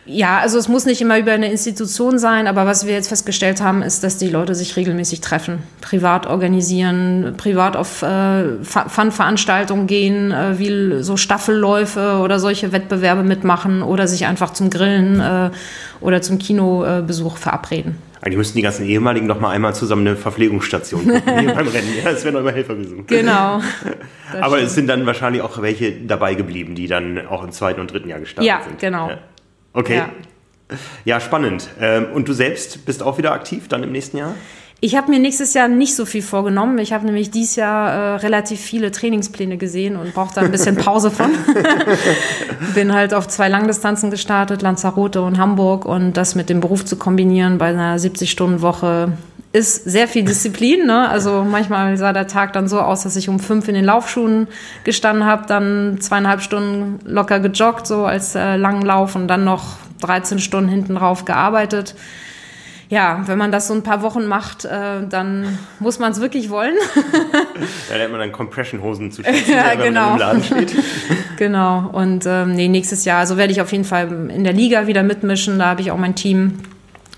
Ja, 0.05 0.39
also 0.39 0.57
es 0.57 0.67
muss 0.67 0.85
nicht 0.85 0.99
immer 0.99 1.19
über 1.19 1.31
eine 1.31 1.51
Institution 1.51 2.17
sein, 2.17 2.47
aber 2.47 2.65
was 2.65 2.87
wir 2.87 2.93
jetzt 2.93 3.09
festgestellt 3.09 3.61
haben, 3.61 3.83
ist, 3.83 4.03
dass 4.03 4.17
die 4.17 4.29
Leute 4.29 4.55
sich 4.55 4.75
regelmäßig 4.75 5.21
treffen, 5.21 5.59
privat 5.79 6.25
organisieren, 6.25 7.35
privat 7.37 7.77
auf 7.77 8.01
äh, 8.01 8.63
Fun-Veranstaltungen 8.63 9.85
gehen, 9.85 10.31
äh, 10.31 10.57
wie 10.57 11.03
so 11.03 11.17
Staffelläufe 11.17 12.17
oder 12.23 12.39
solche 12.39 12.71
Wettbewerbe 12.71 13.21
mitmachen 13.21 13.83
oder 13.83 14.07
sich 14.07 14.25
einfach 14.25 14.53
zum 14.53 14.71
Grillen 14.71 15.19
äh, 15.19 15.51
oder 15.99 16.23
zum 16.23 16.39
Kinobesuch 16.39 17.37
verabreden. 17.37 17.97
Eigentlich 18.23 18.37
müssten 18.37 18.57
die 18.57 18.61
ganzen 18.61 18.85
ehemaligen 18.85 19.25
noch 19.25 19.39
mal 19.39 19.49
einmal 19.49 19.73
zusammen 19.73 20.05
eine 20.07 20.15
Verpflegungsstation 20.15 21.07
beim 21.25 21.49
Rennen. 21.49 21.93
Ja, 22.03 22.11
es 22.11 22.23
werden 22.23 22.35
noch 22.35 22.41
immer 22.41 22.51
Helfer 22.51 22.75
gesucht. 22.75 23.07
Genau. 23.07 23.61
Aber 24.41 24.55
stimmt. 24.55 24.67
es 24.67 24.75
sind 24.75 24.87
dann 24.87 25.05
wahrscheinlich 25.07 25.41
auch 25.41 25.59
welche 25.61 25.91
dabei 25.91 26.35
geblieben, 26.35 26.75
die 26.75 26.87
dann 26.87 27.25
auch 27.27 27.43
im 27.43 27.51
zweiten 27.51 27.81
und 27.81 27.91
dritten 27.91 28.09
Jahr 28.09 28.19
gestartet 28.19 28.47
ja, 28.47 28.61
sind. 28.63 28.79
Genau. 28.79 29.09
Ja, 29.09 29.15
genau. 29.15 29.21
Okay. 29.73 29.97
Ja. 29.97 30.09
ja, 31.05 31.19
spannend. 31.19 31.69
Ähm, 31.79 32.07
und 32.13 32.27
du 32.27 32.33
selbst 32.33 32.85
bist 32.85 33.03
auch 33.03 33.17
wieder 33.17 33.31
aktiv 33.31 33.67
dann 33.67 33.83
im 33.83 33.91
nächsten 33.91 34.17
Jahr? 34.17 34.35
Ich 34.83 34.95
habe 34.95 35.11
mir 35.11 35.19
nächstes 35.19 35.53
Jahr 35.53 35.67
nicht 35.67 35.95
so 35.95 36.05
viel 36.05 36.23
vorgenommen. 36.23 36.79
Ich 36.79 36.91
habe 36.91 37.05
nämlich 37.05 37.29
dieses 37.29 37.55
Jahr 37.55 37.91
äh, 37.91 38.15
relativ 38.15 38.59
viele 38.59 38.89
Trainingspläne 38.89 39.57
gesehen 39.57 39.95
und 39.95 40.15
brauche 40.15 40.33
da 40.33 40.41
ein 40.41 40.49
bisschen 40.49 40.75
Pause 40.77 41.11
von. 41.11 41.29
Bin 42.73 42.91
halt 42.91 43.13
auf 43.13 43.27
zwei 43.27 43.47
Langdistanzen 43.47 44.09
gestartet, 44.09 44.63
Lanzarote 44.63 45.21
und 45.21 45.37
Hamburg. 45.37 45.85
Und 45.85 46.13
das 46.13 46.33
mit 46.33 46.49
dem 46.49 46.61
Beruf 46.61 46.83
zu 46.83 46.95
kombinieren 46.95 47.59
bei 47.59 47.67
einer 47.67 47.97
70-Stunden-Woche 47.97 49.13
ist 49.53 49.83
sehr 49.85 50.07
viel 50.07 50.23
Disziplin. 50.25 50.85
Ne? 50.85 51.09
Also 51.09 51.43
manchmal 51.43 51.97
sah 51.97 52.13
der 52.13 52.27
Tag 52.27 52.53
dann 52.53 52.67
so 52.67 52.79
aus, 52.79 53.03
dass 53.03 53.15
ich 53.15 53.29
um 53.29 53.39
fünf 53.39 53.67
in 53.67 53.75
den 53.75 53.85
Laufschuhen 53.85 54.47
gestanden 54.83 55.25
habe, 55.25 55.45
dann 55.47 55.97
zweieinhalb 55.99 56.41
Stunden 56.41 56.99
locker 57.05 57.39
gejoggt, 57.39 57.87
so 57.87 58.05
als 58.05 58.35
äh, 58.35 58.55
langen 58.55 58.81
Lauf 58.81 59.15
und 59.15 59.27
dann 59.27 59.43
noch 59.43 59.77
13 60.01 60.39
Stunden 60.39 60.69
hinten 60.69 60.95
drauf 60.95 61.25
gearbeitet 61.25 61.95
ja, 62.91 63.23
wenn 63.25 63.37
man 63.37 63.53
das 63.53 63.69
so 63.69 63.73
ein 63.73 63.83
paar 63.83 64.01
Wochen 64.01 64.27
macht, 64.27 64.65
äh, 64.65 65.07
dann 65.07 65.57
muss 65.79 65.97
man 65.97 66.11
es 66.11 66.19
wirklich 66.19 66.49
wollen. 66.49 66.75
da 67.89 67.95
lernt 67.95 68.11
man 68.11 68.19
dann 68.19 68.33
Compression-Hosen 68.33 69.11
zu 69.13 69.23
schützen, 69.23 69.45
ja, 69.53 69.71
wenn 69.71 69.79
genau. 69.79 70.01
man 70.01 70.13
im 70.13 70.19
Laden 70.19 70.43
steht. 70.43 70.75
genau. 71.37 71.89
Und 71.93 72.25
ähm, 72.27 72.51
nee, 72.51 72.67
nächstes 72.67 73.05
Jahr, 73.05 73.19
also 73.19 73.37
werde 73.37 73.53
ich 73.53 73.61
auf 73.61 73.71
jeden 73.71 73.85
Fall 73.85 74.29
in 74.29 74.43
der 74.43 74.51
Liga 74.51 74.87
wieder 74.87 75.03
mitmischen. 75.03 75.57
Da 75.57 75.67
habe 75.67 75.79
ich 75.79 75.89
auch 75.89 75.97
mein 75.97 76.15
Team. 76.15 76.59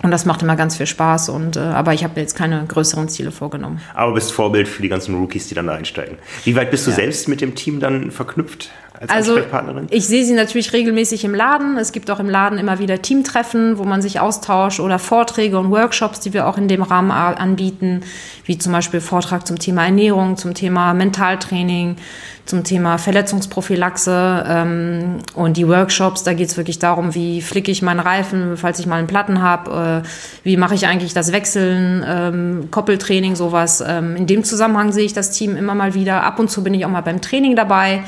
Und 0.03 0.11
das 0.11 0.25
macht 0.25 0.41
immer 0.41 0.57
ganz 0.57 0.77
viel 0.77 0.85
Spaß. 0.85 1.29
Und, 1.29 1.55
äh, 1.55 1.61
aber 1.61 1.93
ich 1.93 2.03
habe 2.03 2.19
jetzt 2.19 2.35
keine 2.35 2.63
größeren 2.65 3.07
Ziele 3.07 3.31
vorgenommen. 3.31 3.81
Aber 3.95 4.13
bist 4.13 4.33
Vorbild 4.33 4.67
für 4.67 4.81
die 4.81 4.89
ganzen 4.89 5.15
Rookies, 5.15 5.47
die 5.47 5.55
dann 5.55 5.67
da 5.67 5.73
einsteigen. 5.73 6.17
Wie 6.43 6.55
weit 6.55 6.69
bist 6.71 6.85
du 6.85 6.91
ja. 6.91 6.97
selbst 6.97 7.27
mit 7.27 7.41
dem 7.41 7.55
Team 7.55 7.79
dann 7.79 8.11
verknüpft? 8.11 8.69
Als 9.03 9.11
also, 9.11 9.33
Ansprechpartnerin? 9.33 9.87
Ich 9.89 10.07
sehe 10.07 10.23
sie 10.23 10.33
natürlich 10.33 10.73
regelmäßig 10.73 11.25
im 11.25 11.35
Laden. 11.35 11.77
Es 11.77 11.91
gibt 11.91 12.09
auch 12.09 12.19
im 12.19 12.29
Laden 12.29 12.57
immer 12.57 12.79
wieder 12.79 13.01
Teamtreffen, 13.01 13.77
wo 13.77 13.83
man 13.83 14.01
sich 14.01 14.19
austauscht 14.19 14.79
oder 14.79 14.99
Vorträge 14.99 15.59
und 15.59 15.71
Workshops, 15.71 16.19
die 16.21 16.33
wir 16.33 16.47
auch 16.47 16.57
in 16.57 16.67
dem 16.67 16.81
Rahmen 16.81 17.11
anbieten, 17.11 18.01
wie 18.45 18.57
zum 18.57 18.71
Beispiel 18.71 19.01
Vortrag 19.01 19.45
zum 19.45 19.59
Thema 19.59 19.85
Ernährung, 19.85 20.37
zum 20.37 20.53
Thema 20.53 20.93
Mentaltraining, 20.93 21.97
zum 22.45 22.63
Thema 22.63 22.97
Verletzungsprophylaxe 22.97 24.43
ähm, 24.47 25.19
und 25.33 25.55
die 25.55 25.67
Workshops, 25.67 26.23
da 26.23 26.33
geht 26.33 26.49
es 26.49 26.57
wirklich 26.57 26.77
darum, 26.77 27.15
wie 27.15 27.41
flicke 27.41 27.71
ich 27.71 27.81
meinen 27.81 28.01
Reifen, 28.01 28.57
falls 28.57 28.79
ich 28.79 28.85
mal 28.85 28.97
einen 28.97 29.07
Platten 29.07 29.41
habe, 29.41 30.03
äh, 30.03 30.07
wie 30.43 30.57
mache 30.57 30.75
ich 30.75 30.85
eigentlich 30.87 31.13
das 31.13 31.31
Wechseln, 31.31 32.03
ähm, 32.05 32.67
Koppeltraining, 32.69 33.35
sowas. 33.35 33.81
Ähm, 33.85 34.17
in 34.17 34.27
dem 34.27 34.43
Zusammenhang 34.43 34.91
sehe 34.91 35.05
ich 35.05 35.13
das 35.13 35.31
Team 35.31 35.55
immer 35.55 35.73
mal 35.73 35.93
wieder. 35.93 36.23
Ab 36.23 36.39
und 36.39 36.51
zu 36.51 36.63
bin 36.63 36.73
ich 36.73 36.85
auch 36.85 36.89
mal 36.89 37.01
beim 37.01 37.21
Training 37.21 37.55
dabei. 37.55 38.03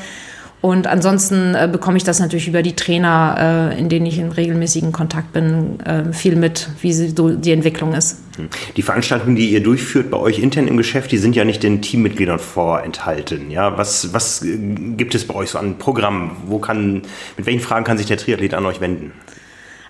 Und 0.62 0.86
ansonsten 0.86 1.54
äh, 1.54 1.68
bekomme 1.70 1.96
ich 1.96 2.04
das 2.04 2.18
natürlich 2.18 2.48
über 2.48 2.62
die 2.62 2.74
Trainer, 2.74 3.72
äh, 3.72 3.78
in 3.78 3.88
denen 3.88 4.06
ich 4.06 4.18
in 4.18 4.32
regelmäßigen 4.32 4.90
Kontakt 4.90 5.32
bin, 5.32 5.78
äh, 5.80 6.12
viel 6.12 6.34
mit, 6.34 6.68
wie 6.80 6.92
sie, 6.92 7.10
so 7.10 7.30
die 7.30 7.52
Entwicklung 7.52 7.92
ist. 7.92 8.18
Hm. 8.36 8.48
Die 8.76 8.82
Veranstaltungen, 8.82 9.36
die 9.36 9.50
ihr 9.50 9.62
durchführt 9.62 10.10
bei 10.10 10.16
euch 10.16 10.38
intern 10.38 10.66
im 10.66 10.76
Geschäft, 10.76 11.12
die 11.12 11.18
sind 11.18 11.36
ja 11.36 11.44
nicht 11.44 11.62
den 11.62 11.82
Teammitgliedern 11.82 12.38
vorenthalten. 12.38 13.50
Ja, 13.50 13.76
was, 13.78 14.12
was 14.12 14.42
äh, 14.42 14.56
gibt 14.96 15.14
es 15.14 15.26
bei 15.26 15.34
euch 15.34 15.50
so 15.50 15.58
an 15.58 15.78
Programmen? 15.78 16.32
Wo 16.46 16.58
kann, 16.58 17.02
mit 17.36 17.46
welchen 17.46 17.60
Fragen 17.60 17.84
kann 17.84 17.98
sich 17.98 18.06
der 18.06 18.16
Triathlet 18.16 18.54
an 18.54 18.66
euch 18.66 18.80
wenden? 18.80 19.12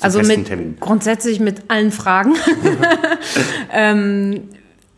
Also 0.00 0.20
mit, 0.20 0.81
grundsätzlich 0.81 1.40
mit 1.40 1.62
allen 1.68 1.90
Fragen. 1.90 2.35
ähm, 3.72 4.42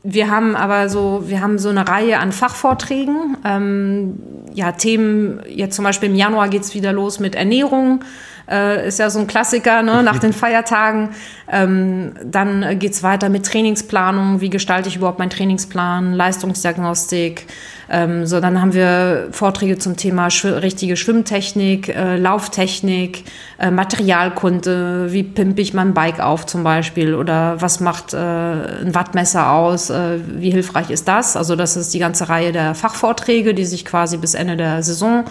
wir 0.03 0.31
haben 0.31 0.57
aber 0.57 0.89
so, 0.89 1.25
wir 1.27 1.41
haben 1.41 1.59
so 1.59 1.69
eine 1.69 1.87
Reihe 1.87 2.19
an 2.19 2.33
Fachvorträgen. 2.33 3.37
Ähm, 3.45 4.19
ja, 4.59 4.73
Themen, 4.73 5.41
jetzt 5.47 5.77
zum 5.77 5.85
Beispiel 5.85 6.09
im 6.11 6.17
Januar 6.17 6.49
geht's 6.49 6.75
wieder 6.75 6.93
los 6.93 7.21
mit 7.21 7.37
Ernährung. 7.37 8.05
Äh, 8.51 8.89
ist 8.89 8.99
ja 8.99 9.11
so 9.11 9.19
ein 9.19 9.27
Klassiker 9.27 9.83
ne, 9.83 10.03
nach 10.03 10.19
den 10.19 10.33
Feiertagen. 10.35 11.11
Ähm, 11.51 12.13
dann 12.25 12.79
geht's 12.79 13.03
weiter 13.03 13.29
mit 13.29 13.47
Trainingsplanung. 13.47 14.41
Wie 14.41 14.51
gestalte 14.51 14.89
ich 14.89 14.97
überhaupt 14.97 15.19
meinen 15.19 15.31
Trainingsplan? 15.31 16.13
Leistungsdiagnostik. 16.15 17.47
Ähm, 17.91 18.27
so, 18.27 18.41
dann 18.41 18.61
haben 18.61 18.75
wir 18.75 19.29
Vorträge 19.33 19.79
zum 19.79 19.97
Thema 19.97 20.31
schw 20.31 20.49
richtige 20.59 20.97
Schwimmtechnik, 20.97 21.89
äh, 21.89 22.17
Lauftechnik, 22.19 23.25
äh, 23.59 23.71
Materialkunde. 23.71 25.07
Wie 25.11 25.23
pimpe 25.23 25.63
ich 25.63 25.73
mein 25.73 25.95
Bike 25.95 26.21
auf 26.21 26.45
zum 26.45 26.65
Beispiel? 26.65 27.15
Oder 27.15 27.61
was 27.61 27.81
macht 27.81 28.13
äh, 28.13 28.17
ein 28.19 28.95
Wattmesser 28.95 29.51
aus? 29.53 29.89
Äh, 29.89 30.19
wie 30.27 30.51
hilfreich 30.51 30.91
ist 30.91 31.09
das? 31.09 31.37
Also 31.37 31.57
das 31.57 31.77
ist 31.77 31.95
die 31.95 31.99
ganze 31.99 32.29
Reihe 32.29 32.53
der 32.53 32.75
Fachvorträge, 32.75 33.55
die 33.55 33.65
sich 33.65 33.87
quasi 33.87 34.19
bis 34.19 34.35
Ende 34.35 34.57
der 34.57 34.83
Saison 34.83 35.25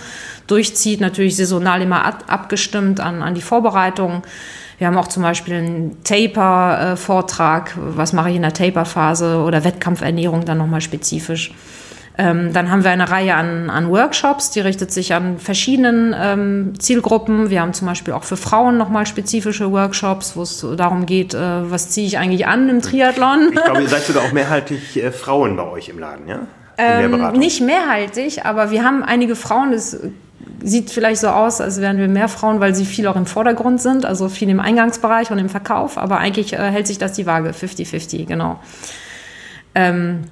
durchzieht. 0.48 1.02
Natürlich 1.02 1.36
saisonal 1.36 1.82
immer 1.82 2.04
ab 2.06 2.24
abgestimmt 2.28 3.00
an, 3.00 3.22
an 3.22 3.36
die 3.36 3.42
Vorbereitung. 3.42 4.24
Wir 4.78 4.88
haben 4.88 4.98
auch 4.98 5.08
zum 5.08 5.24
Beispiel 5.24 5.56
einen 5.56 6.04
Taper-Vortrag. 6.04 7.74
Was 7.78 8.14
mache 8.14 8.30
ich 8.30 8.36
in 8.36 8.44
der 8.44 8.54
Taper-Phase 8.54 9.40
oder 9.40 9.64
Wettkampfernährung 9.64 10.46
dann 10.46 10.60
nochmal 10.60 10.82
spezifisch. 10.82 11.52
Ähm, 12.20 12.52
dann 12.52 12.72
haben 12.72 12.84
wir 12.84 12.90
eine 12.90 13.10
Reihe 13.10 13.36
an, 13.36 13.70
an, 13.70 13.90
Workshops, 13.90 14.50
die 14.50 14.60
richtet 14.60 14.92
sich 14.92 15.14
an 15.14 15.38
verschiedenen 15.38 16.16
ähm, 16.20 16.74
Zielgruppen. 16.80 17.52
Wir 17.52 17.62
haben 17.62 17.74
zum 17.74 17.88
Beispiel 17.88 18.14
auch 18.14 18.24
für 18.24 18.38
Frauen 18.38 18.78
nochmal 18.78 19.06
spezifische 19.06 19.72
Workshops, 19.72 20.36
wo 20.36 20.42
es 20.42 20.66
darum 20.78 21.06
geht, 21.06 21.36
äh, 21.36 21.40
was 21.70 21.90
ziehe 21.90 22.08
ich 22.08 22.18
eigentlich 22.18 22.48
an 22.48 22.70
im 22.70 22.82
Triathlon. 22.82 23.52
Ich 23.54 23.64
glaube, 23.64 23.82
ihr 23.84 23.88
seid 23.88 24.04
sogar 24.04 24.24
auch 24.24 24.32
mehrheitlich 24.32 24.98
äh, 24.98 25.12
Frauen 25.12 25.56
bei 25.58 25.68
euch 25.68 25.90
im 25.90 26.00
Laden, 26.00 26.28
ja? 26.28 26.40
Ähm, 26.80 27.32
nicht 27.34 27.62
mehrhaltig, 27.62 28.46
aber 28.46 28.70
wir 28.70 28.84
haben 28.84 29.04
einige 29.04 29.36
Frauen, 29.36 29.72
das 29.72 30.00
sieht 30.64 30.90
vielleicht 30.90 31.22
so 31.22 31.28
aus, 31.28 31.62
als 31.62 31.82
wären 31.82 31.98
wir 31.98 32.08
mehr 32.08 32.28
Frauen, 32.28 32.60
weil 32.60 32.76
sie 32.76 32.86
viel 32.86 33.08
auch 33.08 33.16
im 33.16 33.26
Vordergrund 33.26 33.82
sind, 33.82 34.06
also 34.06 34.30
viel 34.30 34.50
im 34.50 34.60
Eingangsbereich 34.60 35.32
und 35.32 35.38
im 35.38 35.50
Verkauf, 35.50 35.98
aber 35.98 36.18
eigentlich 36.18 36.54
äh, 36.54 36.58
hält 36.58 36.88
sich 36.88 36.98
das 36.98 37.14
die 37.14 37.26
Waage, 37.26 37.50
50-50, 37.52 38.26
genau. 38.26 38.60
Ähm, 39.76 40.26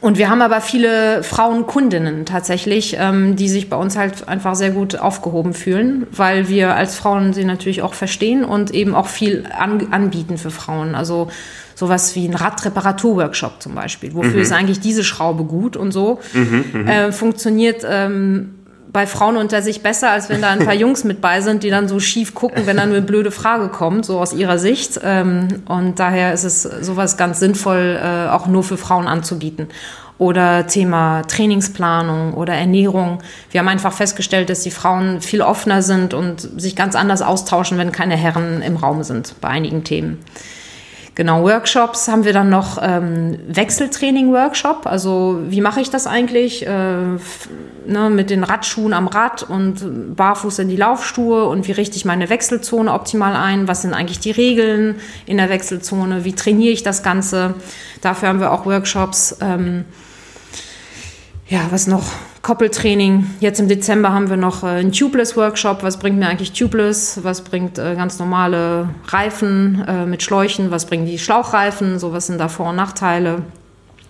und 0.00 0.18
wir 0.18 0.30
haben 0.30 0.40
aber 0.40 0.60
viele 0.60 1.22
Frauenkundinnen 1.22 2.24
tatsächlich, 2.24 2.96
ähm, 2.98 3.36
die 3.36 3.48
sich 3.48 3.68
bei 3.68 3.76
uns 3.76 3.96
halt 3.96 4.28
einfach 4.28 4.54
sehr 4.54 4.70
gut 4.70 4.96
aufgehoben 4.96 5.52
fühlen, 5.52 6.06
weil 6.12 6.48
wir 6.48 6.74
als 6.74 6.94
Frauen 6.94 7.32
sie 7.32 7.44
natürlich 7.44 7.82
auch 7.82 7.94
verstehen 7.94 8.44
und 8.44 8.70
eben 8.70 8.94
auch 8.94 9.08
viel 9.08 9.46
an, 9.50 9.88
anbieten 9.90 10.38
für 10.38 10.50
Frauen. 10.50 10.94
Also 10.94 11.28
sowas 11.74 12.14
wie 12.14 12.26
ein 12.26 12.34
Radreparaturworkshop 12.34 13.60
zum 13.60 13.74
Beispiel. 13.74 14.14
Wofür 14.14 14.34
mhm. 14.34 14.42
ist 14.42 14.52
eigentlich 14.52 14.80
diese 14.80 15.02
Schraube 15.02 15.44
gut 15.44 15.76
und 15.76 15.92
so? 15.92 16.20
Mhm, 16.34 16.64
mhm. 16.72 16.86
äh, 16.86 17.12
funktioniert 17.12 17.84
ähm, 17.88 18.59
bei 18.92 19.06
Frauen 19.06 19.36
unter 19.36 19.62
sich 19.62 19.82
besser, 19.82 20.10
als 20.10 20.28
wenn 20.28 20.42
da 20.42 20.50
ein 20.50 20.64
paar 20.64 20.74
Jungs 20.80 21.04
mit 21.04 21.20
bei 21.20 21.40
sind, 21.40 21.62
die 21.62 21.70
dann 21.70 21.88
so 21.88 22.00
schief 22.00 22.34
gucken, 22.34 22.66
wenn 22.66 22.76
da 22.76 22.86
nur 22.86 22.96
eine 22.96 23.06
blöde 23.06 23.30
Frage 23.30 23.68
kommt, 23.68 24.04
so 24.04 24.18
aus 24.20 24.32
ihrer 24.32 24.58
Sicht. 24.58 25.00
Ähm, 25.02 25.62
und 25.68 25.98
daher 25.98 26.32
ist 26.32 26.44
es 26.44 26.62
sowas 26.62 27.16
ganz 27.16 27.40
sinnvoll, 27.40 27.98
äh, 28.02 28.28
auch 28.28 28.46
nur 28.46 28.62
für 28.62 28.76
Frauen 28.76 29.06
anzubieten. 29.06 29.68
Oder 30.18 30.66
Thema 30.66 31.22
Trainingsplanung 31.22 32.34
oder 32.34 32.52
Ernährung. 32.52 33.22
Wir 33.50 33.60
haben 33.60 33.68
einfach 33.68 33.94
festgestellt, 33.94 34.50
dass 34.50 34.60
die 34.60 34.70
Frauen 34.70 35.22
viel 35.22 35.40
offener 35.40 35.80
sind 35.80 36.12
und 36.12 36.40
sich 36.60 36.76
ganz 36.76 36.94
anders 36.94 37.22
austauschen, 37.22 37.78
wenn 37.78 37.90
keine 37.90 38.16
Herren 38.16 38.60
im 38.60 38.76
Raum 38.76 39.02
sind 39.02 39.34
bei 39.40 39.48
einigen 39.48 39.82
Themen. 39.82 40.18
Genau, 41.14 41.42
Workshops 41.42 42.08
haben 42.08 42.24
wir 42.24 42.32
dann 42.32 42.50
noch 42.50 42.78
ähm, 42.80 43.38
Wechseltraining-Workshop. 43.48 44.86
Also 44.86 45.40
wie 45.48 45.60
mache 45.60 45.80
ich 45.80 45.90
das 45.90 46.06
eigentlich? 46.06 46.66
Äh, 46.66 47.18
ne, 47.86 48.10
mit 48.10 48.30
den 48.30 48.44
Radschuhen 48.44 48.92
am 48.92 49.08
Rad 49.08 49.42
und 49.42 50.16
barfuß 50.16 50.60
in 50.60 50.68
die 50.68 50.76
Laufstuhe 50.76 51.46
und 51.46 51.66
wie 51.66 51.72
richte 51.72 51.96
ich 51.96 52.04
meine 52.04 52.30
Wechselzone 52.30 52.92
optimal 52.92 53.34
ein? 53.34 53.68
Was 53.68 53.82
sind 53.82 53.94
eigentlich 53.94 54.20
die 54.20 54.30
Regeln 54.30 54.96
in 55.26 55.36
der 55.36 55.50
Wechselzone? 55.50 56.24
Wie 56.24 56.32
trainiere 56.32 56.72
ich 56.72 56.82
das 56.82 57.02
Ganze? 57.02 57.54
Dafür 58.00 58.28
haben 58.28 58.40
wir 58.40 58.52
auch 58.52 58.66
Workshops. 58.66 59.36
Ähm, 59.40 59.84
ja, 61.48 61.60
was 61.70 61.86
noch? 61.86 62.04
Koppeltraining. 62.42 63.26
Jetzt 63.40 63.60
im 63.60 63.68
Dezember 63.68 64.12
haben 64.12 64.30
wir 64.30 64.38
noch 64.38 64.62
äh, 64.62 64.68
einen 64.68 64.92
Tubeless-Workshop. 64.92 65.82
Was 65.82 65.98
bringt 65.98 66.18
mir 66.18 66.26
eigentlich 66.26 66.52
Tubeless? 66.52 67.20
Was 67.22 67.42
bringt 67.42 67.78
äh, 67.78 67.94
ganz 67.94 68.18
normale 68.18 68.88
Reifen 69.08 69.84
äh, 69.86 70.06
mit 70.06 70.22
Schläuchen? 70.22 70.70
Was 70.70 70.86
bringen 70.86 71.04
die 71.04 71.18
Schlauchreifen? 71.18 71.98
So, 71.98 72.12
was 72.12 72.28
sind 72.28 72.38
da 72.38 72.48
Vor- 72.48 72.70
und 72.70 72.76
Nachteile? 72.76 73.42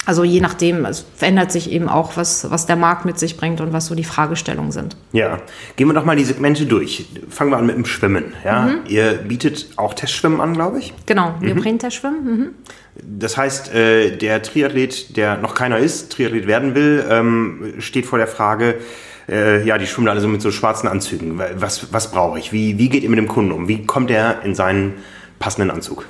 Also 0.06 0.24
je 0.24 0.40
nachdem, 0.40 0.86
es 0.86 1.04
verändert 1.14 1.52
sich 1.52 1.70
eben 1.70 1.88
auch, 1.88 2.16
was, 2.16 2.50
was 2.50 2.66
der 2.66 2.76
Markt 2.76 3.04
mit 3.04 3.18
sich 3.18 3.36
bringt 3.36 3.60
und 3.60 3.72
was 3.72 3.86
so 3.86 3.94
die 3.94 4.04
Fragestellungen 4.04 4.72
sind. 4.72 4.96
Ja, 5.12 5.40
gehen 5.76 5.88
wir 5.88 5.94
doch 5.94 6.06
mal 6.06 6.16
die 6.16 6.24
Segmente 6.24 6.64
durch. 6.64 7.06
Fangen 7.28 7.50
wir 7.50 7.58
an 7.58 7.66
mit 7.66 7.76
dem 7.76 7.84
Schwimmen. 7.84 8.32
Ja? 8.44 8.62
Mhm. 8.62 8.78
Ihr 8.88 9.12
bietet 9.12 9.68
auch 9.76 9.92
Testschwimmen 9.92 10.40
an, 10.40 10.54
glaube 10.54 10.78
ich. 10.78 10.94
Genau, 11.06 11.34
wir 11.40 11.54
mhm. 11.54 11.60
bringen 11.60 11.78
Testschwimmen. 11.78 12.24
Mhm. 12.24 12.48
Das 13.02 13.36
heißt, 13.36 13.74
äh, 13.74 14.16
der 14.16 14.42
Triathlet, 14.42 15.16
der 15.16 15.36
noch 15.36 15.54
keiner 15.54 15.78
ist, 15.78 16.12
Triathlet 16.12 16.46
werden 16.46 16.74
will, 16.74 17.04
ähm, 17.08 17.74
steht 17.78 18.06
vor 18.06 18.18
der 18.18 18.26
Frage, 18.26 18.76
äh, 19.28 19.64
ja, 19.64 19.78
die 19.78 19.86
schwimmen 19.86 20.08
alle 20.08 20.20
so 20.20 20.28
mit 20.28 20.42
so 20.42 20.50
schwarzen 20.50 20.88
Anzügen. 20.88 21.40
Was, 21.56 21.92
was 21.92 22.10
brauche 22.10 22.38
ich? 22.38 22.52
Wie, 22.52 22.78
wie 22.78 22.88
geht 22.88 23.02
ihr 23.02 23.10
mit 23.10 23.18
dem 23.18 23.28
Kunden 23.28 23.52
um? 23.52 23.68
Wie 23.68 23.84
kommt 23.84 24.10
er 24.10 24.42
in 24.44 24.54
seinen 24.54 24.94
passenden 25.38 25.70
Anzug? 25.70 26.06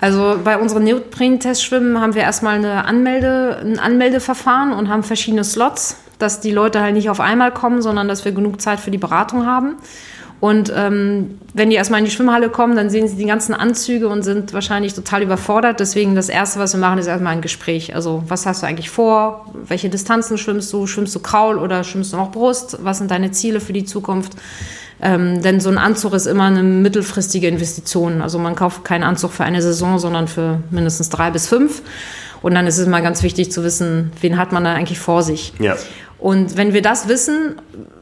Also 0.00 0.38
bei 0.44 0.58
unseren 0.58 0.84
Neopren-Testschwimmen 0.84 2.00
haben 2.00 2.14
wir 2.14 2.22
erstmal 2.22 2.56
eine 2.56 2.84
Anmelde, 2.84 3.58
ein 3.62 3.78
Anmeldeverfahren 3.78 4.72
und 4.72 4.88
haben 4.88 5.02
verschiedene 5.02 5.44
Slots, 5.44 5.96
dass 6.18 6.40
die 6.40 6.50
Leute 6.50 6.80
halt 6.80 6.94
nicht 6.94 7.08
auf 7.08 7.20
einmal 7.20 7.50
kommen, 7.50 7.80
sondern 7.82 8.08
dass 8.08 8.24
wir 8.24 8.32
genug 8.32 8.60
Zeit 8.60 8.80
für 8.80 8.90
die 8.90 8.98
Beratung 8.98 9.46
haben. 9.46 9.76
Und 10.38 10.70
ähm, 10.76 11.38
wenn 11.54 11.70
die 11.70 11.76
erstmal 11.76 12.00
in 12.00 12.04
die 12.04 12.10
Schwimmhalle 12.10 12.50
kommen, 12.50 12.76
dann 12.76 12.90
sehen 12.90 13.08
sie 13.08 13.16
die 13.16 13.24
ganzen 13.24 13.54
Anzüge 13.54 14.08
und 14.08 14.22
sind 14.22 14.52
wahrscheinlich 14.52 14.92
total 14.92 15.22
überfordert. 15.22 15.80
Deswegen 15.80 16.14
das 16.14 16.28
Erste, 16.28 16.58
was 16.58 16.74
wir 16.74 16.80
machen, 16.80 16.98
ist 16.98 17.06
erstmal 17.06 17.32
ein 17.32 17.40
Gespräch. 17.40 17.94
Also 17.94 18.22
was 18.28 18.44
hast 18.44 18.62
du 18.62 18.66
eigentlich 18.66 18.90
vor? 18.90 19.46
Welche 19.66 19.88
Distanzen 19.88 20.36
schwimmst 20.36 20.70
du? 20.74 20.86
Schwimmst 20.86 21.14
du 21.14 21.20
Kraul 21.20 21.56
oder 21.56 21.84
schwimmst 21.84 22.12
du 22.12 22.18
noch 22.18 22.32
Brust? 22.32 22.76
Was 22.82 22.98
sind 22.98 23.10
deine 23.10 23.30
Ziele 23.30 23.60
für 23.60 23.72
die 23.72 23.86
Zukunft? 23.86 24.34
Ähm, 25.00 25.42
denn 25.42 25.60
so 25.60 25.68
ein 25.68 25.78
Anzug 25.78 26.14
ist 26.14 26.26
immer 26.26 26.44
eine 26.44 26.62
mittelfristige 26.62 27.48
Investition. 27.48 28.22
Also 28.22 28.38
man 28.38 28.54
kauft 28.54 28.84
keinen 28.84 29.02
Anzug 29.02 29.32
für 29.32 29.44
eine 29.44 29.60
Saison, 29.60 29.98
sondern 29.98 30.26
für 30.26 30.60
mindestens 30.70 31.10
drei 31.10 31.30
bis 31.30 31.46
fünf. 31.46 31.82
Und 32.42 32.54
dann 32.54 32.66
ist 32.66 32.78
es 32.78 32.86
immer 32.86 33.02
ganz 33.02 33.22
wichtig 33.22 33.50
zu 33.52 33.64
wissen, 33.64 34.12
wen 34.20 34.38
hat 34.38 34.52
man 34.52 34.64
da 34.64 34.72
eigentlich 34.72 34.98
vor 34.98 35.22
sich. 35.22 35.52
Ja. 35.58 35.76
Und 36.18 36.56
wenn 36.56 36.72
wir 36.72 36.80
das 36.80 37.08
wissen, 37.08 37.56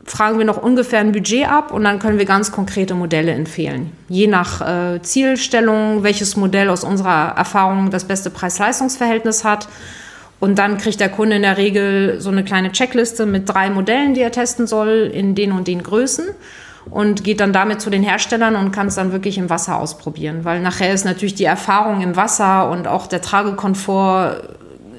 fragen 0.04 0.38
wir 0.38 0.44
noch 0.44 0.62
ungefähr 0.62 1.00
ein 1.00 1.12
Budget 1.12 1.48
ab 1.48 1.72
und 1.72 1.82
dann 1.82 1.98
können 1.98 2.18
wir 2.18 2.26
ganz 2.26 2.52
konkrete 2.52 2.94
Modelle 2.94 3.32
empfehlen. 3.32 3.90
Je 4.08 4.26
nach 4.26 4.60
äh, 4.60 5.02
Zielstellung, 5.02 6.02
welches 6.02 6.36
Modell 6.36 6.68
aus 6.68 6.84
unserer 6.84 7.34
Erfahrung 7.36 7.90
das 7.90 8.04
beste 8.04 8.30
Preis-Leistungs-Verhältnis 8.30 9.44
hat. 9.44 9.68
Und 10.40 10.58
dann 10.58 10.78
kriegt 10.78 11.00
der 11.00 11.08
Kunde 11.08 11.36
in 11.36 11.42
der 11.42 11.56
Regel 11.56 12.20
so 12.20 12.30
eine 12.30 12.44
kleine 12.44 12.70
Checkliste 12.70 13.24
mit 13.24 13.48
drei 13.48 13.70
Modellen, 13.70 14.14
die 14.14 14.20
er 14.20 14.30
testen 14.30 14.66
soll, 14.66 15.10
in 15.12 15.34
den 15.34 15.52
und 15.52 15.66
den 15.66 15.82
Größen 15.82 16.26
und 16.90 17.24
geht 17.24 17.40
dann 17.40 17.52
damit 17.52 17.80
zu 17.80 17.90
den 17.90 18.02
Herstellern 18.02 18.56
und 18.56 18.72
kann 18.72 18.88
es 18.88 18.94
dann 18.94 19.12
wirklich 19.12 19.38
im 19.38 19.50
Wasser 19.50 19.78
ausprobieren. 19.78 20.44
Weil 20.44 20.60
nachher 20.60 20.92
ist 20.92 21.04
natürlich 21.04 21.34
die 21.34 21.44
Erfahrung 21.44 22.00
im 22.00 22.16
Wasser 22.16 22.70
und 22.70 22.86
auch 22.86 23.06
der 23.06 23.20
Tragekomfort 23.20 24.42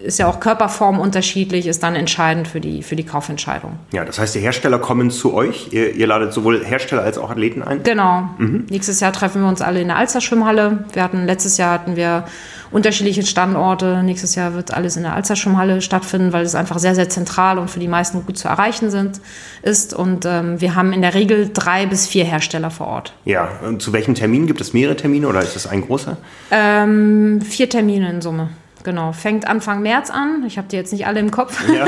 ist 0.06 0.20
ja 0.20 0.28
auch 0.28 0.40
Körperform 0.40 1.00
unterschiedlich, 1.00 1.68
ist 1.68 1.84
dann 1.84 1.96
entscheidend 1.96 2.48
für 2.48 2.62
die, 2.62 2.84
für 2.84 2.96
die 2.96 3.04
Kaufentscheidung. 3.04 3.80
Ja, 3.92 4.06
das 4.06 4.20
heißt, 4.20 4.36
die 4.36 4.40
Hersteller 4.40 4.80
kommen 4.80 5.12
zu 5.12 5.34
euch. 5.34 5.70
Ihr, 5.72 5.96
ihr 5.96 6.08
ladet 6.08 6.32
sowohl 6.32 6.64
Hersteller 6.64 7.02
als 7.02 7.18
auch 7.18 7.32
Athleten 7.32 7.64
ein? 7.64 7.84
Genau. 7.84 8.30
Mhm. 8.38 8.66
Nächstes 8.70 9.00
Jahr 9.00 9.12
treffen 9.12 9.42
wir 9.42 9.50
uns 9.50 9.62
alle 9.62 9.82
in 9.82 9.88
der 9.88 9.98
Alster 9.98 10.22
Schwimmhalle. 10.22 10.86
Wir 10.94 11.04
hatten, 11.04 11.26
letztes 11.26 11.58
Jahr 11.58 11.74
hatten 11.74 11.96
wir 11.96 12.26
unterschiedliche 12.72 13.24
Standorte. 13.24 14.04
Nächstes 14.04 14.36
Jahr 14.36 14.54
wird 14.54 14.74
alles 14.74 14.96
in 14.98 15.04
der 15.04 15.16
Alster 15.16 15.36
Schwimmhalle 15.36 15.82
stattfinden, 15.82 16.34
weil 16.34 16.46
es 16.46 16.56
einfach 16.56 16.78
sehr, 16.78 16.94
sehr 16.94 17.10
zentral 17.10 17.58
und 17.58 17.70
für 17.70 17.80
die 17.80 17.88
meisten 17.88 18.26
gut 18.26 18.38
zu 18.38 18.48
erreichen 18.48 18.92
sind, 18.92 19.22
ist. 19.62 19.94
Und 19.94 20.26
ähm, 20.26 20.62
wir 20.62 20.76
haben 20.76 20.94
in 20.94 21.02
der 21.02 21.14
Regel 21.14 21.50
drei 21.54 21.86
bis 21.86 22.08
vier 22.08 22.26
Hersteller 22.26 22.72
vor 22.72 22.88
Ort. 22.88 23.14
Ja, 23.26 23.50
und 23.66 23.82
zu 23.82 23.94
welchen 23.94 24.16
Terminen? 24.16 24.46
Gibt 24.46 24.62
es 24.62 24.74
mehrere 24.74 24.96
Termine 24.96 25.28
oder 25.28 25.42
ist 25.42 25.56
das 25.56 25.68
ein 25.68 25.82
großer? 25.82 26.18
Ähm, 26.52 27.42
vier 27.42 27.70
Termine 27.70 28.10
in 28.10 28.22
Summe. 28.22 28.50
Genau, 28.86 29.14
fängt 29.14 29.48
Anfang 29.48 29.82
März 29.82 30.12
an. 30.12 30.44
Ich 30.46 30.60
habe 30.60 30.68
die 30.68 30.76
jetzt 30.76 30.94
nicht 30.94 31.08
alle 31.08 31.20
im 31.20 31.32
Kopf. 31.32 31.60
Ja, 31.68 31.88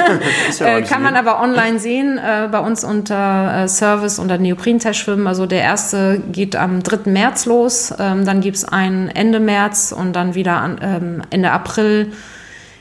ja 0.59 0.77
äh, 0.77 0.81
Kann 0.81 1.03
man 1.03 1.15
aber 1.15 1.39
online 1.39 1.77
sehen, 1.77 2.17
äh, 2.17 2.49
bei 2.51 2.57
uns 2.57 2.83
unter 2.83 3.65
äh, 3.65 3.67
Service 3.67 4.17
unter 4.17 4.39
Neopren-Testschwimmen. 4.39 5.27
Also 5.27 5.45
der 5.45 5.61
erste 5.61 6.19
geht 6.31 6.55
am 6.55 6.81
3. 6.81 7.11
März 7.11 7.45
los, 7.45 7.93
ähm, 7.99 8.25
dann 8.25 8.41
gibt 8.41 8.57
es 8.57 8.65
einen 8.65 9.09
Ende 9.09 9.39
März 9.39 9.93
und 9.95 10.13
dann 10.13 10.33
wieder 10.33 10.57
an, 10.57 10.79
ähm, 10.81 11.21
Ende 11.29 11.51
April, 11.51 12.13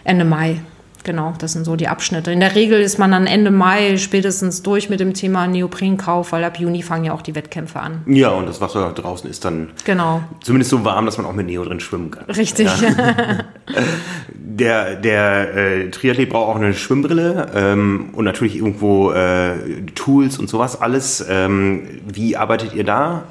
Ende 0.03 0.25
Mai. 0.25 0.63
Genau, 1.07 1.35
das 1.39 1.53
sind 1.53 1.65
so 1.65 1.77
die 1.77 1.87
Abschnitte. 1.87 2.33
In 2.33 2.41
der 2.41 2.57
Regel 2.57 2.81
ist 2.81 2.99
man 2.99 3.13
dann 3.13 3.29
Ende 3.29 3.53
Mai 3.53 3.97
spätestens 3.97 4.65
durch 4.65 4.91
mit 4.91 4.99
dem 4.99 5.15
Thema 5.15 5.47
Neoprenkauf, 5.47 6.33
weil 6.33 6.43
ab 6.43 6.59
Juni 6.59 6.83
fangen 6.83 7.05
ja 7.05 7.13
auch 7.13 7.23
die 7.23 7.37
Wettkämpfe 7.37 7.79
an. 7.79 8.03
Ja, 8.09 8.31
und 8.31 8.49
das 8.49 8.61
Wasser 8.61 8.91
draußen 8.91 9.31
ist 9.31 9.45
dann 9.45 9.69
genau. 9.85 10.25
zumindest 10.43 10.73
so 10.73 10.85
warm, 10.85 11.07
dass 11.07 11.17
man 11.17 11.25
auch 11.25 11.33
mit 11.33 11.47
Neo 11.47 11.63
drin 11.63 11.79
schwimmen 11.79 12.11
kann. 12.11 12.25
Richtig. 12.25 12.69
Ja. 12.83 13.45
der 14.35 14.97
der 14.97 15.55
äh, 15.55 15.91
Triathlet 15.93 16.29
braucht 16.29 16.49
auch 16.49 16.57
eine 16.57 16.75
Schwimmbrille 16.75 17.53
ähm, 17.55 18.11
und 18.13 18.25
natürlich 18.25 18.57
irgendwo 18.57 19.13
äh, 19.13 19.83
Tools 19.95 20.41
und 20.41 20.51
sowas 20.51 20.81
alles. 20.81 21.25
Ähm, 21.31 22.01
wie 22.05 22.37
arbeitet 22.37 22.75
ihr 22.75 22.83
da? 22.83 23.23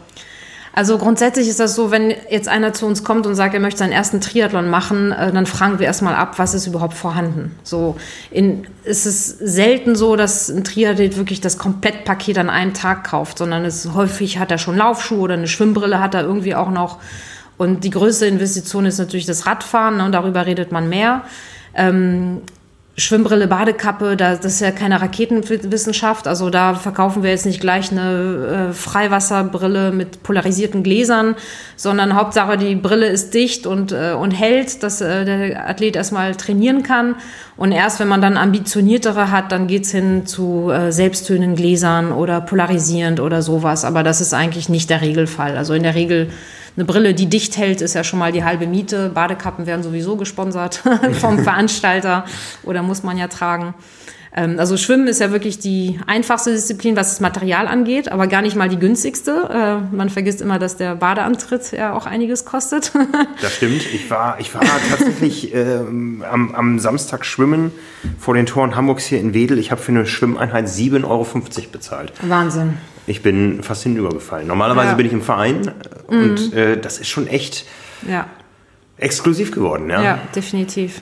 Also 0.76 0.98
grundsätzlich 0.98 1.48
ist 1.48 1.62
das 1.62 1.74
so, 1.74 1.90
wenn 1.90 2.14
jetzt 2.30 2.50
einer 2.50 2.74
zu 2.74 2.86
uns 2.86 3.06
kommt 3.06 3.26
und 3.26 3.36
sagt, 3.36 3.54
er 3.54 3.62
möchte 3.62 3.80
seinen 3.80 3.94
ersten 3.94 4.20
Triathlon 4.20 4.70
machen, 4.70 5.14
äh, 5.14 5.32
dann 5.32 5.46
fragen 5.46 5.80
wir 5.80 5.86
erstmal 5.86 6.16
ab, 6.16 6.38
was 6.38 6.54
ist 6.54 6.68
überhaupt 6.68 6.96
vorhanden. 6.96 7.56
So 7.64 7.96
in, 8.30 8.68
ist 8.84 9.06
es 9.06 9.30
selten 9.30 9.96
so, 9.96 10.18
dass 10.18 10.50
ein 10.50 10.66
Triathlet 10.66 11.16
wirklich 11.16 11.40
das 11.40 11.58
Komplettpaket 11.58 12.38
an 12.38 12.50
einem 12.50 12.74
Tag 12.74 13.06
kauft, 13.06 13.38
sondern 13.38 13.64
es 13.64 13.94
häufig 13.94 14.38
hat 14.38 14.52
er 14.52 14.58
schon 14.58 14.76
Laufschuhe 14.76 15.20
oder 15.20 15.36
eine 15.36 15.48
Schwimmbrille 15.48 16.02
hat 16.02 16.14
er 16.14 16.24
irgendwie 16.24 16.56
auch 16.56 16.70
noch. 16.70 17.00
Und 17.56 17.86
die 17.86 17.90
größte 17.90 18.26
Investition 18.26 18.86
ist 18.86 18.98
natürlich 18.98 19.26
das 19.26 19.46
Radfahren 19.46 19.96
ne, 19.96 20.06
und 20.06 20.12
darüber 20.12 20.46
redet 20.46 20.74
man 20.74 20.90
mehr. 20.90 21.22
Ähm, 21.74 22.42
Schwimmbrille, 22.98 23.48
Badekappe, 23.48 24.16
da, 24.16 24.36
das 24.36 24.54
ist 24.54 24.62
ja 24.62 24.72
keine 24.72 25.02
Raketenwissenschaft. 25.02 26.30
Also 26.30 26.50
da 26.50 26.76
verkaufen 26.76 27.24
wir 27.24 27.30
jetzt 27.30 27.46
nicht 27.46 27.60
gleich 27.60 27.92
eine 27.92 28.70
äh, 28.70 28.74
Freiwasserbrille 28.74 29.92
mit 29.92 30.24
polarisierten 30.24 30.82
Gläsern, 30.82 31.36
sondern 31.76 32.16
Hauptsache 32.16 32.58
die 32.58 32.76
Brille 32.76 33.08
ist 33.08 33.34
dicht 33.34 33.68
und, 33.68 33.92
äh, 33.92 34.14
und 34.14 34.32
hält, 34.32 34.82
dass 34.82 35.02
äh, 35.02 35.26
der 35.26 35.70
Athlet 35.70 35.98
erstmal 35.98 36.36
trainieren 36.36 36.84
kann. 36.84 37.16
Und 37.58 37.74
erst 37.74 38.00
wenn 38.00 38.08
man 38.08 38.22
dann 38.22 38.38
ambitioniertere 38.38 39.30
hat, 39.30 39.52
dann 39.52 39.68
geht's 39.68 39.92
hin 39.92 40.26
zu 40.26 40.70
äh, 40.72 40.94
selbsttönenden 40.94 41.58
Gläsern 41.58 42.14
oder 42.14 42.40
polarisierend 42.40 43.20
oder 43.20 43.42
sowas. 43.42 43.84
Aber 43.84 44.04
das 44.04 44.22
ist 44.22 44.34
eigentlich 44.34 44.70
nicht 44.70 44.90
der 44.90 45.02
Regelfall. 45.02 45.58
Also 45.58 45.74
in 45.74 45.84
der 45.84 45.96
Regel 45.96 46.30
eine 46.76 46.86
Brille, 46.86 47.14
die 47.14 47.28
dicht 47.28 47.58
hält, 47.58 47.82
ist 47.82 47.94
ja 47.94 48.04
schon 48.04 48.20
mal 48.20 48.32
die 48.32 48.44
halbe 48.44 48.68
Miete. 48.68 49.10
Badekappen 49.10 49.66
werden 49.66 49.84
sowieso 49.84 50.16
gesponsert 50.18 50.82
vom 51.20 51.40
Veranstalter 51.40 52.26
oder 52.64 52.84
muss 52.84 53.04
man 53.04 53.18
ja 53.18 53.28
tragen. 53.28 53.74
Ähm, 54.36 54.60
also 54.60 54.76
Schwimmen 54.76 55.08
ist 55.08 55.22
ja 55.22 55.32
wirklich 55.32 55.60
die 55.60 56.00
einfachste 56.08 56.52
Disziplin, 56.52 56.96
was 56.98 57.10
das 57.12 57.20
Material 57.22 57.68
angeht, 57.68 58.12
aber 58.12 58.28
gar 58.28 58.42
nicht 58.42 58.56
mal 58.56 58.68
die 58.68 58.78
günstigste. 58.78 59.50
Äh, 59.92 59.96
man 59.96 60.10
vergisst 60.10 60.42
immer, 60.42 60.60
dass 60.60 60.76
der 60.76 60.96
Badeantritt 60.96 61.72
ja 61.72 61.94
auch 61.94 62.06
einiges 62.06 62.44
kostet. 62.44 62.92
das 63.42 63.56
stimmt. 63.56 63.86
Ich 63.94 64.10
war, 64.10 64.40
ich 64.40 64.54
war 64.54 64.62
tatsächlich 64.90 65.54
äh, 65.56 65.78
am, 66.30 66.54
am 66.54 66.80
Samstag 66.80 67.26
schwimmen 67.26 67.72
vor 68.20 68.34
den 68.34 68.46
Toren 68.46 68.76
Hamburgs 68.76 69.06
hier 69.06 69.22
in 69.22 69.34
Wedel. 69.34 69.58
Ich 69.58 69.72
habe 69.72 69.82
für 69.82 69.94
eine 69.94 70.06
Schwimmeinheit 70.06 70.68
7,50 70.68 71.04
Euro 71.06 71.26
bezahlt. 71.72 72.12
Wahnsinn. 72.22 72.78
Ich 73.08 73.22
bin 73.22 73.62
fast 73.62 73.84
hinübergefallen. 73.84 74.48
Normalerweise 74.48 74.90
ja. 74.90 74.94
bin 74.96 75.06
ich 75.06 75.14
im 75.14 75.22
Verein 75.22 75.72
mhm. 76.10 76.20
und 76.20 76.54
äh, 76.54 76.80
das 76.80 76.98
ist 76.98 77.08
schon 77.08 77.28
echt 77.28 77.66
ja. 78.10 78.28
exklusiv 78.98 79.52
geworden. 79.52 79.90
Ja, 79.90 80.04
ja 80.04 80.20
definitiv. 80.36 81.02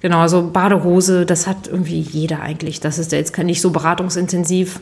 Genau, 0.00 0.20
also 0.20 0.50
Badehose, 0.50 1.26
das 1.26 1.46
hat 1.46 1.68
irgendwie 1.68 2.00
jeder 2.00 2.40
eigentlich. 2.40 2.80
Das 2.80 2.98
ist 2.98 3.12
ja 3.12 3.18
jetzt 3.18 3.36
nicht 3.36 3.60
so 3.60 3.70
beratungsintensiv. 3.70 4.80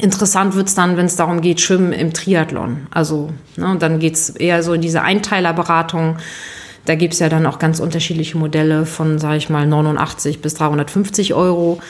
Interessant 0.00 0.54
wird 0.54 0.68
es 0.68 0.74
dann, 0.74 0.96
wenn 0.96 1.06
es 1.06 1.16
darum 1.16 1.40
geht, 1.40 1.60
Schwimmen 1.60 1.92
im 1.92 2.12
Triathlon. 2.12 2.88
Also 2.90 3.30
ne, 3.56 3.76
dann 3.78 4.00
geht 4.00 4.14
es 4.14 4.30
eher 4.30 4.62
so 4.62 4.74
in 4.74 4.82
diese 4.82 5.02
Einteilerberatung. 5.02 6.18
Da 6.84 6.94
gibt 6.96 7.14
es 7.14 7.20
ja 7.20 7.30
dann 7.30 7.46
auch 7.46 7.58
ganz 7.58 7.80
unterschiedliche 7.80 8.36
Modelle 8.36 8.84
von, 8.84 9.18
sage 9.18 9.38
ich 9.38 9.48
mal, 9.48 9.66
89 9.66 10.42
bis 10.42 10.54
350 10.54 11.32
Euro. 11.32 11.80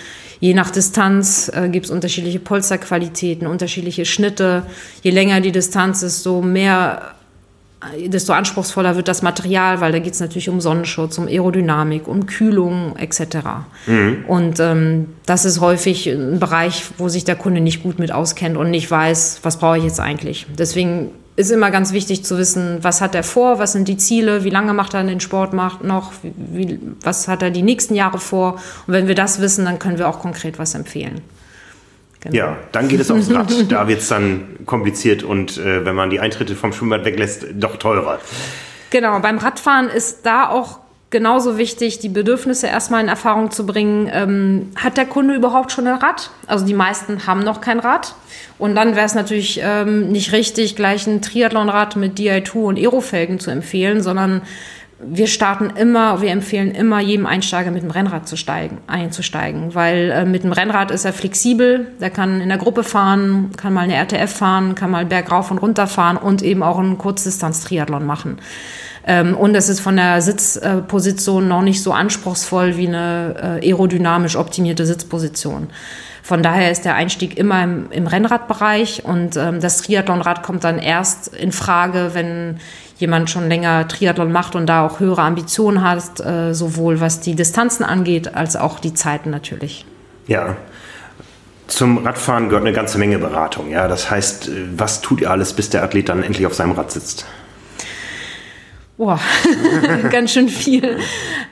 Je 0.44 0.52
nach 0.52 0.68
Distanz 0.68 1.50
äh, 1.54 1.70
gibt 1.70 1.87
es 1.87 1.90
unterschiedliche 1.90 2.38
Polsterqualitäten, 2.38 3.46
unterschiedliche 3.46 4.04
Schnitte. 4.04 4.64
Je 5.02 5.11
länger 5.11 5.40
die 5.40 5.52
Distanz 5.52 6.02
ist, 6.02 6.22
so 6.22 6.42
mehr 6.42 7.14
desto 8.07 8.35
anspruchsvoller 8.35 8.94
wird 8.94 9.09
das 9.09 9.22
Material, 9.22 9.80
weil 9.80 9.92
da 9.92 10.00
geht 10.00 10.12
es 10.12 10.20
natürlich 10.20 10.50
um 10.50 10.61
Sonnenschutz, 10.61 11.16
um 11.16 11.28
Aerodynamik, 11.28 12.07
um 12.07 12.26
Kühlung 12.26 12.94
etc. 12.98 13.38
Mhm. 13.87 14.24
Und 14.28 14.61
ähm, 14.61 15.07
das 15.24 15.46
ist 15.46 15.62
häufig 15.62 16.09
ein 16.09 16.40
Bereich, 16.40 16.85
wo 16.98 17.09
sich 17.09 17.24
der 17.24 17.37
Kunde 17.37 17.62
nicht 17.62 17.83
gut 17.83 17.98
mit 17.98 18.12
auskennt 18.12 18.59
und 18.59 18.70
nicht 18.70 18.90
weiß, 18.90 19.40
was 19.44 19.59
brauche 19.59 19.78
ich 19.78 19.85
jetzt 19.85 19.98
eigentlich. 19.98 20.44
Deswegen 20.59 21.09
ist 21.37 21.51
immer 21.51 21.70
ganz 21.70 21.92
wichtig 21.92 22.25
zu 22.25 22.38
wissen, 22.38 22.79
was 22.83 23.01
hat 23.01 23.14
er 23.14 23.25
vor, 23.25 23.59
was 23.59 23.73
sind 23.73 23.88
die 23.88 23.97
Ziele, 23.97 24.44
wie 24.44 24.51
lange 24.51 24.73
macht 24.73 24.94
er 24.94 25.03
den 25.03 25.20
Sport 25.20 25.53
noch, 25.53 26.12
wie, 26.23 26.79
was 27.03 27.27
hat 27.27 27.42
er 27.42 27.51
die 27.51 27.62
nächsten 27.62 27.94
Jahre 27.94 28.18
vor. 28.18 28.55
Und 28.87 28.94
wenn 28.94 29.09
wir 29.09 29.14
das 29.14 29.40
wissen, 29.40 29.64
dann 29.64 29.79
können 29.79 29.99
wir 29.99 30.09
auch 30.09 30.20
konkret 30.20 30.59
was 30.59 30.75
empfehlen. 30.75 31.23
Genau. 32.20 32.37
Ja, 32.37 32.57
dann 32.73 32.88
geht 32.88 33.01
es 33.01 33.11
aufs 33.11 33.31
Rad. 33.31 33.53
da 33.68 33.87
wird 33.88 34.01
es 34.01 34.09
dann 34.09 34.59
kompliziert 34.64 35.23
und 35.23 35.59
äh, 35.59 35.85
wenn 35.85 35.94
man 35.94 36.09
die 36.09 36.20
Eintritte 36.20 36.55
vom 36.55 36.73
Schwimmbad 36.73 37.05
weglässt, 37.05 37.47
doch 37.55 37.77
teurer. 37.77 38.20
Genau, 38.90 39.18
beim 39.18 39.38
Radfahren 39.38 39.88
ist 39.88 40.25
da 40.25 40.49
auch 40.49 40.79
genauso 41.14 41.59
wichtig, 41.59 42.00
die 42.00 42.09
Bedürfnisse 42.09 42.66
erstmal 42.66 43.00
in 43.00 43.09
Erfahrung 43.09 43.53
zu 43.53 43.64
bringen. 43.64 44.11
Ähm, 44.12 44.72
hat 44.74 44.96
der 44.96 45.07
Kunde 45.07 45.37
überhaupt 45.37 45.70
schon 45.70 45.87
ein 45.87 45.94
Rad? 45.94 46.31
Also 46.48 46.66
die 46.66 46.74
meisten 46.74 47.29
haben 47.29 47.44
noch 47.44 47.61
kein 47.61 47.79
Rad. 47.79 48.16
Und 48.59 48.74
dann 48.74 48.96
wäre 48.96 49.07
es 49.07 49.14
natürlich 49.14 49.61
ähm, 49.62 50.09
nicht 50.09 50.33
richtig, 50.33 50.74
gleich 50.74 51.07
ein 51.07 51.22
Triathlonrad 51.22 51.94
mit 51.94 52.18
Di2 52.18 52.55
und 52.57 52.79
Aerofelgen 52.81 53.38
zu 53.38 53.53
empfehlen, 53.53 54.03
sondern 54.03 54.42
wir 54.98 55.29
starten 55.29 55.70
immer, 55.77 56.20
wir 56.20 56.31
empfehlen 56.31 56.72
immer 56.72 56.98
jedem 56.98 57.27
Einsteiger 57.27 57.70
mit 57.70 57.85
dem 57.85 57.92
Rennrad 57.92 58.27
zu 58.27 58.37
steigen, 58.37 58.79
einzusteigen, 58.88 59.77
weil 59.77 60.11
äh, 60.11 60.24
mit 60.24 60.42
dem 60.42 60.50
Rennrad 60.50 60.90
ist 60.90 61.05
er 61.05 61.12
flexibel, 61.12 61.92
der 62.00 62.11
kann 62.11 62.40
in 62.40 62.48
der 62.48 62.59
Gruppe 62.59 62.83
fahren, 62.83 63.50
kann 63.57 63.72
mal 63.72 63.83
eine 63.83 63.94
RTF 63.94 64.33
fahren, 64.33 64.74
kann 64.74 64.90
mal 64.90 65.07
bergauf 65.07 65.53
und 65.53 65.59
runter 65.59 65.87
fahren 65.87 66.16
und 66.16 66.42
eben 66.42 66.64
auch 66.64 66.81
einen 66.81 66.98
Kurzdistanz-Triathlon 66.98 68.05
machen. 68.05 68.38
Ähm, 69.07 69.37
und 69.37 69.55
es 69.55 69.69
ist 69.69 69.81
von 69.81 69.97
der 69.97 70.23
Sitzposition 70.23 71.47
noch 71.47 71.62
nicht 71.62 71.83
so 71.83 71.93
anspruchsvoll 71.93 72.77
wie 72.77 72.88
eine 72.88 73.61
äh, 73.62 73.69
aerodynamisch 73.69 74.37
optimierte 74.37 74.87
Sitzposition. 74.87 75.69
Von 76.23 76.43
daher 76.43 76.71
ist 76.71 76.87
der 76.87 76.95
Einstieg 76.95 77.37
immer 77.37 77.62
im, 77.62 77.90
im 77.90 78.07
Rennradbereich 78.07 79.05
und 79.05 79.37
ähm, 79.37 79.61
das 79.61 79.83
Triathlonrad 79.83 80.43
kommt 80.43 80.64
dann 80.64 80.79
erst 80.79 81.29
in 81.29 81.53
Frage, 81.53 82.11
wenn 82.14 82.61
jemand 82.97 83.29
schon 83.29 83.49
länger 83.49 83.87
Triathlon 83.88 84.33
macht 84.33 84.57
und 84.57 84.67
da 84.67 84.87
auch 84.87 85.01
höhere 85.01 85.21
Ambitionen 85.21 85.83
hat, 85.83 86.21
äh, 86.21 86.55
sowohl 86.55 87.01
was 87.01 87.21
die 87.21 87.35
Distanzen 87.35 87.85
angeht, 87.85 88.35
als 88.35 88.57
auch 88.57 88.81
die 88.81 88.95
Zeiten 88.95 89.29
natürlich. 89.29 89.85
Ja. 90.27 90.57
Zum 91.67 92.07
Radfahren 92.07 92.49
gehört 92.49 92.64
eine 92.64 92.75
ganze 92.75 92.99
Menge 92.99 93.19
Beratung. 93.19 93.71
Ja, 93.71 93.88
das 93.88 94.11
heißt, 94.11 94.51
was 94.77 95.01
tut 95.01 95.21
ihr 95.21 95.31
alles, 95.31 95.53
bis 95.55 95.71
der 95.71 95.83
Athlet 95.83 96.09
dann 96.09 96.23
endlich 96.23 96.47
auf 96.47 96.55
seinem 96.55 96.73
Rad 96.73 96.93
sitzt? 96.93 97.27
Boah, 98.96 99.20
ganz 100.11 100.33
schön 100.33 100.48
viel. 100.48 100.98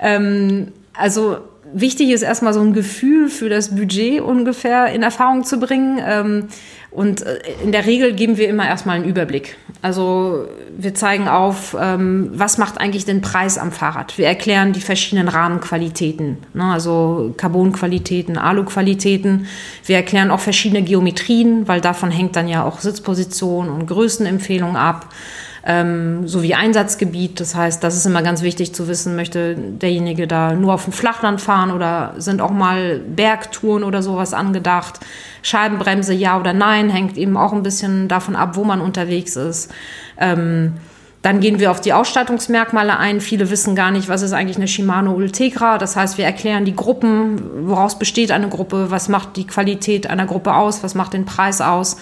Ähm, 0.01 0.69
also 0.95 1.39
wichtig 1.73 2.11
ist 2.11 2.23
erstmal 2.23 2.55
so 2.55 2.61
ein 2.61 2.73
Gefühl 2.73 3.29
für 3.29 3.49
das 3.49 3.75
Budget 3.75 4.21
ungefähr 4.21 4.93
in 4.93 5.03
Erfahrung 5.03 5.45
zu 5.45 5.59
bringen. 5.59 6.01
Ähm, 6.05 6.49
und 6.91 7.23
äh, 7.23 7.41
in 7.65 7.73
der 7.73 7.87
Regel 7.87 8.13
geben 8.13 8.37
wir 8.37 8.49
immer 8.49 8.67
erstmal 8.67 8.97
einen 8.97 9.07
Überblick. 9.07 9.57
Also 9.81 10.47
wir 10.77 10.95
zeigen 10.95 11.27
auf, 11.27 11.77
ähm, 11.81 12.31
was 12.35 12.59
macht 12.59 12.81
eigentlich 12.81 13.07
den 13.07 13.23
Preis 13.23 13.59
am 13.59 13.73
Fahrrad. 13.73 14.19
Wir 14.19 14.27
erklären 14.27 14.73
die 14.73 14.81
verschiedenen 14.81 15.29
Rahmenqualitäten, 15.29 16.37
ne? 16.55 16.65
also 16.65 17.35
Carbonqualitäten, 17.37 18.39
Aluqualitäten. 18.39 19.47
Wir 19.85 19.97
erklären 19.97 20.31
auch 20.31 20.41
verschiedene 20.41 20.83
Geometrien, 20.83 21.67
weil 21.67 21.81
davon 21.81 22.11
hängt 22.11 22.37
dann 22.37 22.47
ja 22.47 22.63
auch 22.63 22.81
Sitzposition 22.81 23.71
und 23.71 23.87
Größenempfehlung 23.87 24.77
ab 24.77 25.09
ähm, 25.65 26.27
sowie 26.27 26.55
Einsatzgebiet. 26.55 27.41
Das 27.41 27.55
heißt, 27.55 27.83
das 27.83 27.97
ist 27.97 28.07
immer 28.07 28.23
ganz 28.23 28.43
wichtig 28.43 28.75
zu 28.75 28.89
wissen, 28.89 29.17
möchte 29.17 29.55
derjenige 29.55 30.27
da 30.27 30.55
nur 30.55 30.75
auf 30.75 30.85
dem 30.85 30.93
Flachland 30.93 31.41
fahren 31.41 31.71
oder 31.71 32.15
sind 32.19 32.41
auch 32.41 32.51
mal 32.51 32.99
Bergtouren 32.99 33.85
oder 33.85 34.03
sowas 34.03 34.35
angedacht. 34.35 35.01
Scheibenbremse 35.43 36.15
ja 36.15 36.39
oder 36.39 36.53
nein, 36.53 36.91
hängt 36.91 37.17
eben 37.17 37.37
auch 37.37 37.53
ein 37.53 37.63
bisschen 37.63 38.09
davon 38.09 38.37
ab, 38.37 38.57
wo 38.57 38.65
man 38.65 38.81
unterwegs 38.81 39.37
ist. 39.37 39.73
Ähm, 40.19 40.75
dann 41.23 41.39
gehen 41.39 41.61
wir 41.61 41.71
auf 41.71 41.81
die 41.81 41.93
Ausstattungsmerkmale 41.93 42.99
ein. 42.99 43.21
Viele 43.21 43.49
wissen 43.49 43.77
gar 43.77 43.93
nicht, 43.93 44.09
was 44.09 44.23
ist 44.23 44.33
eigentlich 44.33 44.57
eine 44.57 44.67
Shimano 44.67 45.13
Ultegra. 45.13 45.79
Das 45.79 45.95
heißt, 45.95 46.19
wir 46.19 46.25
erklären 46.25 46.65
die 46.65 46.75
Gruppen, 46.75 47.69
woraus 47.69 47.97
besteht 47.97 48.33
eine 48.33 48.49
Gruppe, 48.49 48.91
was 48.91 49.09
macht 49.09 49.37
die 49.37 49.47
Qualität 49.47 50.09
einer 50.09 50.27
Gruppe 50.27 50.53
aus, 50.53 50.83
was 50.83 50.97
macht 50.97 51.13
den 51.13 51.25
Preis 51.25 51.61
aus. 51.61 51.97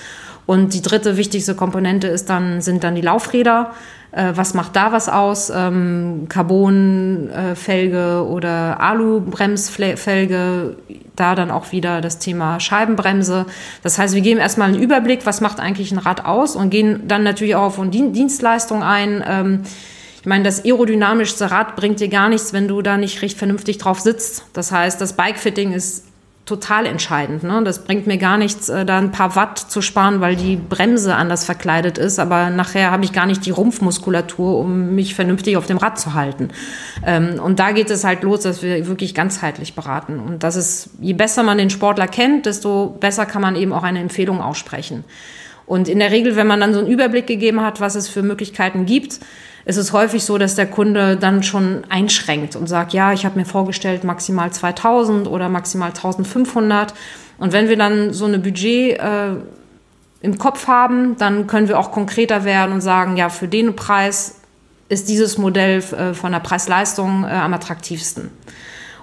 Und 0.51 0.75
die 0.75 0.83
dritte 0.83 1.17
wichtigste 1.17 1.55
Komponente 1.55 2.09
ist 2.09 2.29
dann, 2.29 2.61
sind 2.61 2.83
dann 2.83 2.97
die 2.97 3.03
Laufräder. 3.03 3.71
Äh, 4.11 4.33
was 4.35 4.53
macht 4.53 4.75
da 4.75 4.91
was 4.91 5.09
aus? 5.09 5.49
Ähm, 5.55 6.27
Carbonfelge 6.29 8.27
oder 8.29 8.81
Alu-Bremsfelge, 8.81 10.75
da 11.15 11.37
dann 11.37 11.53
auch 11.53 11.71
wieder 11.71 12.01
das 12.01 12.19
Thema 12.19 12.59
Scheibenbremse. 12.59 13.47
Das 13.85 13.97
heißt, 13.97 14.13
wir 14.13 14.23
geben 14.23 14.41
erstmal 14.41 14.71
einen 14.71 14.83
Überblick, 14.83 15.25
was 15.25 15.41
macht 15.41 15.61
eigentlich 15.61 15.93
ein 15.93 15.99
Rad 15.99 16.25
aus 16.25 16.57
und 16.57 16.71
gehen 16.71 17.07
dann 17.07 17.23
natürlich 17.23 17.55
auch 17.55 17.79
auf 17.79 17.81
Dienstleistung 17.89 18.83
ein. 18.83 19.23
Ähm, 19.25 19.61
ich 20.19 20.27
meine, 20.27 20.43
das 20.43 20.65
aerodynamischste 20.65 21.53
Rad 21.53 21.77
bringt 21.77 22.01
dir 22.01 22.09
gar 22.09 22.29
nichts, 22.29 22.53
wenn 22.53 22.67
du 22.67 22.83
da 22.83 22.97
nicht 22.97 23.23
recht 23.23 23.39
vernünftig 23.39 23.79
drauf 23.79 24.01
sitzt. 24.01 24.47
Das 24.53 24.73
heißt, 24.73 25.01
das 25.01 25.13
Bikefitting 25.13 25.71
ist 25.73 26.10
total 26.47 26.87
entscheidend. 26.87 27.45
Ne? 27.45 27.63
Das 27.65 27.85
bringt 27.85 28.07
mir 28.07 28.19
gar 28.19 28.37
nichts, 28.37 28.69
äh, 28.69 28.85
da 28.85 28.99
ein 28.99 29.13
paar 29.13 29.37
Watt 29.37 29.59
zu 29.59 29.83
sparen, 29.83 30.21
weil 30.21 30.37
die 30.37 30.57
Bremse 30.57 31.15
anders 31.15 31.45
verkleidet 31.45 31.97
ist, 31.97 32.19
aber 32.19 32.51
nachher 32.51 32.91
habe 32.91 33.05
ich 33.05 33.13
gar 33.13 33.27
nicht 33.27 33.47
die 33.47 33.51
Rumpfmuskulatur, 33.51 34.59
um 34.59 34.95
mich 34.95 35.15
vernünftig 35.15 35.57
auf 35.57 35.67
dem 35.67 35.77
Rad 35.77 36.01
zu 36.01 36.15
halten. 36.15 36.49
Ähm, 37.07 37.41
und 37.41 37.61
da 37.61 37.73
geht 37.73 37.91
es 37.91 38.05
halt 38.05 38.23
los, 38.23 38.41
dass 38.41 38.63
wir 38.63 38.87
wirklich 38.89 39.15
ganzheitlich 39.15 39.75
beraten. 39.75 40.19
Und 40.19 40.43
das 40.43 40.57
ist, 40.57 40.91
je 41.01 41.13
besser 41.13 41.43
man 41.43 41.59
den 41.59 41.71
Sportler 41.71 42.09
kennt, 42.09 42.47
desto 42.47 42.97
besser 42.99 43.27
kann 43.27 43.43
man 43.43 43.55
eben 43.55 43.73
auch 43.73 43.85
eine 43.85 44.01
Empfehlung 44.01 44.41
aussprechen. 44.41 45.05
Und 45.67 45.89
in 45.89 46.01
der 46.01 46.11
Regel, 46.11 46.35
wenn 46.35 46.49
man 46.49 46.59
dann 46.59 46.73
so 46.73 46.81
einen 46.81 46.89
Überblick 46.89 47.29
gegeben 47.29 47.61
hat, 47.61 47.81
was 47.81 47.95
es 47.95 48.09
für 48.09 48.23
Möglichkeiten 48.25 48.87
gibt, 48.87 49.21
ist 49.65 49.77
es 49.77 49.93
häufig 49.93 50.25
so, 50.25 50.39
dass 50.39 50.55
der 50.55 50.67
Kunde 50.67 51.17
dann 51.17 51.43
schon 51.43 51.85
einschränkt 51.89 52.57
und 52.57 52.67
sagt, 52.67 52.93
ja, 52.93 53.13
ich 53.13 53.25
habe 53.25 53.39
mir 53.39 53.45
vorgestellt 53.45 54.05
maximal 54.05 54.51
2000 54.51 55.29
oder 55.29 55.49
maximal 55.49 55.89
1500. 55.89 56.95
Und 57.39 57.53
wenn 57.53 57.69
wir 57.69 57.77
dann 57.77 58.13
so 58.13 58.25
eine 58.25 58.39
Budget 58.39 58.99
äh, 58.99 59.33
im 60.23 60.39
Kopf 60.39 60.67
haben, 60.67 61.17
dann 61.17 61.47
können 61.47 61.69
wir 61.69 61.79
auch 61.79 61.93
konkreter 61.93 62.45
werden 62.45 62.73
und 62.73 62.81
sagen, 62.81 63.17
ja, 63.17 63.29
für 63.29 63.49
den 63.49 63.77
Preis 63.77 64.37
ist 64.89 65.09
dieses 65.09 65.39
Modell 65.39 65.79
äh, 65.79 66.15
von 66.15 66.33
der 66.33 66.41
Preis-Leistung 66.41 67.25
äh, 67.25 67.29
am 67.29 67.55
attraktivsten. 67.55 68.31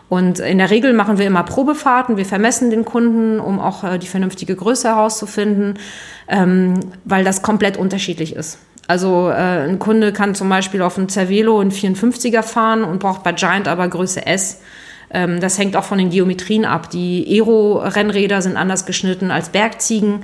Und 0.09 0.39
in 0.39 0.57
der 0.57 0.69
Regel 0.69 0.93
machen 0.93 1.17
wir 1.17 1.25
immer 1.25 1.43
Probefahrten. 1.43 2.15
Wir 2.15 2.25
vermessen 2.25 2.69
den 2.69 2.85
Kunden, 2.85 3.39
um 3.39 3.59
auch 3.59 3.83
äh, 3.83 3.97
die 3.97 4.07
vernünftige 4.07 4.55
Größe 4.55 4.87
herauszufinden, 4.87 5.79
ähm, 6.27 6.79
weil 7.03 7.23
das 7.23 7.41
komplett 7.41 7.77
unterschiedlich 7.77 8.35
ist. 8.35 8.59
Also 8.87 9.29
äh, 9.29 9.67
ein 9.67 9.79
Kunde 9.79 10.13
kann 10.13 10.33
zum 10.33 10.49
Beispiel 10.49 10.81
auf 10.81 10.97
einem 10.97 11.09
Cervelo 11.09 11.59
einen 11.59 11.71
54er 11.71 12.41
fahren 12.41 12.83
und 12.83 12.99
braucht 12.99 13.23
bei 13.23 13.33
Giant 13.33 13.67
aber 13.67 13.87
Größe 13.87 14.25
S. 14.25 14.61
Ähm, 15.09 15.39
das 15.39 15.57
hängt 15.57 15.75
auch 15.75 15.83
von 15.83 15.97
den 15.97 16.09
Geometrien 16.09 16.65
ab. 16.65 16.89
Die 16.89 17.25
Aero-Rennräder 17.27 18.41
sind 18.41 18.57
anders 18.57 18.85
geschnitten 18.85 19.29
als 19.29 19.49
Bergziegen. 19.49 20.21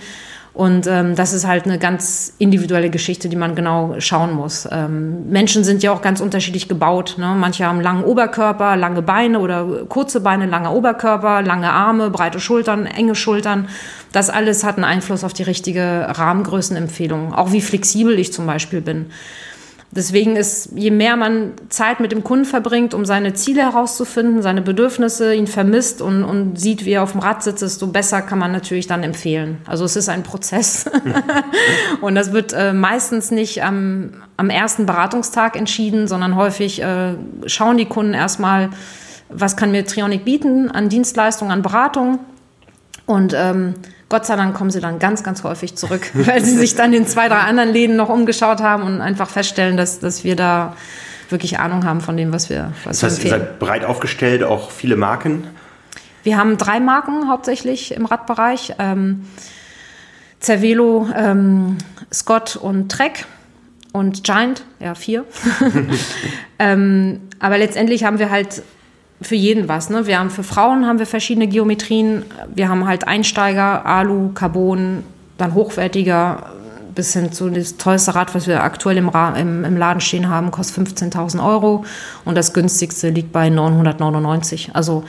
Und 0.54 0.86
ähm, 0.86 1.16
das 1.16 1.34
ist 1.34 1.48
halt 1.48 1.66
eine 1.66 1.80
ganz 1.80 2.36
individuelle 2.38 2.92
Geschichte, 2.92 3.28
die 3.28 3.36
man 3.36 3.56
genau 3.56 3.96
schauen 3.98 4.34
muss. 4.34 4.68
Ähm, 4.72 5.28
Menschen 5.30 5.64
sind 5.64 5.82
ja 5.82 5.92
auch 5.92 6.04
ganz 6.04 6.22
unterschiedlich 6.22 6.68
gebaut. 6.70 7.16
Ne? 7.18 7.36
Manche 7.36 7.66
haben 7.66 7.82
langen 7.82 8.04
Oberkörper, 8.04 8.76
lange 8.76 9.02
Beine 9.02 9.40
oder 9.40 9.86
kurze 9.90 10.22
Beine, 10.22 10.46
langer 10.46 10.74
Oberkörper, 10.74 11.42
lange 11.42 11.72
Arme, 11.72 12.12
breite 12.12 12.40
Schultern, 12.40 12.86
enge 12.86 13.16
Schultern. 13.16 13.68
Das 14.12 14.30
alles 14.30 14.64
hat 14.64 14.76
einen 14.76 14.86
Einfluss 14.86 15.24
auf 15.24 15.34
die 15.34 15.42
richtige 15.42 16.06
Rahmengrößenempfehlung. 16.10 17.34
Auch 17.34 17.52
wie 17.52 17.62
flexibel 17.62 18.20
ich 18.20 18.32
zum 18.32 18.46
Beispiel 18.46 18.82
bin. 18.82 19.08
Deswegen 19.96 20.36
ist, 20.36 20.70
je 20.76 20.90
mehr 20.90 21.16
man 21.16 21.52
Zeit 21.70 22.00
mit 22.00 22.12
dem 22.12 22.24
Kunden 22.24 22.46
verbringt, 22.46 22.96
um 22.96 23.06
seine 23.06 23.36
Ziele 23.36 23.62
herauszufinden, 23.62 24.42
seine 24.42 24.64
Bedürfnisse, 24.64 25.36
ihn 25.36 25.46
vermisst 25.46 26.02
und, 26.02 26.24
und 26.24 26.60
sieht, 26.60 26.84
wie 26.86 26.94
er 26.94 27.04
auf 27.04 27.12
dem 27.12 27.22
Rad 27.22 27.44
sitzt, 27.44 27.62
desto 27.62 27.86
besser 27.86 28.24
kann 28.24 28.40
man 28.40 28.52
natürlich 28.52 28.88
dann 28.88 29.04
empfehlen. 29.04 29.60
Also 29.68 29.86
es 29.86 29.96
ist 29.96 30.10
ein 30.10 30.24
Prozess. 30.24 30.90
und 32.02 32.16
das 32.16 32.34
wird 32.34 32.54
äh, 32.54 32.74
meistens 32.74 33.30
nicht 33.30 33.64
am, 33.64 34.24
am 34.36 34.50
ersten 34.50 34.88
Beratungstag 34.88 35.56
entschieden, 35.56 36.08
sondern 36.08 36.36
häufig 36.36 36.82
äh, 36.82 37.14
schauen 37.46 37.78
die 37.78 37.86
Kunden 37.86 38.16
erstmal, 38.16 38.72
was 39.30 39.56
kann 39.56 39.72
mir 39.72 39.86
Trionic 39.86 40.26
bieten 40.26 40.72
an 40.72 40.90
Dienstleistungen, 40.90 41.52
an 41.52 41.62
Beratung. 41.62 42.18
Und 43.06 43.36
ähm, 43.36 43.76
Gott 44.14 44.28
sei 44.28 44.36
Dank 44.36 44.56
kommen 44.56 44.70
sie 44.70 44.80
dann 44.80 45.00
ganz, 45.00 45.24
ganz 45.24 45.44
häufig 45.44 45.74
zurück, 45.74 46.12
weil 46.14 46.46
sie 46.46 46.56
sich 46.56 46.76
dann 46.76 46.94
in 46.94 47.08
zwei, 47.08 47.30
drei 47.30 47.40
anderen 47.40 47.70
Läden 47.70 47.96
noch 47.96 48.10
umgeschaut 48.10 48.62
haben 48.62 48.84
und 48.84 49.02
einfach 49.02 49.28
feststellen, 49.28 49.76
dass, 49.76 50.02
dass 50.02 50.24
wir 50.24 50.36
da 50.36 50.76
wirklich 51.30 51.58
Ahnung 51.58 51.84
haben 51.84 52.00
von 52.00 52.16
dem, 52.16 52.32
was 52.32 52.48
wir, 52.48 52.74
was 52.84 53.00
das 53.00 53.14
heißt, 53.14 53.24
wir 53.24 53.32
ihr 53.32 53.40
seid 53.40 53.58
breit 53.58 53.84
aufgestellt, 53.84 54.44
auch 54.44 54.70
viele 54.70 54.98
Marken? 54.98 55.48
Wir 56.22 56.38
haben 56.38 56.60
drei 56.60 56.80
Marken 56.80 57.28
hauptsächlich 57.28 57.96
im 57.96 58.06
Radbereich. 58.06 58.76
Ähm, 58.78 59.26
Cervelo, 60.40 61.08
ähm, 61.16 61.80
Scott 62.14 62.56
und 62.56 62.92
Trek 62.92 63.26
und 63.94 64.24
Giant, 64.24 64.64
ja, 64.80 64.94
vier. 64.94 65.26
ähm, 66.60 67.22
aber 67.40 67.58
letztendlich 67.58 68.04
haben 68.04 68.20
wir 68.20 68.30
halt 68.30 68.62
für 69.24 69.36
jeden 69.36 69.68
was. 69.68 69.90
Ne? 69.90 70.08
Wir 70.08 70.20
haben 70.20 70.30
für 70.30 70.44
Frauen 70.44 70.86
haben 70.86 71.00
wir 71.00 71.06
verschiedene 71.06 71.48
Geometrien. 71.48 72.24
Wir 72.54 72.70
haben 72.70 72.88
halt 72.88 73.08
Einsteiger, 73.08 73.86
Alu, 73.86 74.32
Carbon, 74.34 75.04
dann 75.38 75.54
hochwertiger 75.54 76.52
bis 76.94 77.14
hin 77.14 77.32
zu 77.32 77.50
das 77.50 77.78
teuerste 77.78 78.16
Rad, 78.16 78.36
was 78.36 78.48
wir 78.48 78.64
aktuell 78.64 78.98
im, 78.98 79.10
im, 79.36 79.66
im 79.66 79.78
Laden 79.78 80.02
stehen 80.02 80.30
haben, 80.30 80.52
kostet 80.52 80.88
15.000 80.88 81.44
Euro 81.44 81.86
und 82.26 82.36
das 82.36 82.54
günstigste 82.54 83.10
liegt 83.10 83.32
bei 83.32 83.50
999. 83.50 84.72
Also 84.74 85.04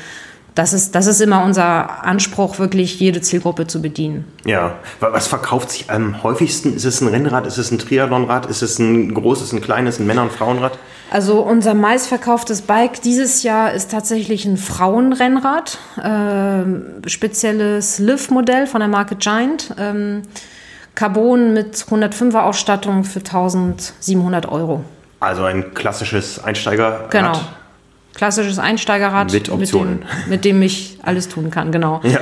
das 0.54 0.72
ist, 0.72 0.94
das 0.94 1.06
ist 1.08 1.20
immer 1.20 1.44
unser 1.44 2.04
Anspruch, 2.04 2.58
wirklich 2.58 3.00
jede 3.00 3.20
Zielgruppe 3.20 3.66
zu 3.66 3.82
bedienen. 3.82 4.24
Ja, 4.44 4.76
was 5.00 5.26
verkauft 5.26 5.72
sich 5.72 5.90
am 5.90 6.22
häufigsten? 6.22 6.74
Ist 6.74 6.84
es 6.84 7.00
ein 7.00 7.08
Rennrad, 7.08 7.46
ist 7.46 7.58
es 7.58 7.72
ein 7.72 7.78
Triathlonrad, 7.78 8.46
ist 8.46 8.62
es 8.62 8.78
ein 8.78 9.12
großes, 9.12 9.52
ein 9.52 9.60
kleines, 9.60 9.98
ein 9.98 10.06
Männer- 10.06 10.22
und 10.22 10.32
Frauenrad? 10.32 10.78
Also 11.10 11.40
unser 11.40 11.74
meistverkauftes 11.74 12.62
Bike 12.62 13.00
dieses 13.02 13.42
Jahr 13.42 13.72
ist 13.72 13.90
tatsächlich 13.90 14.44
ein 14.46 14.56
Frauenrennrad, 14.56 15.78
äh, 16.02 17.08
spezielles 17.08 17.98
Liv-Modell 17.98 18.66
von 18.66 18.80
der 18.80 18.88
Marke 18.88 19.16
Giant. 19.16 19.74
Ähm, 19.78 20.22
Carbon 20.94 21.52
mit 21.52 21.76
105er 21.76 22.42
Ausstattung 22.42 23.04
für 23.04 23.18
1700 23.18 24.46
Euro. 24.46 24.84
Also 25.20 25.44
ein 25.44 25.74
klassisches 25.74 26.42
Einsteigerrad. 26.42 27.10
Genau 27.10 27.40
klassisches 28.14 28.58
Einsteigerrad, 28.58 29.32
mit, 29.32 29.50
Optionen. 29.50 29.98
Mit, 29.98 30.08
dem, 30.08 30.30
mit 30.30 30.44
dem 30.44 30.62
ich 30.62 30.98
alles 31.02 31.28
tun 31.28 31.50
kann, 31.50 31.72
genau. 31.72 32.00
Ja. 32.04 32.20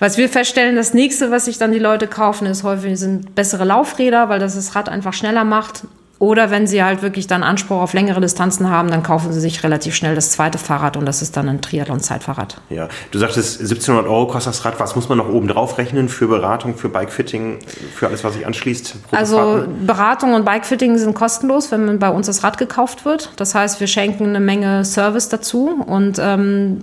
Was 0.00 0.16
wir 0.16 0.28
feststellen, 0.28 0.76
das 0.76 0.94
nächste, 0.94 1.30
was 1.30 1.46
sich 1.46 1.58
dann 1.58 1.72
die 1.72 1.78
Leute 1.78 2.06
kaufen, 2.06 2.46
ist 2.46 2.62
häufig 2.62 2.98
sind 2.98 3.34
bessere 3.34 3.64
Laufräder, 3.64 4.28
weil 4.28 4.38
das 4.38 4.54
das 4.54 4.76
Rad 4.76 4.88
einfach 4.88 5.12
schneller 5.12 5.44
macht. 5.44 5.84
Oder 6.20 6.50
wenn 6.50 6.66
sie 6.66 6.82
halt 6.82 7.00
wirklich 7.02 7.28
dann 7.28 7.44
Anspruch 7.44 7.80
auf 7.80 7.92
längere 7.92 8.20
Distanzen 8.20 8.68
haben, 8.68 8.90
dann 8.90 9.04
kaufen 9.04 9.32
sie 9.32 9.40
sich 9.40 9.62
relativ 9.62 9.94
schnell 9.94 10.16
das 10.16 10.32
zweite 10.32 10.58
Fahrrad 10.58 10.96
und 10.96 11.06
das 11.06 11.22
ist 11.22 11.36
dann 11.36 11.48
ein 11.48 11.60
Triathlon-Zeitfahrrad. 11.60 12.60
Ja, 12.70 12.88
du 13.12 13.18
sagtest 13.20 13.60
1700 13.60 14.10
Euro 14.10 14.26
kostet 14.26 14.54
das 14.54 14.64
Rad. 14.64 14.80
Was 14.80 14.96
muss 14.96 15.08
man 15.08 15.18
noch 15.18 15.28
oben 15.28 15.46
drauf 15.46 15.78
rechnen 15.78 16.08
für 16.08 16.26
Beratung, 16.26 16.76
für 16.76 16.88
Bikefitting, 16.88 17.60
für 17.94 18.08
alles, 18.08 18.24
was 18.24 18.34
sich 18.34 18.44
anschließt? 18.44 18.96
Also 19.12 19.64
Beratung 19.86 20.34
und 20.34 20.44
Bikefitting 20.44 20.98
sind 20.98 21.14
kostenlos, 21.14 21.70
wenn 21.70 22.00
bei 22.00 22.10
uns 22.10 22.26
das 22.26 22.42
Rad 22.42 22.58
gekauft 22.58 23.04
wird. 23.04 23.30
Das 23.36 23.54
heißt, 23.54 23.78
wir 23.78 23.86
schenken 23.86 24.26
eine 24.26 24.40
Menge 24.40 24.84
Service 24.84 25.28
dazu 25.28 25.84
und 25.86 26.18
ähm, 26.20 26.78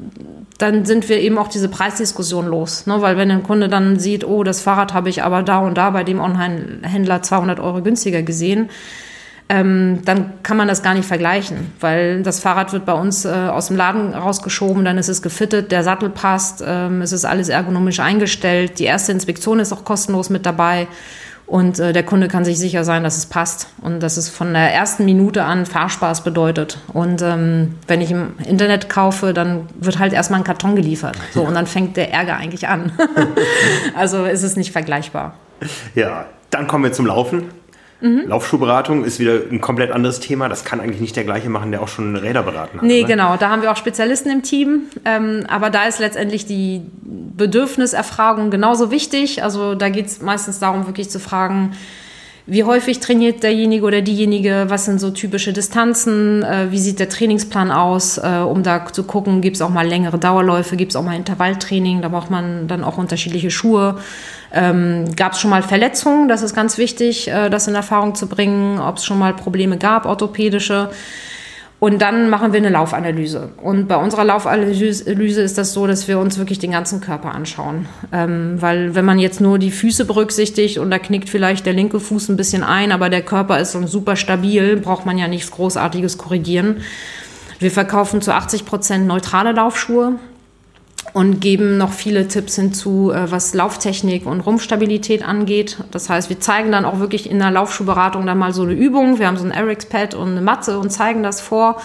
dann 0.58 0.86
sind 0.86 1.10
wir 1.10 1.20
eben 1.20 1.38
auch 1.38 1.50
diese 1.50 1.68
Preisdiskussion 1.68 2.46
los. 2.46 2.86
Ne? 2.88 3.02
Weil 3.02 3.18
wenn 3.18 3.30
ein 3.32 3.44
Kunde 3.44 3.68
dann 3.68 4.00
sieht, 4.00 4.26
oh, 4.26 4.44
das 4.44 4.62
Fahrrad 4.62 4.94
habe 4.94 5.10
ich 5.10 5.24
aber 5.24 5.44
da 5.44 5.60
und 5.60 5.78
da 5.78 5.90
bei 5.90 6.06
dem 6.06 6.22
Online-Händler 6.22 7.22
200 7.22 7.60
Euro 7.60 7.82
günstiger 7.82 8.22
gesehen, 8.22 8.70
ähm, 9.48 10.02
dann 10.06 10.34
kann 10.44 10.58
man 10.58 10.68
das 10.68 10.82
gar 10.82 10.94
nicht 10.94 11.08
vergleichen, 11.08 11.72
weil 11.80 12.24
das 12.24 12.40
Fahrrad 12.40 12.74
wird 12.74 12.86
bei 12.86 12.94
uns 12.94 13.26
äh, 13.26 13.30
aus 13.30 13.68
dem 13.68 13.78
Laden 13.78 14.14
rausgeschoben, 14.14 14.84
dann 14.86 14.98
ist 14.98 15.08
es 15.08 15.22
gefittet, 15.22 15.72
der 15.72 15.84
Sattel 15.84 16.10
passt, 16.10 16.64
ähm, 16.66 17.02
es 17.02 17.12
ist 17.12 17.26
alles 17.26 17.50
ergonomisch 17.50 18.00
eingestellt, 18.00 18.80
die 18.80 18.86
erste 18.86 19.12
Inspektion 19.12 19.60
ist 19.60 19.72
auch 19.72 19.86
kostenlos 19.86 20.30
mit 20.30 20.46
dabei 20.46 20.88
und 21.48 21.80
äh, 21.80 21.94
der 21.94 22.04
Kunde 22.04 22.28
kann 22.28 22.44
sich 22.44 22.58
sicher 22.58 22.84
sein, 22.84 23.04
dass 23.04 23.18
es 23.18 23.28
passt 23.28 23.68
und 23.82 24.02
dass 24.02 24.18
es 24.18 24.30
von 24.30 24.54
der 24.54 24.74
ersten 24.74 25.06
Minute 25.06 25.44
an 25.44 25.66
Fahrspaß 25.66 26.24
bedeutet. 26.24 26.80
Und 26.92 27.22
ähm, 27.22 27.76
wenn 27.88 28.02
ich 28.02 28.10
im 28.10 28.34
Internet 28.48 28.90
kaufe, 28.90 29.34
dann 29.34 29.68
wird 29.80 30.00
halt 30.00 30.14
erstmal 30.14 30.40
ein 30.40 30.44
Karton 30.44 30.76
geliefert. 30.76 31.18
So, 31.34 31.44
und 31.44 31.54
dann 31.54 31.68
fängt 31.68 31.98
der 31.98 32.12
Ärger 32.12 32.38
eigentlich 32.38 32.68
an. 32.68 32.92
also 33.96 34.26
ist 34.26 34.42
es 34.42 34.56
nicht 34.56 34.72
vergleichbar. 34.72 35.36
Ja, 35.94 36.26
dann 36.50 36.68
kommen 36.68 36.84
wir 36.84 36.94
zum 36.94 37.06
Laufen. 37.06 37.44
Mhm. 38.06 38.26
Laufschuhberatung 38.28 39.04
ist 39.04 39.20
wieder 39.20 39.40
ein 39.52 39.62
komplett 39.62 39.92
anderes 39.92 40.20
Thema. 40.20 40.48
Das 40.48 40.64
kann 40.64 40.80
eigentlich 40.80 41.02
nicht 41.02 41.16
der 41.16 41.24
gleiche 41.24 41.50
machen, 41.50 41.72
der 41.72 41.82
auch 41.82 41.88
schon 41.88 42.16
Räder 42.16 42.44
beraten 42.44 42.78
hat. 42.78 42.84
Nee, 42.84 43.00
oder? 43.00 43.08
genau. 43.08 43.38
Da 43.38 43.50
haben 43.50 43.64
wir 43.64 43.72
auch 43.72 43.78
Spezialisten 43.78 44.30
im 44.30 44.44
Team. 44.44 44.84
Ähm, 45.06 45.46
aber 45.48 45.72
da 45.72 45.86
ist 45.86 45.98
letztendlich 46.00 46.46
die 46.46 46.82
Bedürfniserfragung 47.02 48.52
genauso 48.52 48.92
wichtig. 48.92 49.42
Also 49.42 49.74
da 49.74 49.90
geht 49.90 50.06
es 50.06 50.22
meistens 50.22 50.60
darum, 50.60 50.86
wirklich 50.86 51.10
zu 51.10 51.20
fragen, 51.20 51.72
wie 52.48 52.64
häufig 52.64 53.00
trainiert 53.00 53.42
derjenige 53.42 53.86
oder 53.86 54.02
diejenige, 54.02 54.66
was 54.68 54.86
sind 54.86 55.00
so 55.00 55.10
typische 55.10 55.52
Distanzen, 55.52 56.44
äh, 56.44 56.68
wie 56.70 56.78
sieht 56.78 57.00
der 57.00 57.10
Trainingsplan 57.10 57.72
aus, 57.72 58.20
äh, 58.20 58.44
um 58.46 58.62
da 58.62 58.86
zu 58.86 59.04
gucken, 59.04 59.42
gibt 59.42 59.56
es 59.56 59.64
auch 59.64 59.70
mal 59.70 59.88
längere 59.88 60.20
Dauerläufe, 60.20 60.76
gibt 60.76 60.92
es 60.92 60.96
auch 60.96 61.04
mal 61.04 61.16
Intervalltraining, 61.16 62.04
da 62.04 62.10
braucht 62.10 62.30
man 62.30 62.68
dann 62.68 62.84
auch 62.84 62.98
unterschiedliche 63.00 63.50
Schuhe. 63.50 63.98
Ähm, 64.54 65.16
gab 65.16 65.34
es 65.34 65.40
schon 65.40 65.50
mal 65.50 65.64
Verletzungen, 65.64 66.28
das 66.28 66.44
ist 66.44 66.56
ganz 66.56 66.78
wichtig, 66.78 67.28
äh, 67.28 67.50
das 67.50 67.68
in 67.68 67.74
Erfahrung 67.74 68.14
zu 68.14 68.28
bringen, 68.28 68.80
ob 68.80 68.98
es 68.98 69.06
schon 69.06 69.18
mal 69.18 69.34
Probleme 69.34 69.78
gab, 69.78 70.06
orthopädische. 70.06 70.92
Und 71.86 72.00
dann 72.00 72.32
machen 72.32 72.52
wir 72.52 72.58
eine 72.58 72.70
Laufanalyse. 72.70 73.50
Und 73.62 73.88
bei 73.88 73.96
unserer 73.96 74.24
Laufanalyse 74.24 75.04
ist 75.44 75.56
das 75.60 75.72
so, 75.72 75.86
dass 75.86 76.08
wir 76.08 76.18
uns 76.18 76.40
wirklich 76.40 76.58
den 76.58 76.72
ganzen 76.72 77.00
Körper 77.00 77.36
anschauen. 77.36 77.86
Ähm, 78.12 78.60
weil 78.60 78.96
wenn 78.96 79.06
man 79.06 79.20
jetzt 79.20 79.40
nur 79.40 79.60
die 79.60 79.70
Füße 79.70 80.06
berücksichtigt 80.06 80.80
und 80.80 80.90
da 80.90 80.98
knickt 80.98 81.30
vielleicht 81.30 81.68
der 81.68 81.74
linke 81.74 82.00
Fuß 82.00 82.30
ein 82.30 82.38
bisschen 82.38 82.64
ein, 82.64 82.92
aber 82.92 83.12
der 83.12 83.22
Körper 83.22 83.60
ist 83.60 83.74
super 83.74 84.16
stabil, 84.16 84.78
braucht 84.78 85.06
man 85.06 85.20
ja 85.20 85.28
nichts 85.28 85.52
Großartiges 85.52 86.18
korrigieren. 86.18 86.78
Wir 87.60 87.70
verkaufen 87.70 88.20
zu 88.20 88.34
80 88.34 88.66
Prozent 88.66 89.06
neutrale 89.06 89.52
Laufschuhe 89.52 90.14
und 91.16 91.40
geben 91.40 91.78
noch 91.78 91.94
viele 91.94 92.28
Tipps 92.28 92.58
hinzu, 92.58 93.10
äh, 93.10 93.32
was 93.32 93.54
Lauftechnik 93.54 94.26
und 94.26 94.42
Rumpfstabilität 94.42 95.24
angeht. 95.24 95.78
Das 95.92 96.10
heißt, 96.10 96.28
wir 96.28 96.42
zeigen 96.42 96.74
dann 96.74 96.84
auch 96.84 97.00
wirklich 97.00 97.30
in 97.32 97.40
der 97.40 97.52
Laufschuhberatung 97.52 98.26
dann 98.26 98.38
mal 98.38 98.54
so 98.54 98.64
eine 98.64 98.74
Übung. 98.74 99.18
Wir 99.18 99.28
haben 99.28 99.38
so 99.38 99.46
ein 99.46 99.52
Erics-Pad 99.52 100.14
und 100.14 100.32
eine 100.32 100.42
Matte 100.42 100.78
und 100.78 100.90
zeigen 100.90 101.24
das 101.24 101.40
vor. 101.40 101.82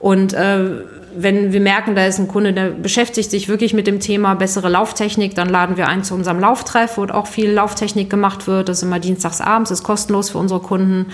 Und 0.00 0.34
äh, 0.34 0.70
wenn 1.14 1.52
wir 1.52 1.60
merken, 1.60 1.94
da 1.94 2.04
ist 2.04 2.18
ein 2.18 2.26
Kunde, 2.26 2.52
der 2.52 2.70
beschäftigt 2.70 3.30
sich 3.30 3.48
wirklich 3.48 3.74
mit 3.74 3.86
dem 3.86 4.00
Thema 4.00 4.34
bessere 4.34 4.68
Lauftechnik, 4.68 5.36
dann 5.36 5.50
laden 5.50 5.76
wir 5.76 5.86
ein 5.86 6.02
zu 6.02 6.14
unserem 6.14 6.40
Lauftreff, 6.40 6.98
wo 6.98 7.04
auch 7.04 7.28
viel 7.28 7.52
Lauftechnik 7.52 8.10
gemacht 8.10 8.48
wird. 8.48 8.68
Das 8.68 8.78
ist 8.78 8.82
immer 8.82 8.98
dienstags 8.98 9.40
abends, 9.40 9.70
ist 9.70 9.84
kostenlos 9.84 10.30
für 10.30 10.38
unsere 10.38 10.58
Kunden. 10.58 11.12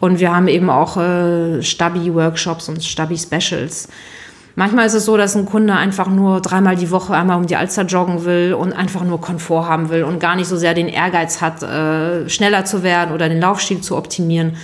Und 0.00 0.18
wir 0.18 0.34
haben 0.34 0.48
eben 0.48 0.70
auch 0.70 0.96
äh, 0.96 1.62
Stabi-Workshops 1.62 2.68
und 2.68 2.82
Stabi-Specials. 2.82 3.90
Manchmal 4.58 4.86
ist 4.86 4.94
es 4.94 5.04
so, 5.04 5.18
dass 5.18 5.36
ein 5.36 5.44
Kunde 5.44 5.74
einfach 5.74 6.08
nur 6.08 6.40
dreimal 6.40 6.76
die 6.76 6.90
Woche 6.90 7.14
einmal 7.14 7.36
um 7.36 7.46
die 7.46 7.56
Alster 7.56 7.82
joggen 7.82 8.24
will 8.24 8.54
und 8.54 8.72
einfach 8.72 9.04
nur 9.04 9.20
Komfort 9.20 9.68
haben 9.68 9.90
will 9.90 10.02
und 10.02 10.18
gar 10.18 10.34
nicht 10.34 10.48
so 10.48 10.56
sehr 10.56 10.72
den 10.72 10.88
Ehrgeiz 10.88 11.42
hat, 11.42 11.62
äh, 11.62 12.26
schneller 12.30 12.64
zu 12.64 12.82
werden 12.82 13.14
oder 13.14 13.28
den 13.28 13.38
Laufstil 13.38 13.82
zu 13.82 13.96
optimieren. 13.98 14.56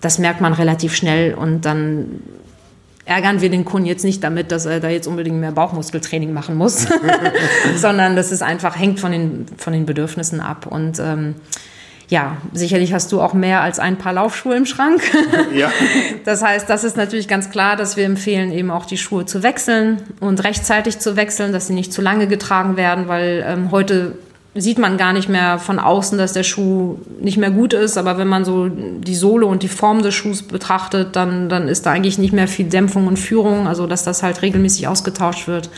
Das 0.00 0.18
merkt 0.18 0.40
man 0.40 0.54
relativ 0.54 0.94
schnell 0.94 1.34
und 1.34 1.66
dann 1.66 2.22
ärgern 3.04 3.42
wir 3.42 3.50
den 3.50 3.66
Kunden 3.66 3.86
jetzt 3.86 4.04
nicht 4.04 4.24
damit, 4.24 4.50
dass 4.52 4.64
er 4.64 4.80
da 4.80 4.88
jetzt 4.88 5.06
unbedingt 5.06 5.38
mehr 5.38 5.52
Bauchmuskeltraining 5.52 6.32
machen 6.32 6.56
muss, 6.56 6.86
sondern 7.76 8.16
das 8.16 8.32
ist 8.32 8.42
einfach, 8.42 8.78
hängt 8.78 9.00
von 9.00 9.12
den, 9.12 9.46
von 9.58 9.74
den 9.74 9.84
Bedürfnissen 9.84 10.40
ab. 10.40 10.66
Und 10.66 10.98
ähm, 10.98 11.34
ja, 12.08 12.36
sicherlich 12.52 12.92
hast 12.92 13.10
du 13.10 13.20
auch 13.20 13.34
mehr 13.34 13.62
als 13.62 13.78
ein 13.78 13.96
paar 13.96 14.12
Laufschuhe 14.12 14.56
im 14.56 14.66
Schrank. 14.66 15.02
Ja. 15.52 15.70
Das 16.24 16.42
heißt, 16.42 16.68
das 16.68 16.84
ist 16.84 16.96
natürlich 16.96 17.28
ganz 17.28 17.50
klar, 17.50 17.76
dass 17.76 17.96
wir 17.96 18.04
empfehlen, 18.04 18.52
eben 18.52 18.70
auch 18.70 18.84
die 18.84 18.98
Schuhe 18.98 19.24
zu 19.24 19.42
wechseln 19.42 20.02
und 20.20 20.44
rechtzeitig 20.44 20.98
zu 20.98 21.16
wechseln, 21.16 21.52
dass 21.52 21.68
sie 21.68 21.72
nicht 21.72 21.92
zu 21.92 22.02
lange 22.02 22.26
getragen 22.26 22.76
werden, 22.76 23.08
weil 23.08 23.44
ähm, 23.46 23.70
heute 23.70 24.18
sieht 24.56 24.78
man 24.78 24.96
gar 24.96 25.12
nicht 25.12 25.28
mehr 25.28 25.58
von 25.58 25.78
außen, 25.78 26.18
dass 26.18 26.32
der 26.32 26.42
Schuh 26.42 26.98
nicht 27.20 27.38
mehr 27.38 27.50
gut 27.50 27.72
ist. 27.72 27.96
Aber 27.98 28.18
wenn 28.18 28.28
man 28.28 28.44
so 28.44 28.68
die 28.68 29.14
Sohle 29.14 29.46
und 29.46 29.62
die 29.62 29.68
Form 29.68 30.02
des 30.02 30.14
Schuhs 30.14 30.42
betrachtet, 30.42 31.16
dann, 31.16 31.48
dann 31.48 31.68
ist 31.68 31.86
da 31.86 31.92
eigentlich 31.92 32.18
nicht 32.18 32.32
mehr 32.32 32.48
viel 32.48 32.66
Dämpfung 32.66 33.06
und 33.06 33.18
Führung, 33.18 33.66
also 33.66 33.86
dass 33.86 34.04
das 34.04 34.22
halt 34.22 34.42
regelmäßig 34.42 34.88
ausgetauscht 34.88 35.48
wird. 35.48 35.70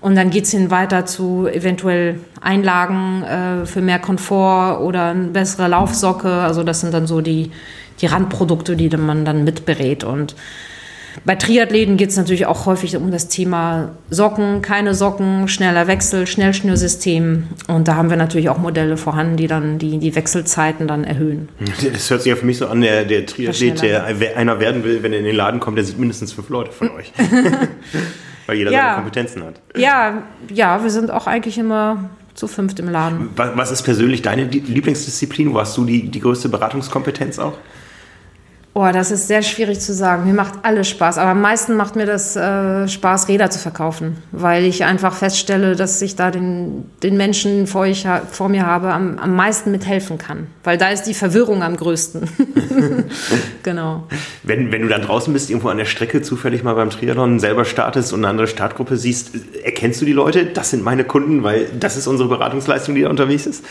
Und 0.00 0.16
dann 0.16 0.30
geht 0.30 0.44
es 0.44 0.50
hin 0.50 0.70
weiter 0.70 1.06
zu 1.06 1.46
eventuell 1.46 2.20
Einlagen 2.40 3.22
äh, 3.22 3.66
für 3.66 3.80
mehr 3.80 3.98
Komfort 3.98 4.80
oder 4.80 5.06
eine 5.06 5.28
bessere 5.28 5.68
Laufsocke. 5.68 6.30
Also 6.30 6.62
das 6.62 6.80
sind 6.80 6.94
dann 6.94 7.06
so 7.06 7.20
die, 7.20 7.50
die 8.00 8.06
Randprodukte, 8.06 8.76
die 8.76 8.88
man 8.96 9.24
dann 9.24 9.44
mitberät. 9.44 10.04
Und 10.04 10.34
bei 11.24 11.34
Triathleten 11.34 11.96
geht 11.96 12.10
es 12.10 12.16
natürlich 12.16 12.46
auch 12.46 12.66
häufig 12.66 12.96
um 12.96 13.10
das 13.10 13.28
Thema 13.28 13.90
Socken, 14.10 14.62
keine 14.62 14.94
Socken, 14.94 15.48
schneller 15.48 15.86
Wechsel, 15.86 16.26
Schnellschnürsystem. 16.26 17.44
Und 17.66 17.88
da 17.88 17.96
haben 17.96 18.10
wir 18.10 18.16
natürlich 18.16 18.48
auch 18.48 18.58
Modelle 18.58 18.96
vorhanden, 18.96 19.36
die 19.36 19.46
dann 19.46 19.78
die, 19.78 19.98
die 19.98 20.14
Wechselzeiten 20.14 20.88
dann 20.88 21.04
erhöhen. 21.04 21.48
Das 21.92 22.10
hört 22.10 22.22
sich 22.22 22.30
ja 22.30 22.36
für 22.36 22.46
mich 22.46 22.58
so 22.58 22.66
an, 22.66 22.80
der, 22.80 23.04
der 23.04 23.26
Triathlet, 23.26 23.82
der 23.82 24.06
einer 24.36 24.60
werden 24.60 24.84
will, 24.84 25.02
wenn 25.02 25.12
er 25.12 25.18
in 25.18 25.24
den 25.24 25.36
Laden 25.36 25.60
kommt, 25.60 25.76
der 25.76 25.84
sieht 25.84 25.98
mindestens 25.98 26.32
fünf 26.32 26.48
Leute 26.48 26.72
von 26.72 26.90
euch. 26.90 27.12
weil 28.46 28.56
jeder 28.56 28.72
ja. 28.72 28.80
seine 28.80 28.94
Kompetenzen 28.96 29.44
hat. 29.44 29.60
Ja, 29.76 30.22
ja, 30.50 30.82
wir 30.82 30.90
sind 30.90 31.10
auch 31.10 31.26
eigentlich 31.26 31.58
immer 31.58 32.08
zu 32.34 32.48
fünft 32.48 32.80
im 32.80 32.88
Laden. 32.88 33.30
Was 33.36 33.70
ist 33.70 33.82
persönlich 33.82 34.22
deine 34.22 34.44
Lieblingsdisziplin? 34.44 35.52
Wo 35.52 35.60
hast 35.60 35.76
du 35.76 35.84
die, 35.84 36.08
die 36.08 36.20
größte 36.20 36.48
Beratungskompetenz 36.48 37.38
auch? 37.38 37.54
Oh, 38.80 38.88
das 38.92 39.10
ist 39.10 39.26
sehr 39.26 39.42
schwierig 39.42 39.80
zu 39.80 39.92
sagen. 39.92 40.24
Mir 40.24 40.34
macht 40.34 40.60
alles 40.62 40.86
Spaß, 40.88 41.18
aber 41.18 41.30
am 41.30 41.40
meisten 41.40 41.74
macht 41.74 41.96
mir 41.96 42.06
das 42.06 42.36
äh, 42.36 42.86
Spaß, 42.86 43.26
Räder 43.26 43.50
zu 43.50 43.58
verkaufen, 43.58 44.18
weil 44.30 44.64
ich 44.64 44.84
einfach 44.84 45.16
feststelle, 45.16 45.74
dass 45.74 46.00
ich 46.00 46.14
da 46.14 46.30
den, 46.30 46.84
den 47.02 47.16
Menschen 47.16 47.66
vor, 47.66 47.86
ich, 47.86 48.06
vor 48.30 48.48
mir 48.48 48.66
habe 48.66 48.92
am, 48.92 49.18
am 49.18 49.34
meisten 49.34 49.72
mithelfen 49.72 50.16
kann, 50.16 50.46
weil 50.62 50.78
da 50.78 50.90
ist 50.90 51.02
die 51.08 51.14
Verwirrung 51.14 51.64
am 51.64 51.76
größten. 51.76 52.28
genau. 53.64 54.04
Wenn, 54.44 54.70
wenn 54.70 54.82
du 54.82 54.88
dann 54.88 55.02
draußen 55.02 55.32
bist, 55.32 55.50
irgendwo 55.50 55.70
an 55.70 55.78
der 55.78 55.84
Strecke 55.84 56.22
zufällig 56.22 56.62
mal 56.62 56.74
beim 56.74 56.90
Triathlon 56.90 57.40
selber 57.40 57.64
startest 57.64 58.12
und 58.12 58.20
eine 58.20 58.28
andere 58.28 58.46
Startgruppe 58.46 58.96
siehst, 58.96 59.32
erkennst 59.64 60.00
du 60.02 60.04
die 60.04 60.12
Leute? 60.12 60.46
Das 60.46 60.70
sind 60.70 60.84
meine 60.84 61.02
Kunden, 61.02 61.42
weil 61.42 61.66
das 61.80 61.96
ist 61.96 62.06
unsere 62.06 62.28
Beratungsleistung, 62.28 62.94
die 62.94 63.02
da 63.02 63.10
unterwegs 63.10 63.44
ist? 63.44 63.64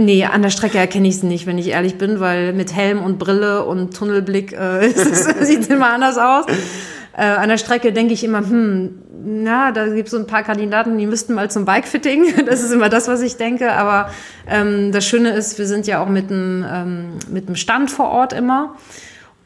Nee, 0.00 0.24
an 0.24 0.40
der 0.40 0.48
Strecke 0.48 0.78
erkenne 0.78 1.08
ich 1.08 1.20
sie 1.20 1.26
nicht, 1.26 1.46
wenn 1.46 1.58
ich 1.58 1.68
ehrlich 1.68 1.98
bin, 1.98 2.20
weil 2.20 2.54
mit 2.54 2.74
Helm 2.74 3.02
und 3.02 3.18
Brille 3.18 3.66
und 3.66 3.94
Tunnelblick 3.94 4.54
äh, 4.54 4.88
sieht 5.42 5.60
es 5.60 5.66
immer 5.66 5.90
anders 5.90 6.16
aus. 6.16 6.46
Äh, 7.14 7.24
an 7.24 7.50
der 7.50 7.58
Strecke 7.58 7.92
denke 7.92 8.14
ich 8.14 8.24
immer, 8.24 8.38
hm, 8.38 8.98
na, 9.22 9.72
da 9.72 9.86
gibt 9.88 10.06
es 10.06 10.12
so 10.12 10.18
ein 10.18 10.26
paar 10.26 10.42
Kandidaten, 10.42 10.96
die 10.96 11.04
müssten 11.04 11.34
mal 11.34 11.50
zum 11.50 11.66
Bikefitting. 11.66 12.32
Das 12.46 12.62
ist 12.62 12.72
immer 12.72 12.88
das, 12.88 13.08
was 13.08 13.20
ich 13.20 13.36
denke. 13.36 13.74
Aber 13.74 14.08
ähm, 14.48 14.90
das 14.90 15.04
Schöne 15.04 15.32
ist, 15.32 15.58
wir 15.58 15.66
sind 15.66 15.86
ja 15.86 16.02
auch 16.02 16.08
mit 16.08 16.30
einem, 16.30 16.64
ähm, 16.66 17.08
mit 17.30 17.46
einem 17.46 17.56
Stand 17.56 17.90
vor 17.90 18.08
Ort 18.08 18.32
immer. 18.32 18.76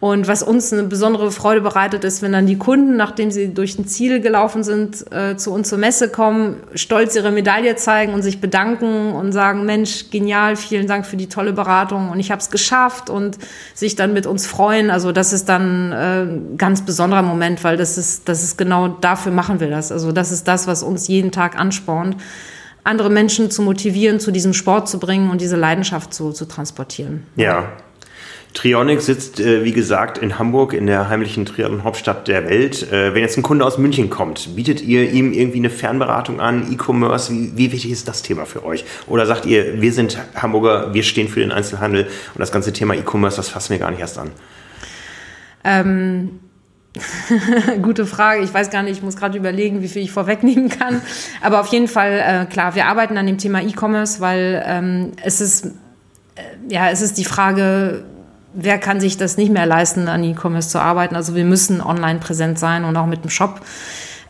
Und 0.04 0.28
was 0.28 0.42
uns 0.42 0.70
eine 0.70 0.82
besondere 0.82 1.30
Freude 1.30 1.62
bereitet, 1.62 2.04
ist, 2.04 2.20
wenn 2.20 2.32
dann 2.32 2.44
die 2.44 2.58
Kunden, 2.58 2.94
nachdem 2.94 3.30
sie 3.30 3.54
durch 3.54 3.78
ein 3.78 3.86
Ziel 3.86 4.20
gelaufen 4.20 4.62
sind, 4.62 5.10
äh, 5.10 5.38
zu 5.38 5.50
uns 5.50 5.70
zur 5.70 5.78
Messe 5.78 6.10
kommen, 6.10 6.56
stolz 6.74 7.16
ihre 7.16 7.30
Medaille 7.30 7.74
zeigen 7.76 8.12
und 8.12 8.20
sich 8.20 8.38
bedanken 8.38 9.12
und 9.12 9.32
sagen, 9.32 9.64
Mensch, 9.64 10.10
genial, 10.10 10.56
vielen 10.56 10.86
Dank 10.86 11.06
für 11.06 11.16
die 11.16 11.30
tolle 11.30 11.54
Beratung 11.54 12.10
und 12.10 12.20
ich 12.20 12.30
habe 12.30 12.42
es 12.42 12.50
geschafft 12.50 13.08
und 13.08 13.38
sich 13.72 13.96
dann 13.96 14.12
mit 14.12 14.26
uns 14.26 14.46
freuen. 14.46 14.90
Also 14.90 15.10
das 15.10 15.32
ist 15.32 15.48
dann 15.48 15.92
äh, 15.92 16.24
ein 16.24 16.58
ganz 16.58 16.84
besonderer 16.84 17.22
Moment, 17.22 17.64
weil 17.64 17.78
das 17.78 17.96
ist, 17.96 18.28
das 18.28 18.42
ist 18.42 18.58
genau 18.58 18.88
dafür 18.88 19.32
machen 19.32 19.58
wir 19.58 19.70
das. 19.70 19.90
Also 19.90 20.12
das 20.12 20.32
ist 20.32 20.46
das, 20.46 20.66
was 20.66 20.82
uns 20.82 21.08
jeden 21.08 21.32
Tag 21.32 21.58
anspornt, 21.58 22.18
andere 22.82 23.08
Menschen 23.08 23.50
zu 23.50 23.62
motivieren, 23.62 24.20
zu 24.20 24.32
diesem 24.32 24.52
Sport 24.52 24.86
zu 24.86 24.98
bringen 24.98 25.30
und 25.30 25.40
diese 25.40 25.56
Leidenschaft 25.56 26.12
zu, 26.12 26.32
zu 26.32 26.44
transportieren. 26.44 27.26
Ja, 27.36 27.72
Trionic 28.54 29.00
sitzt, 29.00 29.40
äh, 29.40 29.64
wie 29.64 29.72
gesagt, 29.72 30.18
in 30.18 30.38
Hamburg, 30.38 30.72
in 30.72 30.86
der 30.86 31.08
heimlichen 31.08 31.44
Triathlon-Hauptstadt 31.44 32.28
der 32.28 32.48
Welt. 32.48 32.90
Äh, 32.90 33.12
wenn 33.12 33.22
jetzt 33.22 33.36
ein 33.36 33.42
Kunde 33.42 33.64
aus 33.66 33.78
München 33.78 34.10
kommt, 34.10 34.54
bietet 34.54 34.80
ihr 34.80 35.10
ihm 35.10 35.32
irgendwie 35.32 35.58
eine 35.58 35.70
Fernberatung 35.70 36.40
an, 36.40 36.72
E-Commerce? 36.72 37.32
Wie, 37.32 37.52
wie, 37.56 37.72
wichtig 37.72 37.90
ist 37.90 38.06
das 38.06 38.22
Thema 38.22 38.46
für 38.46 38.64
euch? 38.64 38.84
Oder 39.08 39.26
sagt 39.26 39.44
ihr, 39.44 39.80
wir 39.82 39.92
sind 39.92 40.18
Hamburger, 40.36 40.94
wir 40.94 41.02
stehen 41.02 41.28
für 41.28 41.40
den 41.40 41.50
Einzelhandel 41.50 42.04
und 42.04 42.38
das 42.38 42.52
ganze 42.52 42.72
Thema 42.72 42.94
E-Commerce, 42.94 43.36
das 43.36 43.48
fassen 43.48 43.72
wir 43.72 43.78
gar 43.80 43.90
nicht 43.90 44.00
erst 44.00 44.18
an? 44.18 44.30
Ähm, 45.64 46.38
Gute 47.82 48.06
Frage. 48.06 48.44
Ich 48.44 48.54
weiß 48.54 48.70
gar 48.70 48.84
nicht, 48.84 48.98
ich 48.98 49.02
muss 49.02 49.16
gerade 49.16 49.36
überlegen, 49.36 49.82
wie 49.82 49.88
viel 49.88 50.02
ich 50.02 50.12
vorwegnehmen 50.12 50.68
kann. 50.68 51.02
Aber 51.42 51.60
auf 51.60 51.66
jeden 51.68 51.88
Fall, 51.88 52.22
äh, 52.24 52.46
klar, 52.46 52.76
wir 52.76 52.86
arbeiten 52.86 53.18
an 53.18 53.26
dem 53.26 53.38
Thema 53.38 53.60
E-Commerce, 53.62 54.20
weil 54.20 54.62
ähm, 54.64 55.10
es 55.24 55.40
ist, 55.40 55.66
äh, 55.66 55.70
ja, 56.68 56.90
es 56.90 57.02
ist 57.02 57.18
die 57.18 57.24
Frage, 57.24 58.04
wer 58.54 58.78
kann 58.78 59.00
sich 59.00 59.16
das 59.16 59.36
nicht 59.36 59.52
mehr 59.52 59.66
leisten, 59.66 60.08
an 60.08 60.24
E-Commerce 60.24 60.68
zu 60.68 60.80
arbeiten? 60.80 61.16
Also 61.16 61.34
wir 61.34 61.44
müssen 61.44 61.80
online 61.80 62.20
präsent 62.20 62.58
sein 62.58 62.84
und 62.84 62.96
auch 62.96 63.06
mit 63.06 63.24
dem 63.24 63.30
Shop. 63.30 63.60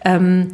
Ähm, 0.05 0.53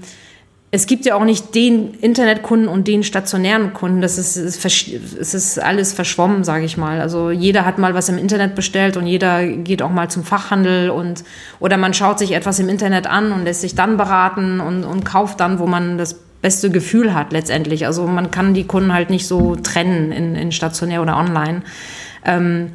es 0.72 0.86
gibt 0.86 1.04
ja 1.04 1.16
auch 1.16 1.24
nicht 1.24 1.56
den 1.56 1.94
Internetkunden 1.94 2.68
und 2.68 2.86
den 2.86 3.02
stationären 3.02 3.72
Kunden. 3.72 4.00
Das 4.00 4.18
ist, 4.18 4.36
es 4.36 5.34
ist 5.34 5.58
alles 5.58 5.92
verschwommen, 5.92 6.44
sage 6.44 6.64
ich 6.64 6.76
mal. 6.76 7.00
Also 7.00 7.32
jeder 7.32 7.66
hat 7.66 7.78
mal 7.78 7.94
was 7.94 8.08
im 8.08 8.18
Internet 8.18 8.54
bestellt 8.54 8.96
und 8.96 9.06
jeder 9.06 9.44
geht 9.44 9.82
auch 9.82 9.90
mal 9.90 10.08
zum 10.08 10.22
Fachhandel 10.22 10.90
und 10.90 11.24
oder 11.58 11.76
man 11.76 11.92
schaut 11.92 12.20
sich 12.20 12.32
etwas 12.32 12.60
im 12.60 12.68
Internet 12.68 13.08
an 13.08 13.32
und 13.32 13.44
lässt 13.44 13.62
sich 13.62 13.74
dann 13.74 13.96
beraten 13.96 14.60
und, 14.60 14.84
und 14.84 15.04
kauft 15.04 15.40
dann, 15.40 15.58
wo 15.58 15.66
man 15.66 15.98
das 15.98 16.14
beste 16.40 16.70
Gefühl 16.70 17.14
hat 17.14 17.32
letztendlich. 17.32 17.86
Also 17.86 18.06
man 18.06 18.30
kann 18.30 18.54
die 18.54 18.64
Kunden 18.64 18.94
halt 18.94 19.10
nicht 19.10 19.26
so 19.26 19.56
trennen 19.56 20.12
in, 20.12 20.36
in 20.36 20.52
stationär 20.52 21.02
oder 21.02 21.16
online. 21.16 21.62
Ähm, 22.24 22.70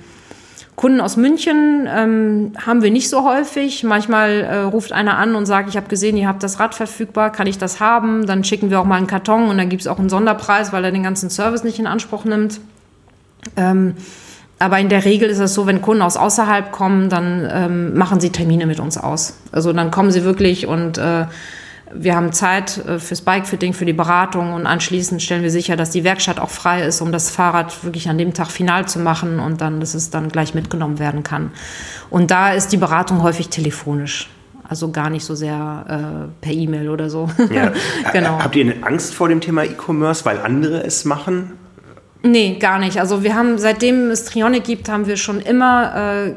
Kunden 0.76 1.00
aus 1.00 1.16
München 1.16 1.88
ähm, 1.88 2.52
haben 2.66 2.84
wir 2.84 2.92
nicht 2.92 3.10
so 3.10 3.24
häufig. 3.24 3.84
Manchmal 3.84 4.42
äh, 4.42 4.58
ruft 4.58 4.92
einer 4.92 5.18
an 5.18 5.36
und 5.36 5.46
sagt, 5.46 5.70
ich 5.70 5.78
habe 5.78 5.88
gesehen, 5.88 6.18
ihr 6.18 6.28
habt 6.28 6.44
das 6.44 6.60
Rad 6.60 6.76
verfügbar, 6.76 7.32
kann 7.32 7.48
ich 7.48 7.58
das 7.58 7.80
haben? 7.80 8.26
Dann 8.26 8.44
schicken 8.44 8.70
wir 8.70 8.82
auch 8.82 8.86
mal 8.86 8.98
einen 8.98 9.08
Karton 9.08 9.50
und 9.50 9.58
dann 9.58 9.70
gibt 9.70 9.82
es 9.82 9.88
auch 9.88 10.00
einen 10.00 10.10
Sonderpreis, 10.10 10.74
weil 10.74 10.84
er 10.84 10.92
den 10.92 11.04
ganzen 11.04 11.30
Service 11.30 11.64
nicht 11.64 11.80
in 11.80 11.88
Anspruch 11.88 12.26
nimmt. 12.26 12.60
Ähm, 13.56 13.96
aber 14.60 14.80
in 14.80 14.90
der 14.90 15.06
Regel 15.06 15.30
ist 15.30 15.40
es 15.40 15.54
so, 15.54 15.66
wenn 15.66 15.82
Kunden 15.82 16.02
aus 16.02 16.18
außerhalb 16.18 16.72
kommen, 16.72 17.10
dann 17.10 17.48
ähm, 17.52 17.98
machen 17.98 18.20
sie 18.20 18.32
Termine 18.32 18.66
mit 18.66 18.80
uns 18.80 18.98
aus. 18.98 19.38
Also 19.52 19.72
dann 19.72 19.92
kommen 19.92 20.12
sie 20.12 20.24
wirklich 20.24 20.68
und 20.68 20.98
äh, 20.98 21.26
wir 21.94 22.16
haben 22.16 22.32
Zeit 22.34 22.78
äh, 22.86 23.00
fürs 23.00 23.22
Bikefitting, 23.22 23.74
für 23.74 23.86
die 23.86 23.94
Beratung 23.94 24.54
und 24.54 24.66
anschließend 24.66 25.22
stellen 25.22 25.44
wir 25.44 25.52
sicher, 25.52 25.76
dass 25.76 25.92
die 25.92 26.04
Werkstatt 26.04 26.40
auch 26.40 26.50
frei 26.50 26.84
ist, 26.84 27.02
um 27.02 27.12
das 27.12 27.30
Fahrrad 27.30 27.84
wirklich 27.84 28.10
an 28.10 28.18
dem 28.18 28.34
Tag 28.34 28.50
final 28.50 28.88
zu 28.88 29.00
machen 29.00 29.40
und 29.40 29.62
dann, 29.62 29.80
dass 29.80 29.94
es 29.94 30.10
dann 30.10 30.30
gleich 30.30 30.54
mitgenommen 30.54 31.00
werden 31.00 31.24
kann. 31.24 31.52
Und 32.10 32.32
da 32.32 32.54
ist 32.54 32.70
die 32.70 32.78
Beratung 32.78 33.22
häufig 33.24 33.50
telefonisch. 33.50 34.30
Also 34.68 34.90
gar 34.90 35.12
nicht 35.12 35.24
so 35.24 35.36
sehr 35.36 35.86
äh, 35.88 36.44
per 36.44 36.54
E-Mail 36.54 36.90
oder 36.90 37.10
so. 37.10 37.30
Ja. 37.54 37.72
genau. 38.14 38.40
Habt 38.40 38.56
ihr 38.56 38.74
Angst 38.82 39.14
vor 39.14 39.30
dem 39.30 39.40
Thema 39.40 39.64
E-Commerce, 39.64 40.26
weil 40.26 40.40
andere 40.40 40.84
es 40.84 41.06
machen? 41.06 41.54
Nee, 42.24 42.58
gar 42.60 42.80
nicht. 42.80 43.00
Also 43.00 43.22
wir 43.22 43.36
haben, 43.36 43.60
seitdem 43.60 44.10
es 44.10 44.26
Trionic 44.26 44.64
gibt, 44.64 44.90
haben 44.90 45.06
wir 45.06 45.18
schon 45.18 45.40
immer 45.40 46.26
äh, 46.26 46.34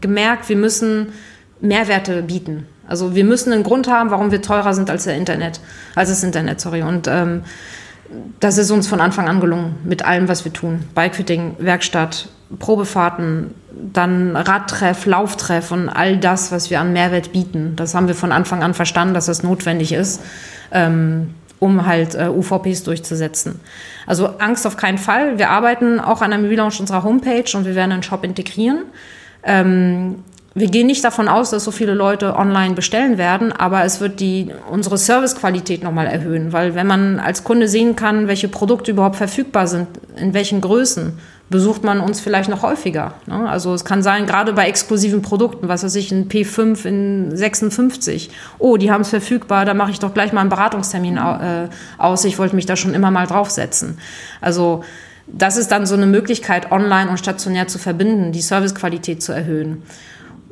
gemerkt, 0.00 0.48
wir 0.48 0.56
müssen 0.56 1.12
Mehrwerte 1.60 2.22
bieten. 2.22 2.66
Also 2.88 3.14
wir 3.14 3.24
müssen 3.24 3.52
einen 3.52 3.62
Grund 3.62 3.88
haben, 3.88 4.10
warum 4.10 4.32
wir 4.32 4.42
teurer 4.42 4.74
sind 4.74 4.90
als 4.90 5.06
Internet, 5.06 5.60
als 5.94 6.08
das 6.08 6.24
Internet, 6.24 6.60
sorry. 6.60 6.82
Und 6.82 7.06
ähm, 7.06 7.42
das 8.40 8.58
ist 8.58 8.70
uns 8.70 8.88
von 8.88 9.00
Anfang 9.00 9.28
an 9.28 9.40
gelungen 9.40 9.76
mit 9.84 10.04
allem, 10.04 10.28
was 10.28 10.44
wir 10.44 10.52
tun. 10.52 10.84
Bikefitting, 10.94 11.56
Werkstatt, 11.58 12.28
Probefahrten, 12.58 13.54
dann 13.92 14.34
Radtreff, 14.34 15.04
Lauftreff 15.04 15.70
und 15.70 15.88
all 15.90 16.16
das, 16.16 16.50
was 16.50 16.70
wir 16.70 16.80
an 16.80 16.92
Mehrwert 16.92 17.32
bieten. 17.32 17.74
Das 17.76 17.94
haben 17.94 18.08
wir 18.08 18.14
von 18.14 18.32
Anfang 18.32 18.62
an 18.62 18.72
verstanden, 18.72 19.12
dass 19.12 19.26
das 19.26 19.42
notwendig 19.42 19.92
ist, 19.92 20.22
ähm, 20.72 21.34
um 21.58 21.84
halt 21.86 22.14
äh, 22.14 22.28
UVPs 22.28 22.84
durchzusetzen. 22.84 23.60
Also 24.06 24.38
Angst 24.38 24.66
auf 24.66 24.78
keinen 24.78 24.98
Fall. 24.98 25.38
Wir 25.38 25.50
arbeiten 25.50 26.00
auch 26.00 26.22
an 26.22 26.32
einem 26.32 26.46
Relaunch 26.46 26.80
unserer 26.80 27.02
Homepage 27.02 27.44
und 27.54 27.66
wir 27.66 27.74
werden 27.74 27.92
einen 27.92 28.02
Shop 28.02 28.24
integrieren. 28.24 28.84
Ähm, 29.42 30.24
wir 30.58 30.68
gehen 30.68 30.86
nicht 30.86 31.04
davon 31.04 31.28
aus, 31.28 31.50
dass 31.50 31.64
so 31.64 31.70
viele 31.70 31.94
Leute 31.94 32.36
online 32.36 32.74
bestellen 32.74 33.18
werden, 33.18 33.52
aber 33.52 33.84
es 33.84 34.00
wird 34.00 34.20
die, 34.20 34.48
unsere 34.70 34.98
Servicequalität 34.98 35.82
nochmal 35.82 36.06
erhöhen, 36.06 36.52
weil 36.52 36.74
wenn 36.74 36.86
man 36.86 37.18
als 37.20 37.44
Kunde 37.44 37.68
sehen 37.68 37.96
kann, 37.96 38.28
welche 38.28 38.48
Produkte 38.48 38.90
überhaupt 38.90 39.16
verfügbar 39.16 39.66
sind, 39.66 39.88
in 40.16 40.34
welchen 40.34 40.60
Größen, 40.60 41.18
besucht 41.50 41.82
man 41.82 42.00
uns 42.00 42.20
vielleicht 42.20 42.50
noch 42.50 42.62
häufiger. 42.62 43.14
Ne? 43.26 43.48
Also 43.48 43.72
es 43.72 43.84
kann 43.84 44.02
sein, 44.02 44.26
gerade 44.26 44.52
bei 44.52 44.68
exklusiven 44.68 45.22
Produkten, 45.22 45.68
was 45.68 45.82
weiß 45.82 45.94
ich, 45.94 46.12
ein 46.12 46.28
P5 46.28 46.84
in 46.84 47.36
56. 47.36 48.30
Oh, 48.58 48.76
die 48.76 48.90
haben 48.90 49.00
es 49.00 49.08
verfügbar, 49.08 49.64
da 49.64 49.72
mache 49.72 49.90
ich 49.90 49.98
doch 49.98 50.12
gleich 50.12 50.32
mal 50.32 50.42
einen 50.42 50.50
Beratungstermin 50.50 51.16
äh, 51.16 51.68
aus. 51.96 52.24
Ich 52.24 52.38
wollte 52.38 52.54
mich 52.54 52.66
da 52.66 52.76
schon 52.76 52.92
immer 52.92 53.10
mal 53.10 53.26
draufsetzen. 53.26 53.98
Also 54.40 54.84
das 55.26 55.56
ist 55.56 55.70
dann 55.72 55.86
so 55.86 55.94
eine 55.94 56.06
Möglichkeit, 56.06 56.70
online 56.72 57.10
und 57.10 57.18
stationär 57.18 57.68
zu 57.68 57.78
verbinden, 57.78 58.32
die 58.32 58.40
Servicequalität 58.40 59.22
zu 59.22 59.32
erhöhen. 59.32 59.82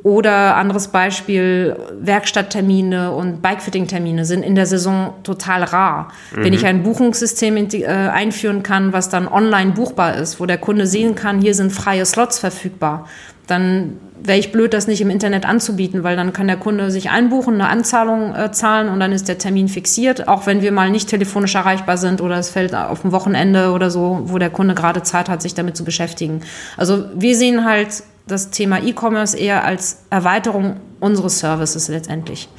Oder 0.03 0.55
anderes 0.55 0.89
Beispiel, 0.89 1.75
Werkstatttermine 1.99 3.11
und 3.11 3.41
Bikefitting-Termine 3.41 4.25
sind 4.25 4.43
in 4.43 4.55
der 4.55 4.65
Saison 4.65 5.13
total 5.23 5.63
rar. 5.63 6.09
Mhm. 6.35 6.43
Wenn 6.43 6.53
ich 6.53 6.65
ein 6.65 6.83
Buchungssystem 6.83 7.57
äh, 7.57 7.85
einführen 7.85 8.63
kann, 8.63 8.93
was 8.93 9.09
dann 9.09 9.27
online 9.27 9.71
buchbar 9.71 10.15
ist, 10.15 10.39
wo 10.39 10.45
der 10.45 10.59
Kunde 10.59 10.87
sehen 10.87 11.15
kann, 11.15 11.41
hier 11.41 11.55
sind 11.55 11.71
freie 11.71 12.05
Slots 12.05 12.39
verfügbar, 12.39 13.07
dann 13.47 13.97
wäre 14.21 14.37
ich 14.37 14.51
blöd, 14.51 14.73
das 14.73 14.87
nicht 14.87 15.01
im 15.01 15.09
Internet 15.09 15.45
anzubieten, 15.45 16.03
weil 16.03 16.15
dann 16.15 16.33
kann 16.33 16.47
der 16.47 16.57
Kunde 16.57 16.91
sich 16.91 17.09
einbuchen, 17.09 17.55
eine 17.55 17.69
Anzahlung 17.69 18.35
äh, 18.35 18.51
zahlen 18.51 18.89
und 18.89 18.99
dann 18.99 19.11
ist 19.11 19.27
der 19.27 19.37
Termin 19.37 19.67
fixiert, 19.67 20.27
auch 20.27 20.45
wenn 20.45 20.61
wir 20.61 20.71
mal 20.71 20.89
nicht 20.89 21.09
telefonisch 21.09 21.55
erreichbar 21.55 21.97
sind 21.97 22.21
oder 22.21 22.37
es 22.37 22.49
fällt 22.49 22.75
auf 22.75 23.03
ein 23.03 23.11
Wochenende 23.11 23.71
oder 23.71 23.89
so, 23.89 24.21
wo 24.25 24.37
der 24.37 24.49
Kunde 24.49 24.75
gerade 24.75 25.03
Zeit 25.03 25.29
hat, 25.29 25.41
sich 25.41 25.53
damit 25.53 25.77
zu 25.77 25.83
beschäftigen. 25.83 26.41
Also 26.75 27.05
wir 27.15 27.35
sehen 27.35 27.65
halt 27.65 28.03
das 28.27 28.49
Thema 28.49 28.81
E-Commerce 28.83 29.37
eher 29.37 29.63
als 29.63 30.03
Erweiterung 30.09 30.79
unseres 30.99 31.39
Services 31.39 31.87
letztendlich. 31.87 32.49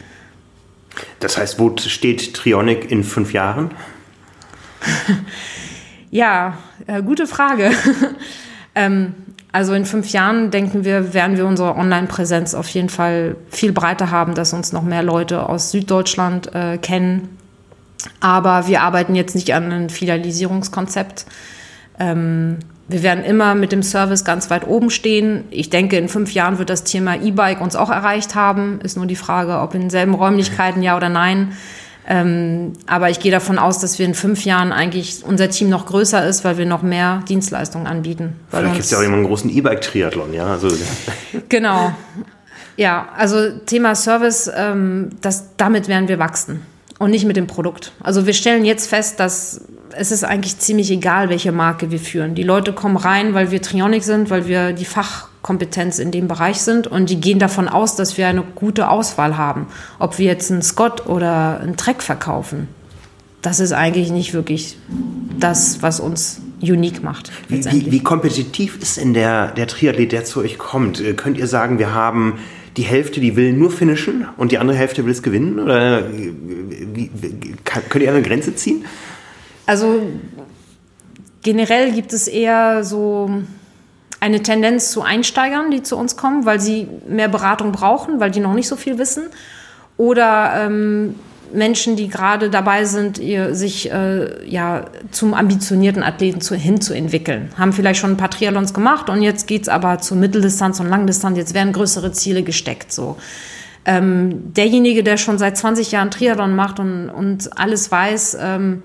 Das 1.21 1.37
heißt, 1.39 1.59
wo 1.59 1.75
steht 1.77 2.35
Trionic 2.35 2.91
in 2.91 3.05
fünf 3.05 3.33
Jahren? 3.33 3.71
ja, 6.11 6.59
äh, 6.87 7.03
gute 7.03 7.27
Frage. 7.27 7.71
ähm, 8.75 9.15
Also 9.51 9.73
in 9.73 9.87
fünf 9.87 10.11
Jahren 10.11 10.51
denken 10.51 10.85
wir, 10.85 11.15
werden 11.15 11.37
wir 11.37 11.47
unsere 11.47 11.75
Online-Präsenz 11.75 12.55
auf 12.55 12.69
jeden 12.69 12.91
Fall 12.91 13.37
viel 13.51 13.73
breiter 13.73 14.11
haben, 14.11 14.35
dass 14.35 14.53
uns 14.53 14.73
noch 14.73 14.83
mehr 14.83 15.03
Leute 15.03 15.49
aus 15.49 15.71
Süddeutschland 15.71 16.55
äh, 16.55 16.79
kennen. 16.79 17.37
Aber 18.21 18.67
wir 18.69 18.83
arbeiten 18.83 19.15
jetzt 19.15 19.35
nicht 19.35 19.53
an 19.55 19.65
einem 19.65 19.89
Filialisierungskonzept. 19.89 21.25
Ähm, 21.99 22.59
wir 22.89 23.03
werden 23.03 23.23
immer 23.23 23.55
mit 23.55 23.71
dem 23.71 23.83
Service 23.83 24.25
ganz 24.25 24.49
weit 24.49 24.67
oben 24.67 24.89
stehen. 24.89 25.45
Ich 25.51 25.69
denke, 25.69 25.99
in 25.99 26.09
fünf 26.09 26.33
Jahren 26.33 26.59
wird 26.59 26.71
das 26.71 26.85
Thema 26.85 27.17
E-Bike 27.17 27.61
uns 27.61 27.77
auch 27.77 27.91
erreicht 27.91 28.35
haben. 28.35 28.81
Ist 28.83 28.97
nur 28.97 29.07
die 29.07 29.17
Frage, 29.17 29.59
ob 29.61 29.75
in 29.75 29.83
denselben 29.83 30.15
Räumlichkeiten, 30.15 30.83
ja 30.83 30.97
oder 30.97 31.11
nein. 31.11 31.53
Ähm, 32.11 32.73
aber 32.87 33.11
ich 33.11 33.21
gehe 33.21 33.31
davon 33.31 33.59
aus, 33.59 33.81
dass 33.81 33.99
wir 33.99 34.07
in 34.07 34.15
fünf 34.15 34.47
Jahren 34.47 34.73
eigentlich 34.73 35.23
unser 35.23 35.51
Team 35.51 35.69
noch 35.69 35.85
größer 35.85 36.27
ist, 36.27 36.43
weil 36.43 36.57
wir 36.57 36.65
noch 36.65 36.81
mehr 36.81 37.23
Dienstleistungen 37.29 37.87
anbieten. 37.87 38.41
Vielleicht 38.49 38.73
gibt 38.73 38.85
es 38.87 38.91
ja 38.91 38.99
auch 38.99 39.03
immer 39.03 39.17
einen 39.17 39.27
großen 39.27 39.51
E-Bike-Triathlon, 39.51 40.33
ja? 40.33 40.47
Also 40.47 40.69
genau. 41.51 41.93
Ja, 42.79 43.09
also 43.15 43.51
Thema 43.67 43.95
Service, 43.95 44.51
ähm, 44.57 45.11
das, 45.21 45.57
damit 45.59 45.89
werden 45.89 46.09
wir 46.09 46.19
wachsen 46.19 46.63
und 46.99 47.11
nicht 47.11 47.25
mit 47.25 47.37
dem 47.37 47.47
Produkt. 47.47 47.93
Also 48.01 48.27
wir 48.27 48.33
stellen 48.33 48.65
jetzt 48.65 48.89
fest, 48.89 49.21
dass 49.21 49.63
es 49.97 50.11
ist 50.11 50.25
eigentlich 50.25 50.59
ziemlich 50.59 50.91
egal, 50.91 51.29
welche 51.29 51.53
Marke 51.53 51.91
wir 51.91 51.99
führen. 51.99 52.35
Die 52.35 52.43
Leute 52.43 52.73
kommen 52.73 52.97
rein, 52.97 53.35
weil 53.35 53.51
wir 53.51 53.63
Trionic 53.63 54.05
sind, 54.05 54.31
weil 54.31 54.47
wir 54.47 54.73
die 54.73 54.85
Fachkompetenz 54.85 55.99
in 55.99 56.11
dem 56.11 56.29
Bereich 56.29 56.61
sind 56.61 56.87
und 56.87 57.11
die 57.11 57.21
gehen 57.21 57.39
davon 57.39 57.69
aus, 57.69 57.97
dass 57.97 58.19
wir 58.19 58.29
eine 58.29 58.43
gute 58.55 58.91
Auswahl 58.91 59.37
haben. 59.37 59.67
Ob 59.99 60.19
wir 60.19 60.27
jetzt 60.27 60.51
einen 60.51 60.63
Scott 60.63 61.07
oder 61.07 61.61
einen 61.61 61.77
Trek 61.77 62.03
verkaufen, 62.03 62.69
das 63.43 63.61
ist 63.61 63.73
eigentlich 63.73 64.11
nicht 64.11 64.35
wirklich 64.35 64.77
das, 65.39 65.81
was 65.81 66.01
uns 66.01 66.41
unique 66.61 67.03
macht. 67.03 67.31
Wie, 67.49 67.65
wie, 67.65 67.93
wie 67.93 68.03
kompetitiv 68.03 68.79
ist 68.83 68.97
denn 68.97 69.15
der, 69.15 69.53
der 69.53 69.69
Triathlet, 69.69 70.11
der 70.11 70.25
zu 70.25 70.41
euch 70.41 70.59
kommt? 70.59 71.01
Äh, 71.01 71.15
könnt 71.15 71.39
ihr 71.39 71.47
sagen, 71.47 71.79
wir 71.79 71.95
haben 71.95 72.41
die 72.79 72.85
Hälfte, 72.85 73.21
die 73.21 73.35
will 73.35 73.53
nur 73.53 73.73
finishen 73.73 74.29
und 74.37 74.53
die 74.53 74.59
andere 74.59 74.77
Hälfte 74.77 75.05
will 75.05 75.11
es 75.11 75.23
gewinnen? 75.23 75.59
Oder 75.59 76.05
wie, 76.13 77.11
wie, 77.13 77.57
könnt 77.65 78.05
ihr 78.05 78.11
eine 78.11 78.23
Grenze 78.23 78.55
ziehen? 78.55 78.85
Also 79.67 80.01
generell 81.43 81.91
gibt 81.91 82.13
es 82.13 82.29
eher 82.29 82.85
so 82.85 83.43
eine 84.21 84.43
Tendenz 84.45 84.93
zu 84.93 85.03
Einsteigern, 85.03 85.73
die 85.73 85.83
zu 85.83 85.97
uns 85.97 86.17
kommen, 86.17 86.47
weil 86.47 86.61
sie 86.61 86.87
mehr 87.09 87.29
Beratung 87.29 87.73
brauchen, 87.73 88.21
weil 88.21 88.31
die 88.31 88.41
noch 88.41 88.55
nicht 88.55 88.69
so 88.69 88.77
viel 88.77 88.97
wissen. 88.97 89.25
Oder 89.97 90.53
ähm, 90.65 91.17
Menschen, 91.53 91.97
die 91.97 92.09
gerade 92.09 92.51
dabei 92.51 92.85
sind, 92.85 93.19
ihr, 93.19 93.55
sich 93.55 93.91
äh, 93.91 94.49
ja, 94.49 94.87
zum 95.11 95.35
ambitionierten 95.35 96.03
Athleten 96.03 96.41
zu, 96.41 96.55
hinzuentwickeln. 96.55 97.51
Haben 97.57 97.73
vielleicht 97.73 98.01
schon 98.01 98.13
ein 98.13 98.17
paar 98.17 98.31
Triathlons 98.31 98.75
gemacht 98.75 99.09
und 99.11 99.23
jetzt 99.23 99.47
geht 99.47 99.63
es 99.63 99.69
aber 99.69 99.99
zur 99.99 100.17
Mitteldistanz 100.17 100.81
und 100.81 100.89
Langdistanz. 100.89 101.39
Jetzt 101.39 101.55
werden 101.55 101.73
größere 101.73 102.13
Ziele 102.13 102.43
gesteckt. 102.43 102.93
So. 102.93 103.17
Ähm, 103.85 104.53
derjenige, 104.55 105.03
der 105.03 105.17
schon 105.17 105.39
seit 105.39 105.57
20 105.57 105.93
Jahren 105.93 106.11
Triathlon 106.11 106.55
macht 106.55 106.79
und, 106.81 107.09
und 107.09 107.59
alles 107.59 107.91
weiß, 107.91 108.39
ähm, 108.41 108.83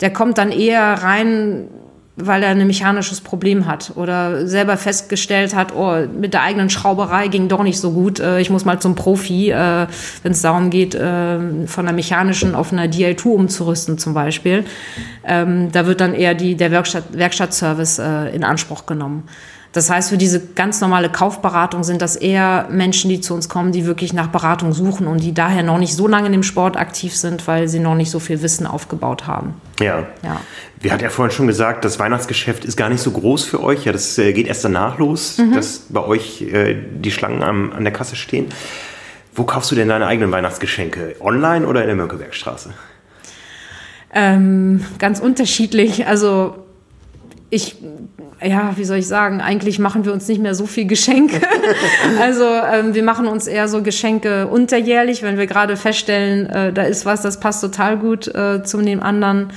der 0.00 0.12
kommt 0.12 0.38
dann 0.38 0.50
eher 0.50 0.82
rein, 0.82 1.68
weil 2.16 2.42
er 2.42 2.50
ein 2.50 2.66
mechanisches 2.66 3.22
Problem 3.22 3.66
hat 3.66 3.92
oder 3.94 4.46
selber 4.46 4.76
festgestellt 4.76 5.54
hat, 5.54 5.74
oh, 5.74 6.06
mit 6.06 6.34
der 6.34 6.42
eigenen 6.42 6.68
Schrauberei 6.68 7.28
ging 7.28 7.48
doch 7.48 7.62
nicht 7.62 7.80
so 7.80 7.92
gut, 7.92 8.20
äh, 8.20 8.38
ich 8.40 8.50
muss 8.50 8.66
mal 8.66 8.80
zum 8.80 8.94
Profi, 8.94 9.50
äh, 9.50 9.86
wenn 10.22 10.32
es 10.32 10.42
darum 10.42 10.68
geht, 10.68 10.94
äh, 10.94 11.66
von 11.66 11.86
einer 11.86 11.94
mechanischen 11.94 12.54
auf 12.54 12.72
einer 12.72 12.84
DL2 12.84 13.28
umzurüsten 13.28 13.96
zum 13.96 14.12
Beispiel. 14.12 14.64
Ähm, 15.24 15.72
da 15.72 15.86
wird 15.86 16.00
dann 16.02 16.14
eher 16.14 16.34
die, 16.34 16.54
der 16.54 16.70
Werkstatt, 16.70 17.04
Werkstattservice 17.12 17.98
in 18.32 18.44
Anspruch 18.44 18.86
genommen. 18.86 19.24
Das 19.72 19.88
heißt, 19.88 20.10
für 20.10 20.18
diese 20.18 20.38
ganz 20.38 20.82
normale 20.82 21.08
Kaufberatung 21.08 21.82
sind 21.82 22.02
das 22.02 22.16
eher 22.16 22.68
Menschen, 22.70 23.08
die 23.08 23.20
zu 23.22 23.32
uns 23.32 23.48
kommen, 23.48 23.72
die 23.72 23.86
wirklich 23.86 24.12
nach 24.12 24.26
Beratung 24.26 24.74
suchen 24.74 25.06
und 25.06 25.22
die 25.22 25.32
daher 25.32 25.62
noch 25.62 25.78
nicht 25.78 25.94
so 25.94 26.06
lange 26.06 26.26
in 26.26 26.32
dem 26.32 26.42
Sport 26.42 26.76
aktiv 26.76 27.16
sind, 27.16 27.46
weil 27.48 27.68
sie 27.68 27.78
noch 27.78 27.94
nicht 27.94 28.10
so 28.10 28.18
viel 28.18 28.42
Wissen 28.42 28.66
aufgebaut 28.66 29.26
haben. 29.26 29.54
Ja. 29.80 30.06
ja. 30.22 30.40
Wir 30.78 30.92
hatten 30.92 31.02
ja 31.02 31.08
vorhin 31.08 31.34
schon 31.34 31.46
gesagt, 31.46 31.86
das 31.86 31.98
Weihnachtsgeschäft 31.98 32.66
ist 32.66 32.76
gar 32.76 32.90
nicht 32.90 33.00
so 33.00 33.12
groß 33.12 33.44
für 33.44 33.62
euch. 33.62 33.86
Ja, 33.86 33.92
das 33.92 34.18
äh, 34.18 34.34
geht 34.34 34.46
erst 34.46 34.62
danach 34.64 34.98
los, 34.98 35.38
mhm. 35.38 35.54
dass 35.54 35.86
bei 35.88 36.04
euch 36.04 36.42
äh, 36.42 36.76
die 36.98 37.10
Schlangen 37.10 37.42
am, 37.42 37.72
an 37.72 37.84
der 37.84 37.94
Kasse 37.94 38.14
stehen. 38.14 38.48
Wo 39.34 39.44
kaufst 39.44 39.70
du 39.70 39.74
denn 39.74 39.88
deine 39.88 40.06
eigenen 40.06 40.30
Weihnachtsgeschenke? 40.32 41.16
Online 41.20 41.66
oder 41.66 41.80
in 41.80 41.86
der 41.86 41.96
Mönckebergstraße? 41.96 42.74
Ähm, 44.12 44.84
ganz 44.98 45.20
unterschiedlich. 45.20 46.06
Also 46.06 46.56
ich 47.52 47.76
ja, 48.42 48.72
wie 48.76 48.84
soll 48.84 48.96
ich 48.96 49.06
sagen, 49.06 49.42
eigentlich 49.42 49.78
machen 49.78 50.06
wir 50.06 50.12
uns 50.12 50.26
nicht 50.26 50.40
mehr 50.40 50.54
so 50.54 50.64
viel 50.66 50.86
Geschenke. 50.86 51.40
also 52.20 52.44
ähm, 52.44 52.94
wir 52.94 53.02
machen 53.02 53.26
uns 53.26 53.46
eher 53.46 53.68
so 53.68 53.82
Geschenke 53.82 54.46
unterjährlich, 54.46 55.22
wenn 55.22 55.36
wir 55.36 55.46
gerade 55.46 55.76
feststellen, 55.76 56.46
äh, 56.46 56.72
da 56.72 56.82
ist 56.82 57.04
was, 57.04 57.20
das 57.20 57.40
passt 57.40 57.60
total 57.60 57.98
gut 57.98 58.26
äh, 58.34 58.64
zu 58.64 58.80
dem 58.80 59.02
anderen. 59.02 59.50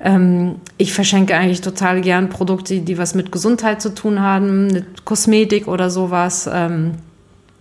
Ähm, 0.00 0.60
ich 0.78 0.94
verschenke 0.94 1.34
eigentlich 1.34 1.60
total 1.60 2.00
gern 2.00 2.28
Produkte, 2.28 2.78
die 2.78 2.98
was 2.98 3.16
mit 3.16 3.32
Gesundheit 3.32 3.82
zu 3.82 3.94
tun 3.94 4.20
haben, 4.20 4.68
mit 4.68 5.04
Kosmetik 5.04 5.66
oder 5.66 5.90
sowas. 5.90 6.48
Ähm, 6.50 6.92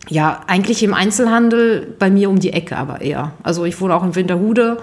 ja, 0.07 0.41
eigentlich 0.45 0.83
im 0.83 0.93
Einzelhandel, 0.93 1.95
bei 1.97 2.11
mir 2.11 2.29
um 2.29 2.39
die 2.39 2.53
Ecke 2.53 2.77
aber 2.77 3.01
eher. 3.01 3.33
Also 3.41 3.65
ich 3.65 3.81
wohne 3.81 3.95
auch 3.95 4.03
in 4.03 4.15
Winterhude 4.15 4.77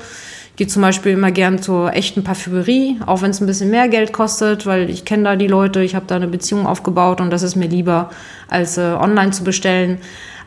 gehe 0.56 0.66
zum 0.66 0.82
Beispiel 0.82 1.12
immer 1.12 1.30
gern 1.30 1.60
zur 1.60 1.92
echten 1.92 2.24
Parfümerie, 2.24 2.98
auch 3.04 3.22
wenn 3.22 3.30
es 3.30 3.40
ein 3.40 3.46
bisschen 3.46 3.70
mehr 3.70 3.88
Geld 3.88 4.12
kostet, 4.12 4.64
weil 4.66 4.88
ich 4.88 5.04
kenne 5.04 5.24
da 5.24 5.36
die 5.36 5.46
Leute, 5.46 5.82
ich 5.82 5.94
habe 5.94 6.06
da 6.06 6.16
eine 6.16 6.28
Beziehung 6.28 6.66
aufgebaut 6.66 7.20
und 7.20 7.30
das 7.30 7.42
ist 7.42 7.56
mir 7.56 7.68
lieber, 7.68 8.10
als 8.48 8.78
äh, 8.78 8.96
online 8.98 9.32
zu 9.32 9.44
bestellen. 9.44 9.98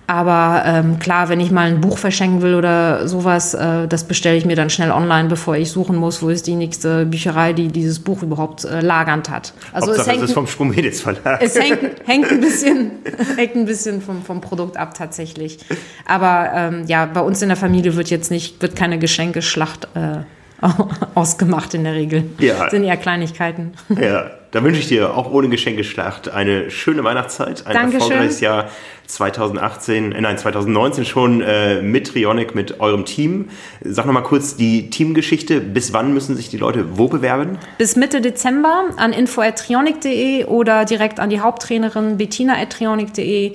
Aber 0.10 0.64
ähm, 0.66 0.97
klar, 0.97 1.30
wenn 1.30 1.39
ich 1.39 1.51
mal 1.51 1.68
ein 1.68 1.82
Buch 1.82 1.99
verschenken 1.99 2.41
will 2.41 2.55
oder 2.55 3.07
sowas, 3.07 3.53
äh, 3.53 3.88
das 3.88 4.05
bestelle 4.05 4.38
ich 4.38 4.43
mir 4.43 4.55
dann 4.55 4.72
schnell 4.72 4.89
online, 4.89 5.30
bevor 5.30 5.55
ich 5.55 5.70
suchen 5.70 5.95
muss, 5.95 6.24
wo 6.24 6.30
ist 6.30 6.47
die 6.47 6.55
nächste 6.55 7.05
Bücherei, 7.05 7.53
die 7.53 7.68
dieses 7.68 7.99
Buch 7.99 8.24
überhaupt 8.24 8.66
äh, 8.66 8.82
lagernd 8.82 9.30
hat. 9.30 9.53
Also 9.72 9.89
Hauptsache, 9.89 10.01
es, 10.01 10.07
hängt, 10.07 10.24
es 10.24 10.30
ist 10.30 10.34
vom 10.34 10.47
Sprungmedis 10.47 11.01
Verlag. 11.01 11.39
Es 11.43 11.53
hängt, 11.60 11.80
hängt 12.07 12.32
ein 12.32 12.41
bisschen, 12.41 12.91
hängt 13.36 13.55
ein 13.55 13.66
bisschen 13.66 14.01
vom, 14.01 14.24
vom 14.24 14.41
Produkt 14.41 14.78
ab 14.78 14.95
tatsächlich. 14.95 15.60
Aber 16.07 16.49
ähm, 16.55 16.86
ja, 16.88 17.05
bei 17.05 17.22
uns 17.22 17.43
in 17.43 17.49
der 17.49 17.57
Familie 17.57 17.95
wird 17.95 18.10
jetzt 18.10 18.32
nicht, 18.32 18.64
wird 18.64 18.76
keine 18.76 18.97
Geschenkeschlacht 18.97 19.89
äh, 19.93 20.22
ausgemacht 21.16 21.74
in 21.74 21.84
der 21.84 21.93
Regel. 21.93 22.24
Ja. 22.39 22.64
Das 22.64 22.72
sind 22.72 22.84
eher 22.84 22.97
Kleinigkeiten. 22.97 23.74
Ja, 23.99 24.32
da 24.51 24.64
wünsche 24.64 24.80
ich 24.80 24.88
dir 24.88 25.16
auch 25.16 25.32
ohne 25.32 25.49
Geschenkeschlacht 25.49 26.30
eine 26.30 26.72
schöne 26.72 27.03
Weihnachtszeit, 27.03 27.68
ein 27.68 27.74
Dankeschön. 27.74 28.01
erfolgreiches 28.01 28.39
Jahr 28.39 28.70
2018, 29.07 30.12
äh, 30.12 30.22
nein 30.22 30.38
2019 30.38 31.05
schon 31.05 31.41
äh, 31.41 31.82
mit 31.82 32.07
Trionic, 32.07 32.55
mit 32.55 32.80
eurem 32.80 33.05
Team. 33.05 33.49
Sag 33.84 34.05
noch 34.05 34.14
mal 34.14 34.22
kurz 34.22 34.55
die 34.55 34.89
Teamgeschichte. 34.89 35.60
Bis 35.62 35.93
wann 35.93 36.14
müssen 36.14 36.36
sich 36.36 36.49
die 36.49 36.57
Leute 36.57 36.97
wo 36.97 37.07
bewerben? 37.07 37.57
Bis 37.78 37.95
Mitte 37.95 38.22
Dezember 38.22 38.86
an 38.97 39.14
info@trionic.de 39.14 40.45
oder 40.45 40.86
direkt 40.86 41.20
an 41.20 41.30
die 41.30 41.41
Haupttrainerin 41.41 42.18
bettina@trionic.de 42.18 43.53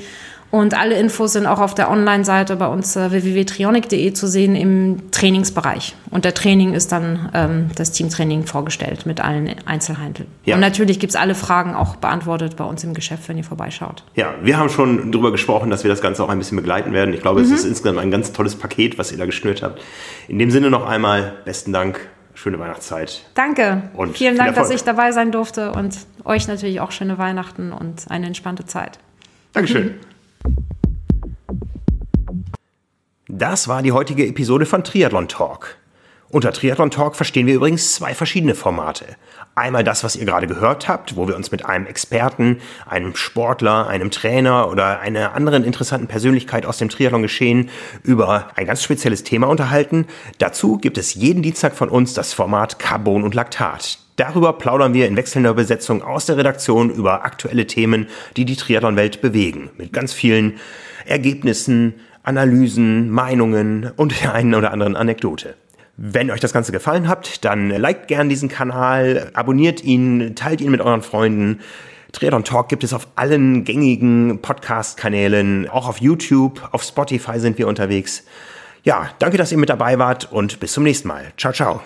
und 0.54 0.78
alle 0.78 0.96
Infos 0.96 1.32
sind 1.32 1.46
auch 1.46 1.58
auf 1.58 1.74
der 1.74 1.90
Online-Seite 1.90 2.54
bei 2.54 2.68
uns 2.68 2.94
äh, 2.94 3.10
www.trionic.de 3.10 4.12
zu 4.12 4.28
sehen 4.28 4.54
im 4.54 5.10
Trainingsbereich. 5.10 5.96
Und 6.12 6.24
der 6.24 6.32
Training 6.32 6.74
ist 6.74 6.92
dann 6.92 7.28
ähm, 7.34 7.70
das 7.74 7.90
Teamtraining 7.90 8.46
vorgestellt 8.46 9.04
mit 9.04 9.20
allen 9.20 9.52
Einzelheiten. 9.66 10.26
Ja. 10.44 10.54
Und 10.54 10.60
natürlich 10.60 11.00
gibt 11.00 11.10
es 11.10 11.16
alle 11.16 11.34
Fragen 11.34 11.74
auch 11.74 11.96
beantwortet 11.96 12.54
bei 12.54 12.62
uns 12.62 12.84
im 12.84 12.94
Geschäft, 12.94 13.28
wenn 13.28 13.36
ihr 13.36 13.42
vorbeischaut. 13.42 14.04
Ja, 14.14 14.32
wir 14.44 14.56
haben 14.56 14.68
schon 14.68 15.10
darüber 15.10 15.32
gesprochen, 15.32 15.70
dass 15.70 15.82
wir 15.82 15.88
das 15.88 16.00
Ganze 16.00 16.22
auch 16.22 16.28
ein 16.28 16.38
bisschen 16.38 16.54
begleiten 16.54 16.92
werden. 16.92 17.12
Ich 17.14 17.20
glaube, 17.20 17.40
mhm. 17.40 17.46
es 17.46 17.50
ist 17.50 17.64
insgesamt 17.64 17.98
ein 17.98 18.12
ganz 18.12 18.30
tolles 18.30 18.54
Paket, 18.54 18.96
was 18.96 19.10
ihr 19.10 19.18
da 19.18 19.26
geschnürt 19.26 19.60
habt. 19.60 19.82
In 20.28 20.38
dem 20.38 20.52
Sinne 20.52 20.70
noch 20.70 20.86
einmal 20.86 21.32
besten 21.44 21.72
Dank. 21.72 21.98
Schöne 22.34 22.60
Weihnachtszeit. 22.60 23.24
Danke. 23.34 23.90
Und 23.94 24.16
Vielen 24.16 24.36
Dank, 24.36 24.54
dass 24.54 24.70
ich 24.70 24.84
dabei 24.84 25.10
sein 25.10 25.32
durfte 25.32 25.72
und 25.72 25.96
euch 26.24 26.46
natürlich 26.46 26.80
auch 26.80 26.92
schöne 26.92 27.18
Weihnachten 27.18 27.72
und 27.72 28.04
eine 28.08 28.26
entspannte 28.26 28.66
Zeit. 28.66 29.00
Dankeschön. 29.52 29.94
Das 33.36 33.66
war 33.66 33.82
die 33.82 33.90
heutige 33.92 34.26
Episode 34.26 34.64
von 34.64 34.84
Triathlon 34.84 35.26
Talk. 35.26 35.76
Unter 36.28 36.52
Triathlon 36.52 36.90
Talk 36.90 37.16
verstehen 37.16 37.46
wir 37.46 37.54
übrigens 37.54 37.94
zwei 37.94 38.14
verschiedene 38.14 38.54
Formate. 38.54 39.06
Einmal 39.54 39.82
das, 39.82 40.04
was 40.04 40.14
ihr 40.14 40.24
gerade 40.24 40.46
gehört 40.46 40.88
habt, 40.88 41.16
wo 41.16 41.26
wir 41.26 41.34
uns 41.34 41.50
mit 41.50 41.64
einem 41.64 41.86
Experten, 41.86 42.60
einem 42.86 43.16
Sportler, 43.16 43.88
einem 43.88 44.10
Trainer 44.10 44.68
oder 44.68 45.00
einer 45.00 45.34
anderen 45.34 45.64
interessanten 45.64 46.06
Persönlichkeit 46.06 46.66
aus 46.66 46.78
dem 46.78 46.88
Triathlon 46.88 47.22
geschehen 47.22 47.70
über 48.02 48.50
ein 48.56 48.66
ganz 48.66 48.82
spezielles 48.82 49.24
Thema 49.24 49.48
unterhalten. 49.48 50.06
Dazu 50.38 50.78
gibt 50.78 50.98
es 50.98 51.14
jeden 51.14 51.42
Dienstag 51.42 51.74
von 51.74 51.88
uns 51.88 52.14
das 52.14 52.32
Format 52.32 52.78
Carbon 52.78 53.24
und 53.24 53.34
Laktat. 53.34 53.98
Darüber 54.16 54.52
plaudern 54.52 54.94
wir 54.94 55.08
in 55.08 55.16
wechselnder 55.16 55.54
Besetzung 55.54 56.02
aus 56.02 56.26
der 56.26 56.36
Redaktion 56.36 56.90
über 56.90 57.24
aktuelle 57.24 57.66
Themen, 57.66 58.06
die 58.36 58.44
die 58.44 58.56
Triathlon-Welt 58.56 59.20
bewegen. 59.20 59.70
Mit 59.76 59.92
ganz 59.92 60.12
vielen 60.12 60.54
Ergebnissen, 61.04 61.94
Analysen, 62.22 63.10
Meinungen 63.10 63.90
und 63.96 64.20
der 64.22 64.34
einen 64.34 64.54
oder 64.54 64.72
anderen 64.72 64.96
Anekdote. 64.96 65.56
Wenn 65.96 66.30
euch 66.30 66.40
das 66.40 66.52
Ganze 66.52 66.72
gefallen 66.72 67.06
hat, 67.06 67.44
dann 67.44 67.70
liked 67.70 68.08
gern 68.08 68.28
diesen 68.28 68.48
Kanal, 68.48 69.30
abonniert 69.34 69.84
ihn, 69.84 70.34
teilt 70.34 70.60
ihn 70.60 70.70
mit 70.70 70.80
euren 70.80 71.02
Freunden. 71.02 71.60
Triathlon 72.10 72.44
Talk 72.44 72.68
gibt 72.68 72.82
es 72.82 72.92
auf 72.92 73.08
allen 73.16 73.64
gängigen 73.64 74.40
Podcast-Kanälen, 74.40 75.68
auch 75.68 75.88
auf 75.88 76.00
YouTube, 76.00 76.68
auf 76.72 76.82
Spotify 76.82 77.38
sind 77.38 77.58
wir 77.58 77.68
unterwegs. 77.68 78.24
Ja, 78.82 79.08
danke, 79.18 79.36
dass 79.36 79.52
ihr 79.52 79.58
mit 79.58 79.68
dabei 79.70 79.98
wart 79.98 80.30
und 80.32 80.60
bis 80.60 80.72
zum 80.72 80.84
nächsten 80.84 81.08
Mal. 81.08 81.32
Ciao, 81.36 81.52
ciao. 81.52 81.82